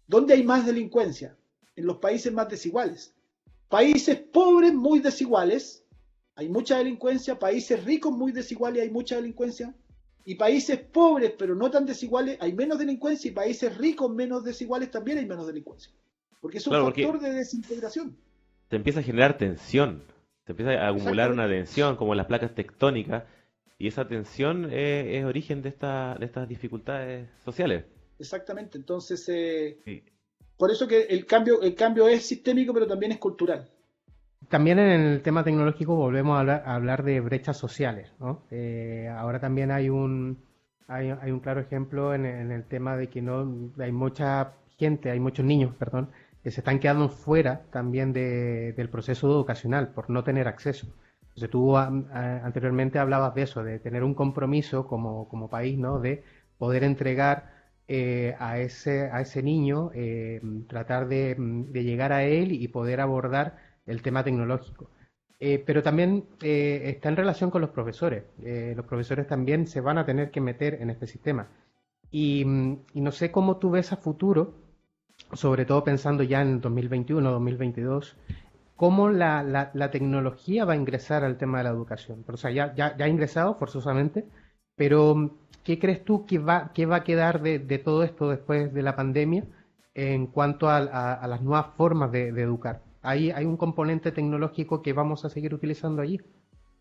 ¿Dónde 0.07 0.35
hay 0.35 0.43
más 0.43 0.65
delincuencia? 0.65 1.35
En 1.75 1.85
los 1.85 1.97
países 1.97 2.31
más 2.31 2.47
desiguales. 2.49 3.13
Países 3.67 4.17
pobres 4.17 4.73
muy 4.73 4.99
desiguales, 4.99 5.83
hay 6.35 6.49
mucha 6.49 6.77
delincuencia. 6.77 7.39
Países 7.39 7.83
ricos 7.83 8.11
muy 8.11 8.31
desiguales, 8.31 8.83
hay 8.83 8.91
mucha 8.91 9.15
delincuencia. 9.15 9.73
Y 10.25 10.35
países 10.35 10.79
pobres 10.79 11.33
pero 11.37 11.55
no 11.55 11.69
tan 11.71 11.85
desiguales, 11.85 12.37
hay 12.39 12.53
menos 12.53 12.77
delincuencia. 12.77 13.29
Y 13.29 13.33
países 13.33 13.75
ricos 13.77 14.13
menos 14.13 14.43
desiguales 14.43 14.91
también 14.91 15.17
hay 15.17 15.25
menos 15.25 15.47
delincuencia. 15.47 15.91
Porque 16.43 16.57
es 16.57 16.67
un 16.67 16.71
Claro, 16.71 16.85
factor 16.87 17.19
de 17.21 17.31
desintegración. 17.31 18.17
Se 18.69 18.75
empieza 18.75 18.99
a 18.99 19.03
generar 19.03 19.37
tensión, 19.37 20.03
se 20.45 20.51
empieza 20.51 20.71
a 20.73 20.89
acumular 20.89 21.31
una 21.31 21.47
tensión 21.47 21.95
como 21.95 22.11
en 22.11 22.17
las 22.17 22.27
placas 22.27 22.53
tectónicas 22.53 23.23
y 23.79 23.87
esa 23.87 24.05
tensión 24.09 24.65
es, 24.65 25.05
es 25.07 25.23
origen 25.23 25.61
de, 25.61 25.69
esta, 25.69 26.15
de 26.19 26.25
estas 26.25 26.49
dificultades 26.49 27.29
sociales. 27.45 27.85
Exactamente. 28.19 28.77
Entonces, 28.77 29.23
eh, 29.29 29.77
Sí. 29.85 30.03
por 30.57 30.69
eso 30.69 30.85
que 30.85 31.03
el 31.03 31.25
cambio, 31.25 31.61
el 31.61 31.75
cambio 31.75 32.09
es 32.09 32.25
sistémico, 32.25 32.73
pero 32.73 32.87
también 32.87 33.13
es 33.13 33.19
cultural. 33.19 33.69
También 34.49 34.79
en 34.79 34.89
el 35.01 35.21
tema 35.21 35.45
tecnológico 35.45 35.95
volvemos 35.95 36.35
a 36.35 36.41
hablar, 36.41 36.63
a 36.65 36.75
hablar 36.75 37.03
de 37.03 37.21
brechas 37.21 37.57
sociales, 37.57 38.11
¿no? 38.19 38.43
Eh, 38.51 39.07
ahora 39.09 39.39
también 39.39 39.71
hay 39.71 39.89
un, 39.89 40.39
hay, 40.87 41.09
hay 41.09 41.31
un 41.31 41.39
claro 41.39 41.61
ejemplo 41.61 42.13
en, 42.13 42.25
en 42.25 42.51
el 42.51 42.65
tema 42.65 42.97
de 42.97 43.07
que 43.07 43.21
no 43.21 43.71
hay 43.79 43.93
mucha 43.93 44.51
gente, 44.77 45.09
hay 45.09 45.21
muchos 45.21 45.45
niños, 45.45 45.73
perdón, 45.79 46.09
que 46.43 46.51
se 46.51 46.61
están 46.61 46.79
quedando 46.79 47.09
fuera 47.09 47.61
también 47.71 48.13
de- 48.13 48.73
del 48.73 48.89
proceso 48.89 49.27
educacional 49.31 49.89
por 49.89 50.09
no 50.09 50.23
tener 50.23 50.47
acceso. 50.47 50.87
Entonces 51.29 51.49
tú 51.49 51.77
a- 51.77 51.85
a- 52.11 52.45
anteriormente 52.45 52.99
hablabas 52.99 53.33
de 53.35 53.43
eso, 53.43 53.63
de 53.63 53.79
tener 53.79 54.03
un 54.03 54.13
compromiso 54.13 54.87
como, 54.87 55.27
como 55.29 55.49
país, 55.49 55.77
¿no? 55.77 55.99
De 55.99 56.23
poder 56.57 56.83
entregar 56.83 57.51
eh, 57.87 58.35
a 58.39 58.59
ese, 58.59 59.09
a 59.11 59.19
ese 59.21 59.43
niño, 59.43 59.91
eh, 59.93 60.41
tratar 60.69 61.07
de, 61.07 61.35
de 61.37 61.83
llegar 61.83 62.13
a 62.13 62.23
él 62.23 62.51
y 62.53 62.67
poder 62.69 63.01
abordar 63.01 63.57
el 63.85 64.01
tema 64.01 64.23
tecnológico. 64.23 64.89
Eh, 65.39 65.61
pero 65.65 65.83
también 65.83 66.23
está 66.41 67.09
en 67.09 67.17
relación 67.17 67.51
con 67.51 67.59
los 67.61 67.71
profesores. 67.71 68.23
Los 68.75 68.85
profesores 68.85 69.27
también 69.27 69.67
se 69.67 69.81
van 69.81 69.97
a 69.97 70.05
tener 70.05 70.31
que 70.31 70.39
meter 70.39 70.75
en 70.81 70.89
este 70.89 71.05
sistema. 71.07 71.47
Y 72.11 72.45
no 72.93 73.11
sé 73.11 73.31
cómo 73.31 73.57
tú 73.57 73.71
ves 73.71 73.91
a 73.91 73.97
futuro, 73.97 74.53
sobre 75.35 75.65
todo 75.65 75.83
pensando 75.83 76.23
ya 76.23 76.41
en 76.41 76.61
2021, 76.61 77.31
2022, 77.31 78.15
cómo 78.75 79.09
la, 79.09 79.43
la- 79.43 79.91
tecnología 79.91 80.65
va 80.65 80.73
a 80.73 80.75
ingresar 80.75 81.23
al 81.23 81.37
tema 81.37 81.59
de 81.59 81.65
la 81.65 81.69
educación. 81.71 82.23
Pero, 82.25 82.35
o 82.35 82.37
sea, 82.37 82.51
ya, 82.51 82.73
ya, 82.75 82.95
ya 82.97 83.05
ha 83.05 83.09
ingresado 83.09 83.55
forzosamente, 83.55 84.25
pero 84.75 85.37
¿qué 85.63 85.79
crees 85.79 86.03
tú 86.03 86.25
que 86.25 86.39
va, 86.39 86.71
que 86.73 86.85
va 86.85 86.97
a 86.97 87.03
quedar 87.03 87.41
de, 87.41 87.59
de 87.59 87.79
todo 87.79 88.03
esto 88.03 88.29
después 88.29 88.73
de 88.73 88.81
la 88.83 88.95
pandemia 88.95 89.45
en 89.93 90.27
cuanto 90.27 90.69
a, 90.69 90.77
a- 90.77 91.27
las 91.27 91.41
nuevas 91.41 91.67
formas 91.77 92.11
de, 92.11 92.29
educar? 92.29 92.81
¿Hay, 93.01 93.31
¿Hay 93.31 93.45
un 93.45 93.57
componente 93.57 94.11
tecnológico 94.11 94.81
que 94.81 94.93
vamos 94.93 95.25
a 95.25 95.29
seguir 95.29 95.53
utilizando 95.53 96.01
allí? 96.01 96.19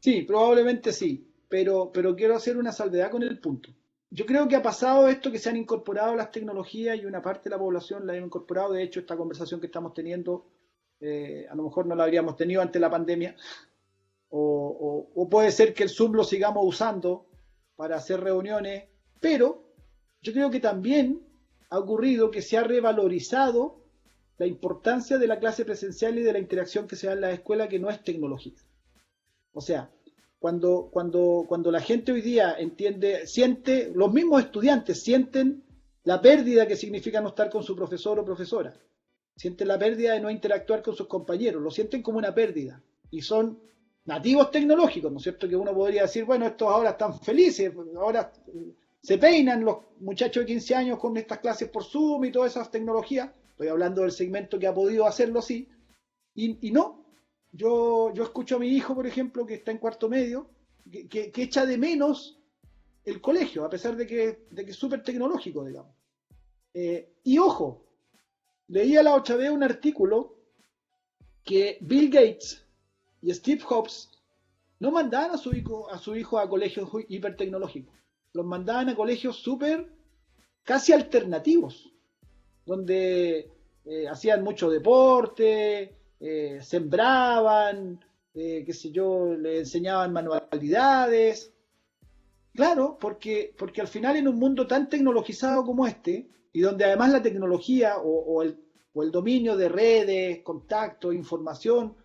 Sí, 0.00 0.20
probablemente 0.24 0.92
sí, 0.92 1.32
pero, 1.48 1.90
pero 1.92 2.14
quiero 2.14 2.36
hacer 2.36 2.58
una 2.58 2.72
salvedad 2.72 3.10
con 3.10 3.22
el 3.22 3.38
punto. 3.40 3.70
Yo 4.14 4.26
creo 4.26 4.46
que 4.46 4.56
ha 4.56 4.62
pasado 4.62 5.08
esto 5.08 5.32
que 5.32 5.38
se 5.38 5.48
han 5.48 5.56
incorporado 5.56 6.14
las 6.14 6.30
tecnologías 6.30 6.98
y 6.98 7.06
una 7.06 7.22
parte 7.22 7.44
de 7.44 7.50
la 7.56 7.58
población 7.58 8.06
la 8.06 8.12
ha 8.12 8.16
incorporado. 8.18 8.74
De 8.74 8.82
hecho, 8.82 9.00
esta 9.00 9.16
conversación 9.16 9.58
que 9.58 9.66
estamos 9.66 9.94
teniendo, 9.94 10.44
eh, 11.00 11.46
a 11.50 11.54
lo 11.54 11.62
mejor 11.62 11.86
no 11.86 11.94
la 11.94 12.04
habríamos 12.04 12.36
tenido 12.36 12.60
ante 12.60 12.78
la 12.78 12.90
pandemia. 12.90 13.34
O, 14.28 14.38
o- 14.38 15.22
o 15.22 15.28
puede 15.30 15.50
ser 15.50 15.72
que 15.72 15.84
el 15.84 15.88
Zoom 15.88 16.12
lo 16.12 16.24
sigamos 16.24 16.62
usando 16.66 17.26
para 17.74 17.96
hacer 17.96 18.20
reuniones, 18.20 18.84
pero 19.18 19.72
yo 20.20 20.32
creo 20.34 20.50
que 20.50 20.60
también 20.60 21.26
ha 21.70 21.78
ocurrido 21.78 22.30
que 22.30 22.42
se 22.42 22.58
ha 22.58 22.64
revalorizado 22.64 23.80
la 24.36 24.46
importancia 24.46 25.16
de 25.16 25.26
la 25.26 25.38
clase 25.38 25.64
presencial 25.64 26.18
y 26.18 26.22
de 26.22 26.34
la 26.34 26.38
interacción 26.38 26.86
que 26.86 26.96
se 26.96 27.06
da 27.06 27.14
en 27.14 27.22
la 27.22 27.32
escuela 27.32 27.66
que 27.68 27.78
no 27.78 27.88
es 27.88 28.02
tecnológica. 28.04 28.62
O 29.52 29.62
sea, 29.62 29.90
cuando, 30.42 30.88
cuando, 30.90 31.44
cuando 31.46 31.70
la 31.70 31.80
gente 31.80 32.10
hoy 32.10 32.20
día 32.20 32.56
entiende, 32.58 33.28
siente, 33.28 33.92
los 33.94 34.12
mismos 34.12 34.42
estudiantes 34.42 35.00
sienten 35.00 35.62
la 36.02 36.20
pérdida 36.20 36.66
que 36.66 36.74
significa 36.74 37.20
no 37.20 37.28
estar 37.28 37.48
con 37.48 37.62
su 37.62 37.76
profesor 37.76 38.18
o 38.18 38.24
profesora, 38.24 38.74
sienten 39.36 39.68
la 39.68 39.78
pérdida 39.78 40.14
de 40.14 40.20
no 40.20 40.28
interactuar 40.28 40.82
con 40.82 40.96
sus 40.96 41.06
compañeros, 41.06 41.62
lo 41.62 41.70
sienten 41.70 42.02
como 42.02 42.18
una 42.18 42.34
pérdida. 42.34 42.82
Y 43.08 43.22
son 43.22 43.60
nativos 44.04 44.50
tecnológicos, 44.50 45.12
¿no 45.12 45.18
es 45.18 45.22
cierto? 45.22 45.48
Que 45.48 45.54
uno 45.54 45.72
podría 45.72 46.02
decir, 46.02 46.24
bueno, 46.24 46.44
estos 46.44 46.66
ahora 46.66 46.90
están 46.90 47.20
felices, 47.20 47.72
ahora 47.96 48.32
se 49.00 49.18
peinan 49.18 49.64
los 49.64 49.76
muchachos 50.00 50.42
de 50.42 50.46
15 50.46 50.74
años 50.74 50.98
con 50.98 51.16
estas 51.16 51.38
clases 51.38 51.68
por 51.68 51.84
Zoom 51.84 52.24
y 52.24 52.32
todas 52.32 52.50
esas 52.50 52.68
tecnologías, 52.68 53.30
estoy 53.50 53.68
hablando 53.68 54.02
del 54.02 54.10
segmento 54.10 54.58
que 54.58 54.66
ha 54.66 54.74
podido 54.74 55.06
hacerlo 55.06 55.38
así, 55.38 55.68
y, 56.34 56.72
no, 56.72 57.01
yo, 57.52 58.12
yo 58.14 58.24
escucho 58.24 58.56
a 58.56 58.58
mi 58.58 58.68
hijo, 58.68 58.94
por 58.94 59.06
ejemplo, 59.06 59.46
que 59.46 59.54
está 59.54 59.70
en 59.70 59.78
cuarto 59.78 60.08
medio, 60.08 60.50
que, 60.90 61.32
echa 61.36 61.66
de 61.66 61.78
menos 61.78 62.40
el 63.04 63.20
colegio, 63.20 63.64
a 63.64 63.70
pesar 63.70 63.96
de 63.96 64.06
que, 64.06 64.46
de 64.50 64.64
que 64.64 64.70
es 64.70 64.76
súper 64.76 65.02
tecnológico, 65.02 65.64
digamos. 65.64 65.94
Eh, 66.74 67.16
y 67.24 67.38
ojo, 67.38 67.84
leía 68.68 69.02
la 69.02 69.14
otra 69.14 69.36
vez 69.36 69.50
un 69.50 69.62
artículo 69.62 70.36
que 71.44 71.78
Bill 71.82 72.10
Gates 72.10 72.64
y 73.20 73.32
Steve 73.34 73.60
Jobs 73.60 74.10
no 74.78 74.90
mandaban 74.90 75.32
a 75.32 75.38
su 75.38 75.54
hijo 75.54 75.90
a, 75.90 75.98
su 75.98 76.16
hijo 76.16 76.38
a 76.38 76.48
colegios 76.48 76.88
hipertecnológicos, 77.08 77.94
los 78.32 78.46
mandaban 78.46 78.88
a 78.88 78.96
colegios 78.96 79.36
súper 79.36 79.92
casi 80.62 80.92
alternativos, 80.92 81.92
donde 82.64 83.50
eh, 83.84 84.08
hacían 84.08 84.42
mucho 84.42 84.70
deporte, 84.70 86.01
eh, 86.24 86.60
sembraban, 86.62 87.98
eh, 88.32 88.62
qué 88.64 88.72
sé 88.72 88.92
yo, 88.92 89.34
le 89.34 89.58
enseñaban 89.58 90.12
manualidades. 90.12 91.52
Claro, 92.54 92.96
porque, 93.00 93.52
porque 93.58 93.80
al 93.80 93.88
final 93.88 94.14
en 94.14 94.28
un 94.28 94.36
mundo 94.36 94.68
tan 94.68 94.88
tecnologizado 94.88 95.64
como 95.64 95.84
este, 95.84 96.28
y 96.52 96.60
donde 96.60 96.84
además 96.84 97.10
la 97.10 97.22
tecnología 97.22 97.96
o, 97.98 98.40
el, 98.42 98.56
o 98.94 99.02
el, 99.02 99.10
dominio 99.10 99.56
de 99.56 99.68
redes, 99.68 100.42
contacto, 100.42 101.12
información, 101.12 101.96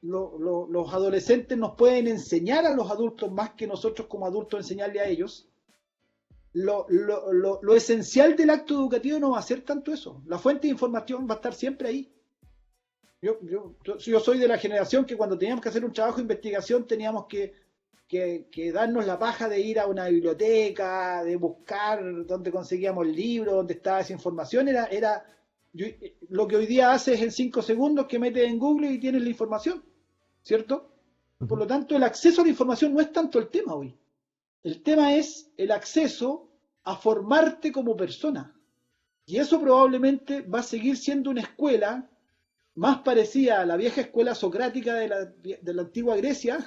los 0.00 0.94
adolescentes 0.94 1.58
nos 1.58 1.74
pueden 1.74 2.08
enseñar 2.08 2.64
a 2.64 2.74
los 2.74 2.90
adultos 2.90 3.30
más 3.30 3.50
que 3.50 3.66
nosotros 3.66 4.06
como 4.06 4.24
adultos 4.24 4.60
enseñarle 4.60 5.00
a 5.00 5.08
ellos, 5.08 5.46
lo, 6.54 6.86
lo, 6.88 7.74
esencial 7.74 8.34
del 8.34 8.48
acto 8.48 8.72
educativo 8.74 9.18
no 9.18 9.32
va 9.32 9.40
a 9.40 9.42
ser 9.42 9.60
tanto 9.60 9.92
eso. 9.92 10.22
La 10.24 10.38
fuente 10.38 10.68
de 10.68 10.72
información 10.72 11.26
va 11.28 11.34
a 11.34 11.36
estar 11.36 11.52
siempre 11.52 11.88
ahí. 11.88 12.15
Yo, 13.22 13.38
yo, 13.98 14.20
soy 14.20 14.38
de 14.38 14.46
la 14.46 14.58
generación 14.58 15.04
que 15.04 15.16
cuando 15.16 15.38
teníamos 15.38 15.62
que 15.62 15.70
hacer 15.70 15.84
un 15.84 15.92
trabajo 15.92 16.16
de 16.16 16.22
investigación 16.22 16.86
teníamos 16.86 17.26
que, 17.26 17.54
darnos 18.72 19.06
la 19.06 19.18
paja 19.18 19.48
de 19.48 19.58
ir 19.58 19.80
a 19.80 19.86
una 19.86 20.08
biblioteca, 20.08 21.24
de 21.24 21.36
buscar 21.36 22.00
dónde 22.26 22.50
conseguíamos 22.50 23.06
el 23.06 23.16
libro, 23.16 23.54
dónde 23.54 23.74
estaba 23.74 24.00
esa 24.00 24.12
información. 24.12 24.68
Era, 24.68 24.86
era 24.86 25.24
lo 26.28 26.46
que 26.46 26.56
hoy 26.56 26.66
día 26.66 26.92
haces 26.92 27.20
en 27.20 27.32
cinco 27.32 27.62
segundos 27.62 28.06
que 28.06 28.18
metes 28.18 28.48
en 28.48 28.58
Google 28.58 28.92
y 28.92 28.98
tienes 28.98 29.22
la 29.22 29.30
información, 29.30 29.82
¿cierto? 30.42 30.92
Por 31.38 31.58
lo 31.58 31.66
tanto, 31.66 31.96
el 31.96 32.02
acceso 32.02 32.42
a 32.42 32.44
la 32.44 32.50
información 32.50 32.94
no 32.94 33.00
es 33.00 33.12
tanto 33.12 33.38
el 33.38 33.48
tema 33.48 33.74
hoy. 33.74 33.96
El 34.62 34.82
tema 34.82 35.14
es 35.14 35.50
el 35.56 35.70
acceso 35.70 36.50
a 36.84 36.96
formarte 36.96 37.72
como 37.72 37.96
persona. 37.96 38.54
Y 39.26 39.38
eso 39.38 39.60
probablemente 39.60 40.42
va 40.42 40.60
a 40.60 40.62
seguir 40.62 40.96
siendo 40.96 41.30
una 41.30 41.42
escuela 41.42 42.08
más 42.76 43.00
parecida 43.00 43.60
a 43.60 43.66
la 43.66 43.76
vieja 43.76 44.02
escuela 44.02 44.34
socrática 44.34 44.94
de 44.94 45.08
la, 45.08 45.24
de 45.24 45.74
la 45.74 45.82
antigua 45.82 46.16
Grecia 46.16 46.64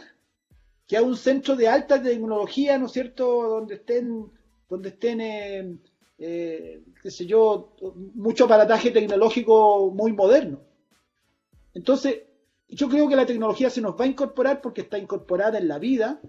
que 0.87 0.97
a 0.97 1.03
un 1.03 1.15
centro 1.15 1.55
de 1.55 1.67
alta 1.67 2.01
tecnología, 2.01 2.77
¿no 2.79 2.87
es 2.87 2.91
cierto?, 2.91 3.47
donde 3.47 3.75
estén, 3.75 4.25
donde 4.67 4.89
estén 4.89 5.21
eh, 5.21 5.77
eh, 6.17 6.83
qué 7.01 7.11
sé 7.11 7.25
yo, 7.25 7.75
mucho 8.15 8.45
aparataje 8.45 8.91
tecnológico 8.91 9.91
muy 9.91 10.11
moderno. 10.11 10.61
Entonces, 11.73 12.23
yo 12.67 12.89
creo 12.89 13.07
que 13.07 13.15
la 13.15 13.25
tecnología 13.25 13.69
se 13.69 13.81
nos 13.81 13.93
va 13.93 14.03
a 14.05 14.07
incorporar 14.07 14.61
porque 14.61 14.81
está 14.81 14.97
incorporada 14.97 15.59
en 15.59 15.67
la 15.67 15.79
vida, 15.79 16.19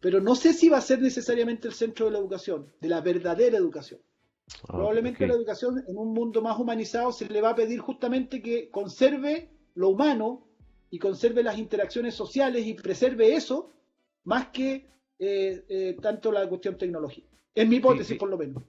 pero 0.00 0.20
no 0.20 0.34
sé 0.34 0.52
si 0.52 0.68
va 0.68 0.78
a 0.78 0.82
ser 0.82 1.00
necesariamente 1.00 1.66
el 1.66 1.74
centro 1.74 2.06
de 2.06 2.12
la 2.12 2.18
educación, 2.18 2.72
de 2.80 2.88
la 2.88 3.00
verdadera 3.00 3.56
educación. 3.56 4.00
Ah, 4.64 4.72
Probablemente 4.72 5.26
la 5.26 5.34
educación 5.34 5.82
en 5.86 5.96
un 5.96 6.12
mundo 6.12 6.42
más 6.42 6.58
humanizado 6.58 7.12
se 7.12 7.28
le 7.28 7.40
va 7.40 7.50
a 7.50 7.54
pedir 7.54 7.80
justamente 7.80 8.42
que 8.42 8.70
conserve 8.70 9.50
lo 9.74 9.90
humano 9.90 10.46
y 10.90 10.98
conserve 10.98 11.42
las 11.42 11.58
interacciones 11.58 12.14
sociales 12.14 12.66
y 12.66 12.74
preserve 12.74 13.34
eso 13.34 13.72
más 14.24 14.48
que 14.48 14.88
eh, 15.18 15.64
eh, 15.68 15.96
tanto 16.00 16.30
la 16.30 16.46
cuestión 16.48 16.76
tecnológica. 16.76 17.28
Es 17.54 17.68
mi 17.68 17.76
hipótesis, 17.76 18.18
por 18.18 18.28
lo 18.28 18.38
menos. 18.38 18.62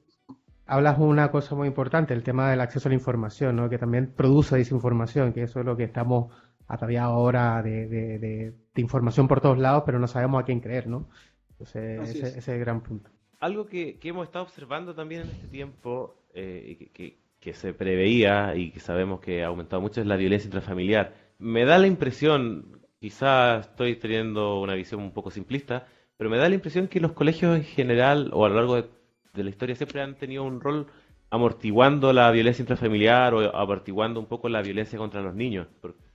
Hablas 0.65 0.97
una 0.97 1.29
cosa 1.29 1.53
muy 1.55 1.67
importante, 1.67 2.13
el 2.13 2.23
tema 2.23 2.49
del 2.49 2.61
acceso 2.61 2.87
a 2.87 2.91
la 2.91 2.95
información, 2.95 3.55
¿no? 3.55 3.69
que 3.69 3.77
también 3.77 4.13
produce 4.15 4.57
desinformación, 4.57 5.33
que 5.33 5.43
eso 5.43 5.59
es 5.59 5.65
lo 5.65 5.77
que 5.77 5.83
estamos 5.83 6.33
ataviados 6.67 7.13
ahora 7.13 7.61
de, 7.61 7.87
de, 7.87 8.53
información 8.81 9.27
por 9.27 9.41
todos 9.41 9.59
lados, 9.59 9.83
pero 9.85 9.99
no 9.99 10.07
sabemos 10.07 10.41
a 10.41 10.45
quién 10.45 10.61
creer, 10.61 10.87
¿no? 10.87 11.07
Entonces, 11.51 12.09
ese, 12.09 12.27
ese 12.27 12.39
es 12.39 12.47
el 12.47 12.59
gran 12.59 12.81
punto 12.81 13.11
algo 13.39 13.67
que, 13.67 13.97
hemos 14.03 14.27
estado 14.27 14.45
observando 14.45 14.93
también 14.93 15.21
en 15.21 15.29
este 15.29 15.47
tiempo, 15.47 16.15
eh, 16.33 16.89
que, 16.93 17.53
se 17.53 17.73
preveía 17.75 18.55
y 18.55 18.71
que 18.71 18.79
sabemos 18.79 19.19
que 19.19 19.43
ha 19.43 19.47
aumentado 19.47 19.79
mucho, 19.79 20.01
es 20.01 20.07
la 20.07 20.15
violencia 20.15 20.47
intrafamiliar. 20.47 21.13
Me 21.37 21.63
da 21.63 21.77
la 21.77 21.85
impresión, 21.85 22.81
quizás 22.99 23.67
estoy 23.67 23.97
teniendo 23.97 24.59
una 24.59 24.73
visión 24.73 24.99
un 25.01 25.11
poco 25.11 25.29
simplista, 25.29 25.85
pero 26.17 26.31
me 26.31 26.37
da 26.37 26.49
la 26.49 26.55
impresión 26.55 26.87
que 26.87 26.99
los 26.99 27.11
colegios 27.11 27.55
en 27.55 27.63
general, 27.63 28.31
o 28.33 28.45
a 28.45 28.49
lo 28.49 28.55
largo 28.55 28.75
de, 28.75 29.43
la 29.43 29.49
historia, 29.49 29.75
siempre 29.75 30.01
han 30.01 30.15
tenido 30.15 30.43
un 30.43 30.59
rol 30.59 30.87
amortiguando 31.29 32.13
la 32.13 32.31
violencia 32.31 32.63
intrafamiliar 32.63 33.35
o 33.35 33.55
amortiguando 33.55 34.19
un 34.19 34.25
poco 34.25 34.49
la 34.49 34.63
violencia 34.63 34.97
contra 34.97 35.21
los 35.21 35.35
niños, 35.35 35.67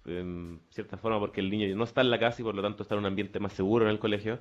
en 0.07 0.61
cierta 0.71 0.97
forma 0.97 1.21
porque 1.21 1.41
el 1.41 1.51
niño 1.51 1.77
no 1.77 1.85
está 1.85 2.01
en 2.01 2.11
la 2.11 2.19
casa 2.19 2.43
y 2.43 2.45
por 2.45 2.57
lo 2.57 2.63
tanto 2.63 2.83
está 2.83 2.95
en 2.97 3.01
un 3.01 3.07
ambiente 3.07 3.39
más 3.39 3.53
seguro 3.53 3.85
en 3.85 3.93
el 3.93 3.99
colegio 4.01 4.41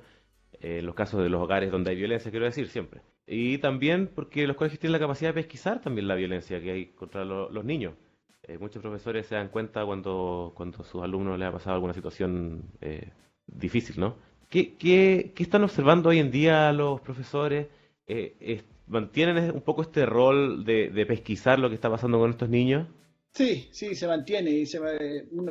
en 0.60 0.86
los 0.86 0.94
casos 0.94 1.22
de 1.22 1.28
los 1.28 1.42
hogares 1.42 1.70
donde 1.70 1.90
hay 1.90 1.96
violencia, 1.96 2.30
quiero 2.30 2.46
decir, 2.46 2.68
siempre. 2.68 3.02
Y 3.26 3.58
también 3.58 4.08
porque 4.14 4.46
los 4.46 4.56
colegios 4.56 4.78
tienen 4.80 4.92
la 4.92 4.98
capacidad 4.98 5.30
de 5.30 5.34
pesquisar 5.34 5.80
también 5.80 6.08
la 6.08 6.14
violencia 6.14 6.60
que 6.60 6.70
hay 6.70 6.86
contra 6.86 7.24
los 7.24 7.64
niños. 7.64 7.94
Eh, 8.42 8.58
muchos 8.58 8.82
profesores 8.82 9.26
se 9.26 9.36
dan 9.36 9.48
cuenta 9.48 9.84
cuando, 9.84 10.52
cuando 10.56 10.82
a 10.82 10.84
sus 10.84 11.02
alumnos 11.02 11.38
les 11.38 11.48
ha 11.48 11.52
pasado 11.52 11.74
alguna 11.74 11.94
situación 11.94 12.64
eh, 12.80 13.10
difícil, 13.46 14.00
¿no? 14.00 14.16
¿Qué, 14.48 14.74
¿Qué, 14.76 15.32
qué, 15.34 15.42
están 15.42 15.62
observando 15.62 16.08
hoy 16.08 16.18
en 16.18 16.30
día 16.30 16.72
los 16.72 17.00
profesores? 17.00 17.68
Eh, 18.06 18.62
¿Mantienen 18.88 19.52
un 19.54 19.60
poco 19.60 19.82
este 19.82 20.04
rol 20.04 20.64
de, 20.64 20.90
de 20.90 21.06
pesquisar 21.06 21.60
lo 21.60 21.68
que 21.68 21.76
está 21.76 21.88
pasando 21.88 22.18
con 22.18 22.30
estos 22.30 22.48
niños? 22.48 22.88
Sí, 23.32 23.68
sí, 23.70 23.94
se 23.94 24.06
mantiene. 24.06 24.50
Y 24.50 24.66
se, 24.66 24.80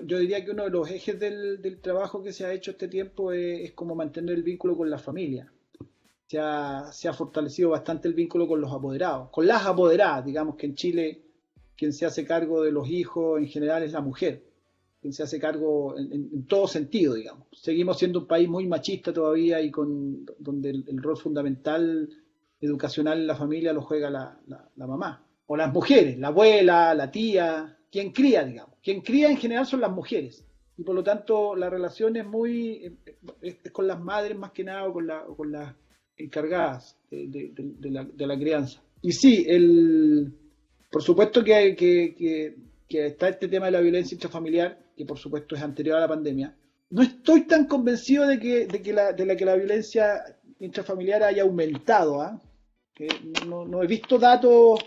yo 0.06 0.20
diría 0.20 0.44
que 0.44 0.52
uno 0.52 0.66
de 0.66 0.70
los 0.70 0.90
ejes 0.90 1.20
del, 1.20 1.62
del 1.62 1.80
trabajo 1.80 2.22
que 2.22 2.34
se 2.34 2.46
ha 2.46 2.54
hecho 2.54 2.72
este 2.72 2.88
tiempo 2.88 3.32
es, 3.32 3.72
como 3.74 3.96
mantener 3.96 4.36
el 4.36 4.44
vínculo 4.44 4.78
con 4.78 4.90
la 4.90 4.98
familia. 4.98 5.52
Se 6.28 6.38
ha, 6.40 6.92
se 6.92 7.08
ha, 7.08 7.14
fortalecido 7.14 7.72
bastante 7.72 8.08
el 8.08 8.14
vínculo 8.14 8.48
con 8.48 8.62
los 8.62 8.72
apoderados, 8.72 9.30
con 9.30 9.48
las 9.48 9.66
apoderadas. 9.66 10.26
Digamos 10.26 10.56
que 10.56 10.68
en 10.68 10.76
Chile 10.76 11.24
quien 11.76 11.94
se 11.94 12.06
hace 12.06 12.26
cargo 12.26 12.62
de 12.62 12.72
los 12.72 12.90
hijos 12.90 13.40
en 13.40 13.48
general 13.48 13.84
es 13.84 13.94
la 13.94 14.02
mujer, 14.02 14.44
quien 15.02 15.14
se 15.14 15.24
hace 15.24 15.40
cargo 15.40 15.98
en, 15.98 16.46
todo 16.46 16.68
sentido, 16.68 17.14
digamos. 17.14 17.48
Seguimos 17.54 17.98
siendo 17.98 18.20
un 18.20 18.28
país 18.28 18.50
muy 18.50 18.68
machista 18.68 19.14
todavía 19.14 19.62
y 19.62 19.72
con 19.72 20.26
donde 20.38 20.70
el, 20.70 21.02
rol 21.02 21.18
fundamental 21.18 22.10
educacional 22.60 23.20
en 23.20 23.28
la 23.28 23.36
familia 23.36 23.74
lo 23.74 23.82
juega 23.82 24.10
la, 24.10 24.38
la 24.48 24.88
mamá 24.88 25.26
o 25.52 25.58
las 25.58 25.74
mujeres, 25.74 26.20
la 26.20 26.28
abuela, 26.28 26.94
la 26.94 27.10
tía, 27.10 27.76
quien 27.92 28.12
cría, 28.12 28.44
digamos. 28.44 28.76
Quien 28.84 29.02
cría 29.02 29.32
en 29.32 29.38
general 29.38 29.66
son 29.66 29.82
las 29.82 29.90
mujeres. 29.90 30.46
Y 30.78 30.84
por 30.84 30.94
lo 30.94 31.04
tanto 31.04 31.56
la 31.56 31.72
relación 31.72 32.16
es 32.18 32.26
muy 32.26 32.96
es 33.42 33.58
con 33.72 33.88
las 33.88 34.00
madres 34.00 34.38
más 34.38 34.52
que 34.52 34.64
nada 34.64 34.86
o 34.86 34.94
con, 34.94 35.08
la, 35.08 35.24
con 35.26 35.52
las 35.52 35.74
encargadas 36.18 36.96
de, 37.10 37.52
la, 37.90 38.38
crianza. 38.38 38.80
Y 39.02 39.12
sí, 39.12 39.44
el, 39.50 40.32
por 40.92 41.02
supuesto 41.02 41.44
que, 41.44 41.76
que, 41.76 42.56
está 42.88 43.30
este 43.30 43.48
tema 43.48 43.66
de 43.66 43.72
la 43.72 43.82
violencia 43.82 44.14
intrafamiliar, 44.14 44.78
que 44.96 45.06
por 45.06 45.18
supuesto 45.18 45.56
es 45.56 45.64
anterior 45.64 45.98
a 45.98 46.02
la 46.02 46.08
pandemia. 46.08 46.56
No 46.92 47.02
estoy 47.02 47.48
tan 47.48 47.66
convencido 47.66 48.28
de 48.28 48.40
que, 48.40 48.68
de 48.68 48.84
que, 48.84 48.94
la, 48.94 49.14
de 49.14 49.26
la, 49.26 49.36
que 49.36 49.46
la 49.46 49.56
violencia 49.56 50.22
intrafamiliar 50.60 51.24
haya 51.24 51.42
aumentado. 51.42 52.22
¿ah? 52.22 52.40
No 53.48 53.82
he 53.82 53.88
visto 53.88 54.20
datos 54.20 54.80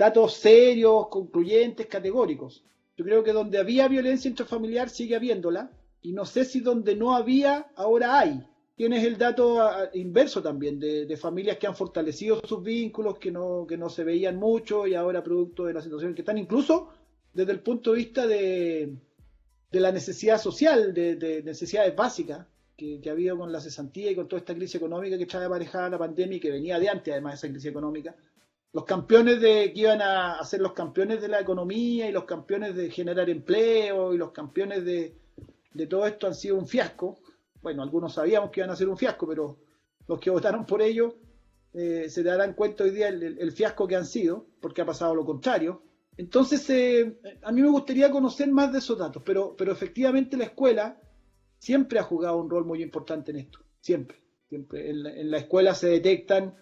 datos 0.00 0.32
serios, 0.32 1.08
concluyentes, 1.08 1.86
categóricos. 1.86 2.64
Yo 2.96 3.04
creo 3.04 3.22
que 3.22 3.34
donde 3.34 3.58
había 3.58 3.86
violencia 3.86 4.30
intrafamiliar 4.30 4.88
sigue 4.88 5.14
habiéndola, 5.14 5.72
y 6.00 6.12
no 6.14 6.24
sé 6.24 6.46
si 6.46 6.60
donde 6.60 6.96
no 6.96 7.14
había, 7.14 7.70
ahora 7.76 8.18
hay. 8.18 8.42
Tienes 8.74 9.04
el 9.04 9.18
dato 9.18 9.58
inverso 9.92 10.42
también, 10.42 10.80
de, 10.80 11.16
familias 11.18 11.58
que 11.58 11.66
han 11.66 11.76
fortalecido 11.76 12.40
sus 12.48 12.62
vínculos, 12.62 13.18
que 13.18 13.30
no, 13.30 13.66
que 13.68 13.76
no 13.76 13.90
se 13.90 14.02
veían 14.02 14.36
mucho 14.36 14.86
y 14.86 14.94
ahora 14.94 15.22
producto 15.22 15.66
de 15.66 15.74
la 15.74 15.82
situación 15.82 16.14
que 16.14 16.22
están, 16.22 16.38
incluso 16.38 16.88
desde 17.34 17.52
el 17.52 17.60
punto 17.60 17.90
de 17.90 17.98
vista 17.98 18.26
de, 18.26 18.96
la 19.72 19.92
necesidad 19.92 20.40
social, 20.40 20.94
de, 20.94 21.42
necesidades 21.44 21.94
básicas, 21.94 22.46
que, 22.74 23.02
ha 23.06 23.12
habido 23.12 23.36
con 23.36 23.52
la 23.52 23.60
cesantía 23.60 24.10
y 24.10 24.14
con 24.14 24.28
toda 24.28 24.40
esta 24.40 24.54
crisis 24.54 24.76
económica 24.76 25.18
que 25.18 25.26
trae 25.26 25.44
aparejada 25.44 25.90
la 25.90 25.98
pandemia 25.98 26.38
y 26.38 26.40
que 26.40 26.50
venía 26.50 26.78
de 26.78 26.88
antes, 26.88 27.12
además 27.12 27.32
de 27.32 27.36
esa 27.36 27.52
crisis 27.52 27.70
económica. 27.70 28.16
Los 28.72 28.84
campeones 28.84 29.40
de 29.40 29.72
que 29.72 29.80
iban 29.80 30.00
a 30.00 30.42
ser 30.44 30.60
los 30.60 30.72
campeones 30.72 31.20
de 31.20 31.28
la 31.28 31.40
economía 31.40 32.08
y 32.08 32.12
los 32.12 32.24
campeones 32.24 32.76
de 32.76 32.90
generar 32.90 33.28
empleo 33.28 34.14
y 34.14 34.18
los 34.18 34.30
campeones 34.30 34.84
de, 34.84 35.16
todo 35.88 36.06
esto 36.06 36.26
han 36.28 36.34
sido 36.34 36.56
un 36.56 36.68
fiasco. 36.68 37.18
Bueno, 37.62 37.82
algunos 37.82 38.14
sabíamos 38.14 38.50
que 38.50 38.60
iban 38.60 38.70
a 38.70 38.76
ser 38.76 38.88
un 38.88 38.96
fiasco, 38.96 39.26
pero 39.26 39.58
los 40.06 40.20
que 40.20 40.30
votaron 40.30 40.64
por 40.66 40.82
ello 40.82 41.16
eh, 41.72 42.06
se 42.08 42.22
darán 42.22 42.54
cuenta 42.54 42.84
hoy 42.84 42.90
día 42.90 43.08
el, 43.08 43.52
fiasco 43.52 43.88
que 43.88 43.96
han 43.96 44.06
sido, 44.06 44.46
porque 44.60 44.82
ha 44.82 44.86
pasado 44.86 45.14
lo 45.14 45.24
contrario. 45.24 45.82
Entonces, 46.16 46.68
eh, 46.70 47.18
a 47.42 47.50
mí 47.50 47.62
me 47.62 47.70
gustaría 47.70 48.10
conocer 48.10 48.48
más 48.50 48.72
de 48.72 48.78
esos 48.78 48.98
datos, 48.98 49.22
pero, 49.24 49.56
pero 49.56 49.72
efectivamente 49.72 50.36
la 50.36 50.44
escuela 50.44 51.00
siempre 51.60 51.98
ha 51.98 52.02
jugado 52.02 52.38
un 52.38 52.50
rol 52.50 52.64
muy 52.64 52.82
importante 52.82 53.30
en 53.30 53.38
esto, 53.38 53.60
siempre. 53.80 54.18
siempre. 54.48 54.90
En, 54.90 55.30
la, 55.30 55.38
escuela 55.38 55.74
se 55.74 55.88
detectan 55.88 56.56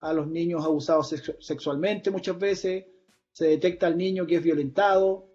a 0.00 0.12
los 0.12 0.28
niños 0.28 0.64
abusados 0.64 1.14
sexualmente 1.40 2.10
muchas 2.10 2.38
veces, 2.38 2.86
se 3.32 3.46
detecta 3.46 3.86
al 3.86 3.96
niño 3.96 4.26
que 4.26 4.36
es 4.36 4.42
violentado. 4.42 5.26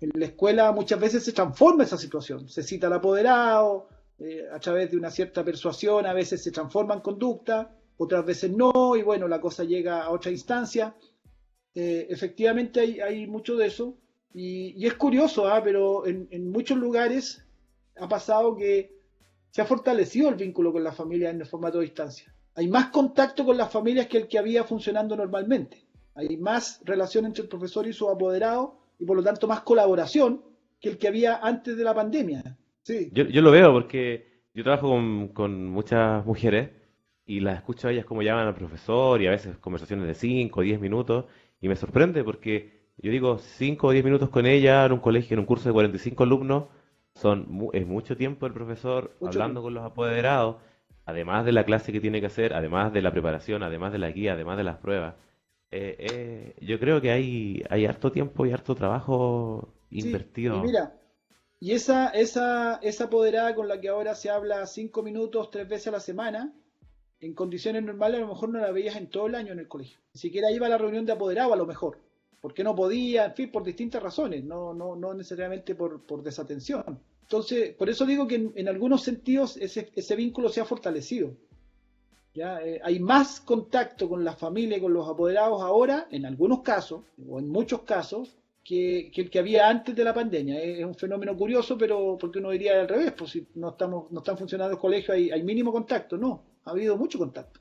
En 0.00 0.10
la 0.14 0.26
escuela 0.26 0.72
muchas 0.72 1.00
veces 1.00 1.24
se 1.24 1.32
transforma 1.32 1.84
esa 1.84 1.96
situación, 1.96 2.48
se 2.48 2.62
cita 2.62 2.86
al 2.86 2.94
apoderado, 2.94 3.88
eh, 4.18 4.46
a 4.52 4.58
través 4.58 4.90
de 4.90 4.96
una 4.96 5.10
cierta 5.10 5.44
persuasión, 5.44 6.06
a 6.06 6.12
veces 6.12 6.42
se 6.42 6.50
transforma 6.50 6.94
en 6.94 7.00
conducta, 7.00 7.74
otras 7.96 8.24
veces 8.24 8.50
no, 8.50 8.94
y 8.96 9.02
bueno, 9.02 9.26
la 9.28 9.40
cosa 9.40 9.64
llega 9.64 10.02
a 10.02 10.10
otra 10.10 10.30
instancia. 10.30 10.94
Eh, 11.74 12.06
efectivamente 12.10 13.02
hay, 13.02 13.26
mucho 13.26 13.56
de 13.56 13.66
eso, 13.66 13.96
y, 14.32 14.86
es 14.86 14.94
curioso, 14.94 15.46
¿ah? 15.46 15.62
pero 15.64 16.06
en 16.06 16.50
muchos 16.50 16.76
lugares 16.76 17.42
ha 17.98 18.08
pasado 18.08 18.54
que 18.56 18.96
se 19.50 19.62
ha 19.62 19.66
fortalecido 19.66 20.28
el 20.28 20.34
vínculo 20.34 20.72
con 20.72 20.84
la 20.84 20.92
familia 20.92 21.30
en 21.30 21.40
el 21.40 21.46
formato 21.46 21.78
de 21.78 21.84
distancia. 21.84 22.35
Hay 22.56 22.68
más 22.68 22.86
contacto 22.86 23.44
con 23.44 23.58
las 23.58 23.70
familias 23.70 24.06
que 24.06 24.16
el 24.16 24.28
que 24.28 24.38
había 24.38 24.64
funcionando 24.64 25.14
normalmente. 25.14 25.84
Hay 26.14 26.38
más 26.38 26.80
relación 26.84 27.26
entre 27.26 27.42
el 27.42 27.48
profesor 27.50 27.86
y 27.86 27.92
su 27.92 28.08
apoderado 28.08 28.78
y 28.98 29.04
por 29.04 29.16
lo 29.16 29.22
tanto 29.22 29.46
más 29.46 29.60
colaboración 29.60 30.40
que 30.80 30.88
el 30.88 30.98
que 30.98 31.08
había 31.08 31.36
antes 31.36 31.76
de 31.76 31.84
la 31.84 31.94
pandemia. 31.94 32.56
Sí. 32.82 33.10
Yo, 33.12 33.42
lo 33.42 33.50
veo 33.50 33.72
porque 33.72 34.44
yo 34.54 34.64
trabajo 34.64 34.88
con, 35.34 35.68
muchas 35.68 36.24
mujeres 36.26 36.70
y 37.26 37.40
las 37.40 37.56
escucho 37.56 37.88
a 37.88 37.92
ellas 37.92 38.06
como 38.06 38.22
llaman 38.22 38.46
al 38.46 38.54
profesor 38.54 39.20
y 39.20 39.26
a 39.26 39.32
veces 39.32 39.58
conversaciones 39.58 40.06
de 40.06 40.14
5 40.14 40.58
o 40.58 40.62
10 40.62 40.80
minutos 40.80 41.26
y 41.60 41.68
me 41.68 41.76
sorprende 41.76 42.24
porque 42.24 42.86
yo 42.96 43.10
digo 43.10 43.36
5 43.38 43.86
o 43.86 43.90
10 43.90 44.02
minutos 44.02 44.30
con 44.30 44.46
ella 44.46 44.86
en 44.86 44.92
un 44.92 45.00
colegio, 45.00 45.34
en 45.34 45.40
un 45.40 45.46
curso 45.46 45.68
de 45.68 45.74
45 45.74 46.22
alumnos 46.22 46.64
son 47.14 47.68
es 47.74 47.86
mucho 47.86 48.16
tiempo 48.16 48.46
el 48.46 48.54
profesor 48.54 49.14
hablando 49.20 49.60
con 49.60 49.74
los 49.74 49.84
apoderados, 49.84 50.56
además 51.06 51.46
de 51.46 51.52
la 51.52 51.64
clase 51.64 51.92
que 51.92 52.00
tiene 52.00 52.20
que 52.20 52.26
hacer, 52.26 52.52
además 52.52 52.92
de 52.92 53.00
la 53.00 53.10
preparación, 53.10 53.62
además 53.62 53.92
de 53.92 53.98
la 53.98 54.10
guía, 54.10 54.34
además 54.34 54.58
de 54.58 54.64
las 54.64 54.76
pruebas. 54.76 55.14
Eh, 55.70 55.96
eh, 55.98 56.54
yo 56.60 56.78
creo 56.78 57.00
que 57.00 57.10
hay, 57.10 57.62
hay 57.70 57.86
harto 57.86 58.12
tiempo 58.12 58.44
y 58.44 58.52
harto 58.52 58.74
trabajo 58.74 59.72
invertido. 59.90 60.58
y 60.58 60.66
mira, 60.66 60.94
y 61.58 61.72
esa, 61.72 62.10
esa, 62.10 62.76
esa 62.82 63.04
apoderada 63.04 63.54
con 63.54 63.66
la 63.66 63.80
que 63.80 63.88
ahora 63.88 64.14
se 64.14 64.28
habla 64.28 64.66
cinco 64.66 65.02
minutos, 65.02 65.50
tres 65.50 65.66
veces 65.66 65.88
a 65.88 65.92
la 65.92 66.00
semana, 66.00 66.52
en 67.20 67.34
condiciones 67.34 67.82
normales 67.82 68.18
a 68.18 68.20
lo 68.24 68.28
mejor 68.28 68.50
no 68.50 68.58
la 68.58 68.70
veías 68.70 68.96
en 68.96 69.08
todo 69.08 69.26
el 69.26 69.34
año 69.34 69.52
en 69.52 69.60
el 69.60 69.68
colegio. 69.68 69.98
Ni 70.12 70.20
siquiera 70.20 70.50
iba 70.50 70.66
a 70.66 70.70
la 70.70 70.78
reunión 70.78 71.06
de 71.06 71.12
apoderado 71.12 71.54
a 71.54 71.56
lo 71.56 71.66
mejor 71.66 71.98
porque 72.46 72.62
no 72.62 72.76
podía, 72.76 73.24
en 73.24 73.34
fin, 73.34 73.50
por 73.50 73.64
distintas 73.64 74.00
razones, 74.00 74.44
no, 74.44 74.72
no, 74.72 74.94
no 74.94 75.14
necesariamente 75.14 75.74
por, 75.74 76.02
por 76.02 76.22
desatención. 76.22 77.00
Entonces, 77.26 77.74
por 77.74 77.90
eso 77.90 78.06
digo 78.06 78.28
que 78.28 78.52
en, 78.54 78.68
algunos 78.68 79.02
sentidos 79.02 79.56
ese, 79.56 79.90
ese, 79.96 80.14
vínculo 80.14 80.48
se 80.48 80.60
ha 80.60 80.64
fortalecido. 80.64 81.32
¿ya? 82.32 82.62
Eh, 82.62 82.80
hay 82.84 83.00
más 83.00 83.40
contacto 83.40 84.08
con 84.08 84.24
la 84.24 84.36
familia 84.36 84.78
y 84.78 84.80
con 84.80 84.94
los 84.94 85.08
apoderados 85.08 85.60
ahora, 85.60 86.06
en 86.12 86.24
algunos 86.24 86.60
casos, 86.60 87.02
o 87.28 87.40
en 87.40 87.48
muchos 87.48 87.82
casos, 87.82 88.36
que, 88.62 89.10
que, 89.12 89.22
el 89.22 89.30
que 89.30 89.40
había 89.40 89.68
antes 89.68 89.96
de 89.96 90.04
la 90.04 90.14
pandemia. 90.14 90.62
Es, 90.62 90.84
un 90.84 90.94
fenómeno 90.94 91.36
curioso, 91.36 91.76
pero 91.76 92.16
porque 92.16 92.38
uno 92.38 92.50
diría 92.50 92.80
al 92.80 92.86
revés, 92.86 93.12
pues 93.18 93.32
si 93.32 93.48
no, 93.56 93.70
estamos, 93.70 94.08
no 94.12 94.20
están 94.20 94.38
funcionando 94.38 94.74
los 94.74 94.80
colegios, 94.80 95.10
hay, 95.10 95.32
hay 95.32 95.42
mínimo 95.42 95.72
contacto. 95.72 96.16
No, 96.16 96.44
ha 96.64 96.70
habido 96.70 96.96
mucho 96.96 97.18
contacto. 97.18 97.58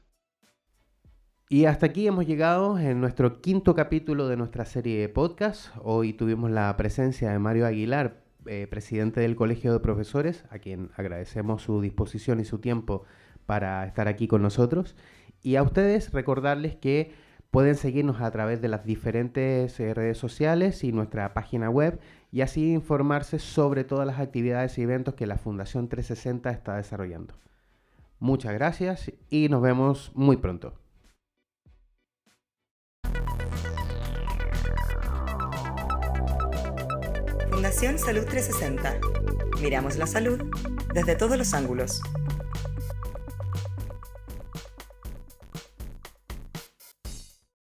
Y 1.50 1.66
hasta 1.66 1.88
aquí 1.88 2.06
hemos 2.06 2.28
llegado 2.28 2.78
en 2.78 3.02
nuestro 3.02 3.42
quinto 3.42 3.74
capítulo 3.74 4.28
de 4.28 4.38
nuestra 4.38 4.66
serie 4.66 5.00
de 5.00 5.10
podcast. 5.10 5.70
Hoy 5.82 6.14
tuvimos 6.14 6.52
la 6.52 6.76
presencia 6.78 7.32
de 7.32 7.40
Mario 7.40 7.66
Aguilar, 7.66 8.25
eh, 8.48 8.68
presidente 8.70 9.22
del 9.22 9.36
Colegio 9.36 9.74
de 9.74 9.80
Profesores, 9.80 10.46
a 10.50 10.60
quien 10.60 10.92
agradecemos 10.96 11.62
su 11.62 11.82
disposición 11.82 12.40
y 12.40 12.46
su 12.46 12.60
tiempo 12.60 13.04
para 13.46 13.86
estar 13.86 14.08
aquí 14.08 14.28
con 14.28 14.42
nosotros. 14.42 14.96
Y 15.42 15.56
a 15.56 15.64
ustedes 15.64 16.12
recordarles 16.12 16.76
que 16.76 17.14
pueden 17.52 17.76
seguirnos 17.76 18.20
a 18.22 18.32
través 18.32 18.62
de 18.62 18.68
las 18.68 18.86
diferentes 18.86 19.80
eh, 19.80 19.94
redes 19.94 20.18
sociales 20.18 20.84
y 20.84 20.92
nuestra 20.92 21.34
página 21.34 21.70
web 21.70 22.00
y 22.32 22.42
así 22.42 22.74
informarse 22.74 23.40
sobre 23.40 23.84
todas 23.84 24.06
las 24.06 24.20
actividades 24.20 24.78
y 24.78 24.82
eventos 24.82 25.14
que 25.14 25.26
la 25.26 25.38
Fundación 25.38 25.88
360 25.88 26.50
está 26.52 26.76
desarrollando. 26.76 27.36
Muchas 28.20 28.54
gracias 28.54 29.12
y 29.30 29.48
nos 29.50 29.62
vemos 29.62 30.12
muy 30.16 30.38
pronto. 30.38 30.74
Fundación 37.56 37.98
Salud 37.98 38.26
360. 38.26 39.00
Miramos 39.62 39.96
la 39.96 40.06
salud 40.06 40.42
desde 40.94 41.16
todos 41.16 41.38
los 41.38 41.54
ángulos. 41.54 42.02